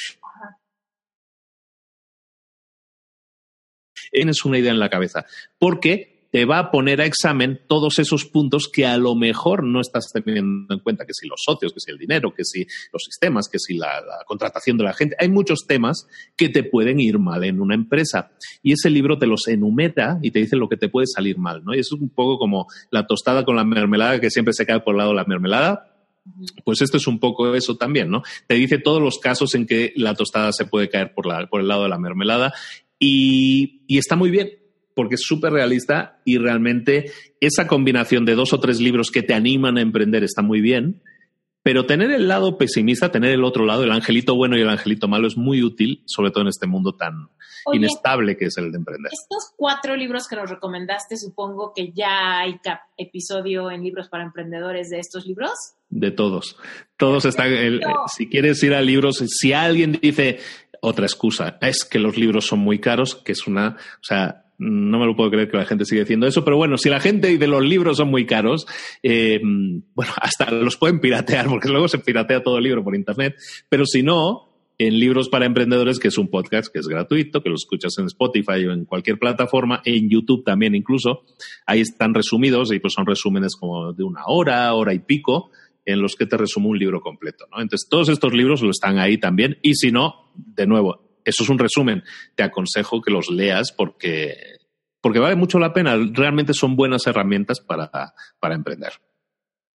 [4.11, 5.27] Tienes una idea en la cabeza.
[5.59, 9.81] Porque te va a poner a examen todos esos puntos que a lo mejor no
[9.81, 13.03] estás teniendo en cuenta, que si los socios, que si el dinero, que si los
[13.05, 15.17] sistemas, que si la, contratación de la gente.
[15.19, 16.07] Hay muchos temas
[16.37, 18.31] que te pueden ir mal en una empresa
[18.63, 21.65] y ese libro te los enumera y te dice lo que te puede salir mal,
[21.65, 21.75] ¿no?
[21.75, 24.95] Y es un poco como la tostada con la mermelada que siempre se cae por
[24.95, 25.95] el lado de la mermelada.
[26.63, 28.23] Pues esto es un poco eso también, ¿no?
[28.47, 31.63] Te dice todos los casos en que la tostada se puede caer por, la, por
[31.63, 32.53] el lado de la mermelada
[32.99, 34.58] y, y está muy bien
[34.99, 39.33] porque es súper realista y realmente esa combinación de dos o tres libros que te
[39.33, 41.05] animan a emprender está muy bien,
[41.63, 45.07] pero tener el lado pesimista, tener el otro lado, el angelito bueno y el angelito
[45.07, 47.29] malo, es muy útil, sobre todo en este mundo tan
[47.73, 49.13] inestable que es el de emprender.
[49.13, 52.57] Estos cuatro libros que nos recomendaste, supongo que ya hay
[52.97, 55.53] episodio en Libros para Emprendedores de estos libros.
[55.91, 56.57] De todos.
[56.97, 57.53] Todos están.
[58.17, 60.41] si quieres ir a libros, si alguien dice
[60.81, 63.77] otra excusa, es que los libros son muy caros, que es una.
[63.77, 66.77] O sea, no me lo puedo creer que la gente siga diciendo eso, pero bueno,
[66.77, 68.67] si la gente de los libros son muy caros,
[69.03, 73.37] eh, bueno, hasta los pueden piratear, porque luego se piratea todo el libro por internet,
[73.69, 74.49] pero si no,
[74.79, 78.07] en Libros para Emprendedores, que es un podcast que es gratuito, que lo escuchas en
[78.07, 81.25] Spotify o en cualquier plataforma, en YouTube también incluso,
[81.67, 85.51] ahí están resumidos y pues son resúmenes como de una hora, hora y pico,
[85.85, 87.63] en los que te resumo un libro completo, ¿no?
[87.63, 91.49] Entonces, todos estos libros lo están ahí también, y si no, de nuevo, eso es
[91.49, 92.03] un resumen.
[92.35, 94.59] Te aconsejo que los leas porque,
[95.01, 95.97] porque vale mucho la pena.
[96.13, 97.91] Realmente son buenas herramientas para,
[98.41, 98.93] para emprender.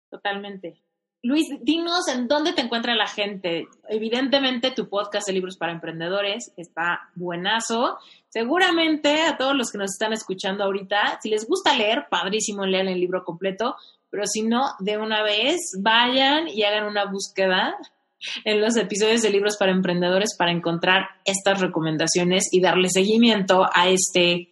[0.10, 0.84] Totalmente.
[1.26, 3.66] Luis, dinos en dónde te encuentra la gente.
[3.88, 7.98] Evidentemente, tu podcast de libros para emprendedores está buenazo.
[8.28, 12.88] Seguramente a todos los que nos están escuchando ahorita, si les gusta leer, padrísimo leer
[12.88, 13.78] el libro completo,
[14.10, 17.74] pero si no, de una vez vayan y hagan una búsqueda
[18.45, 23.90] en los episodios de Libros para Emprendedores para encontrar estas recomendaciones y darle seguimiento a
[23.90, 24.50] este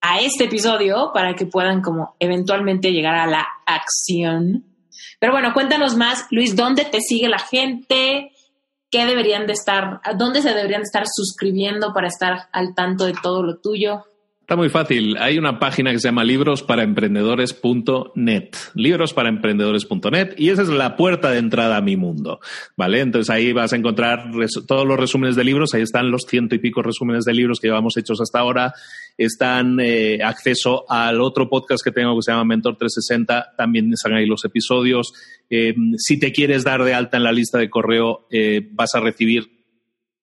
[0.00, 4.64] a este episodio para que puedan como eventualmente llegar a la acción.
[5.18, 8.30] Pero bueno, cuéntanos más, Luis, ¿dónde te sigue la gente?
[8.90, 13.14] ¿Qué deberían de estar, dónde se deberían de estar suscribiendo para estar al tanto de
[13.20, 14.04] todo lo tuyo?
[14.46, 15.16] Está muy fácil.
[15.18, 18.50] Hay una página que se llama librosparaemprendedores.net.
[18.76, 22.38] Librosparaemprendedores.net y esa es la puerta de entrada a mi mundo.
[22.76, 23.00] ¿Vale?
[23.00, 24.30] Entonces ahí vas a encontrar
[24.68, 25.74] todos los resúmenes de libros.
[25.74, 28.72] Ahí están los ciento y pico resúmenes de libros que llevamos hechos hasta ahora.
[29.18, 33.54] Están eh, acceso al otro podcast que tengo que se llama Mentor 360.
[33.56, 35.12] También están ahí los episodios.
[35.50, 39.00] Eh, si te quieres dar de alta en la lista de correo, eh, vas a
[39.00, 39.50] recibir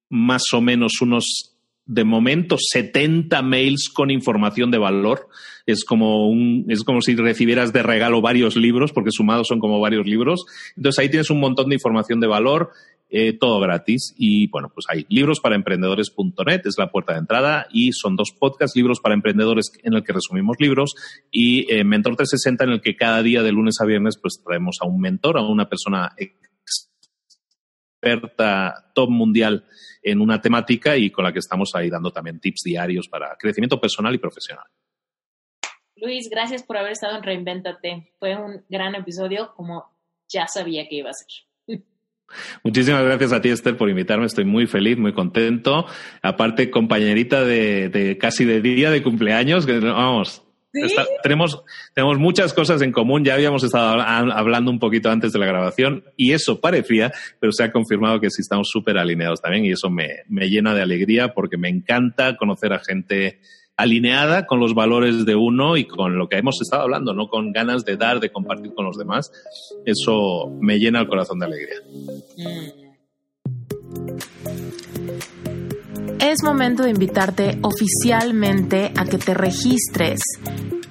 [0.10, 1.53] más o menos unos
[1.86, 5.28] de momento 70 mails con información de valor.
[5.66, 9.80] Es como, un, es como si recibieras de regalo varios libros, porque sumados son como
[9.80, 10.46] varios libros.
[10.76, 12.72] Entonces ahí tienes un montón de información de valor,
[13.10, 14.14] eh, todo gratis.
[14.18, 19.00] Y bueno, pues hay librosparaemprendedores.net, es la puerta de entrada, y son dos podcasts, libros
[19.00, 20.96] para emprendedores en el que resumimos libros,
[21.32, 24.78] y eh, Mentor 360 en el que cada día de lunes a viernes pues traemos
[24.82, 26.14] a un mentor, a una persona
[28.04, 29.66] experta top mundial
[30.02, 33.80] en una temática y con la que estamos ahí dando también tips diarios para crecimiento
[33.80, 34.66] personal y profesional.
[35.96, 38.12] Luis, gracias por haber estado en Reinventate.
[38.20, 39.86] Fue un gran episodio, como
[40.28, 41.82] ya sabía que iba a ser.
[42.64, 44.26] Muchísimas gracias a ti, Esther, por invitarme.
[44.26, 45.86] Estoy muy feliz, muy contento.
[46.22, 50.43] Aparte, compañerita de, de casi de día de cumpleaños, que vamos,
[51.22, 51.64] tenemos,
[51.94, 53.24] tenemos muchas cosas en común.
[53.24, 57.64] Ya habíamos estado hablando un poquito antes de la grabación y eso parecía, pero se
[57.64, 61.34] ha confirmado que sí estamos súper alineados también y eso me, me llena de alegría
[61.34, 63.40] porque me encanta conocer a gente
[63.76, 67.52] alineada con los valores de uno y con lo que hemos estado hablando, no con
[67.52, 69.32] ganas de dar, de compartir con los demás.
[69.86, 71.78] Eso me llena el corazón de alegría.
[72.38, 72.84] Mm.
[76.32, 80.22] Es momento de invitarte oficialmente a que te registres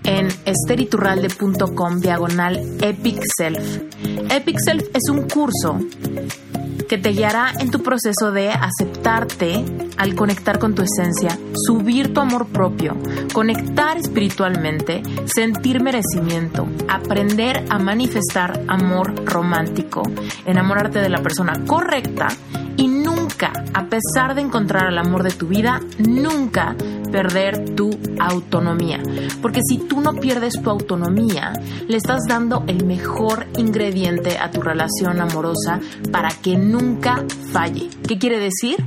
[0.04, 3.80] en esteriturralde.com diagonal Epic Self.
[4.30, 5.78] Epic Self es un curso
[6.86, 9.64] que te guiará en tu proceso de aceptarte
[9.96, 12.94] al conectar con tu esencia, subir tu amor propio,
[13.32, 20.02] conectar espiritualmente, sentir merecimiento, aprender a manifestar amor romántico,
[20.44, 22.28] enamorarte de la persona correcta
[22.76, 22.88] y
[23.40, 26.74] a pesar de encontrar el amor de tu vida, nunca
[27.12, 29.00] perder tu autonomía.
[29.40, 31.52] Porque si tú no pierdes tu autonomía,
[31.86, 35.78] le estás dando el mejor ingrediente a tu relación amorosa
[36.10, 37.88] para que nunca falle.
[38.08, 38.84] ¿Qué quiere decir?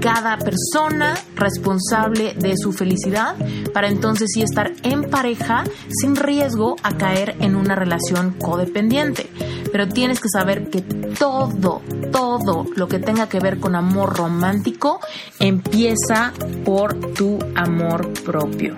[0.00, 3.36] Cada persona responsable de su felicidad
[3.72, 9.28] para entonces sí estar en pareja sin riesgo a caer en una relación codependiente.
[9.72, 11.82] Pero tienes que saber que todo,
[12.12, 15.00] todo lo que tenga que ver con amor romántico
[15.40, 16.32] empieza
[16.64, 18.74] por tu amor propio.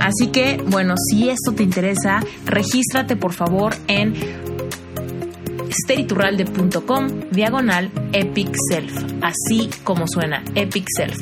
[0.00, 4.14] Así que, bueno, si esto te interesa, regístrate por favor en
[5.70, 8.92] esteriturralde.com diagonal Epic Self,
[9.22, 11.18] así como suena Epic Self.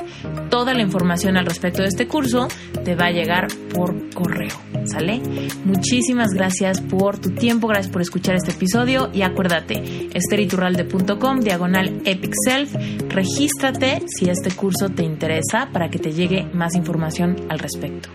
[0.48, 2.48] Toda la información al respecto de este curso
[2.84, 5.20] te va a llegar por correo, ¿sale?
[5.64, 12.32] Muchísimas gracias por tu tiempo, gracias por escuchar este episodio y acuérdate, esteriturralde.com diagonal Epic
[12.44, 12.74] Self,
[13.08, 18.08] regístrate si este curso te interesa para que te llegue más información al respecto.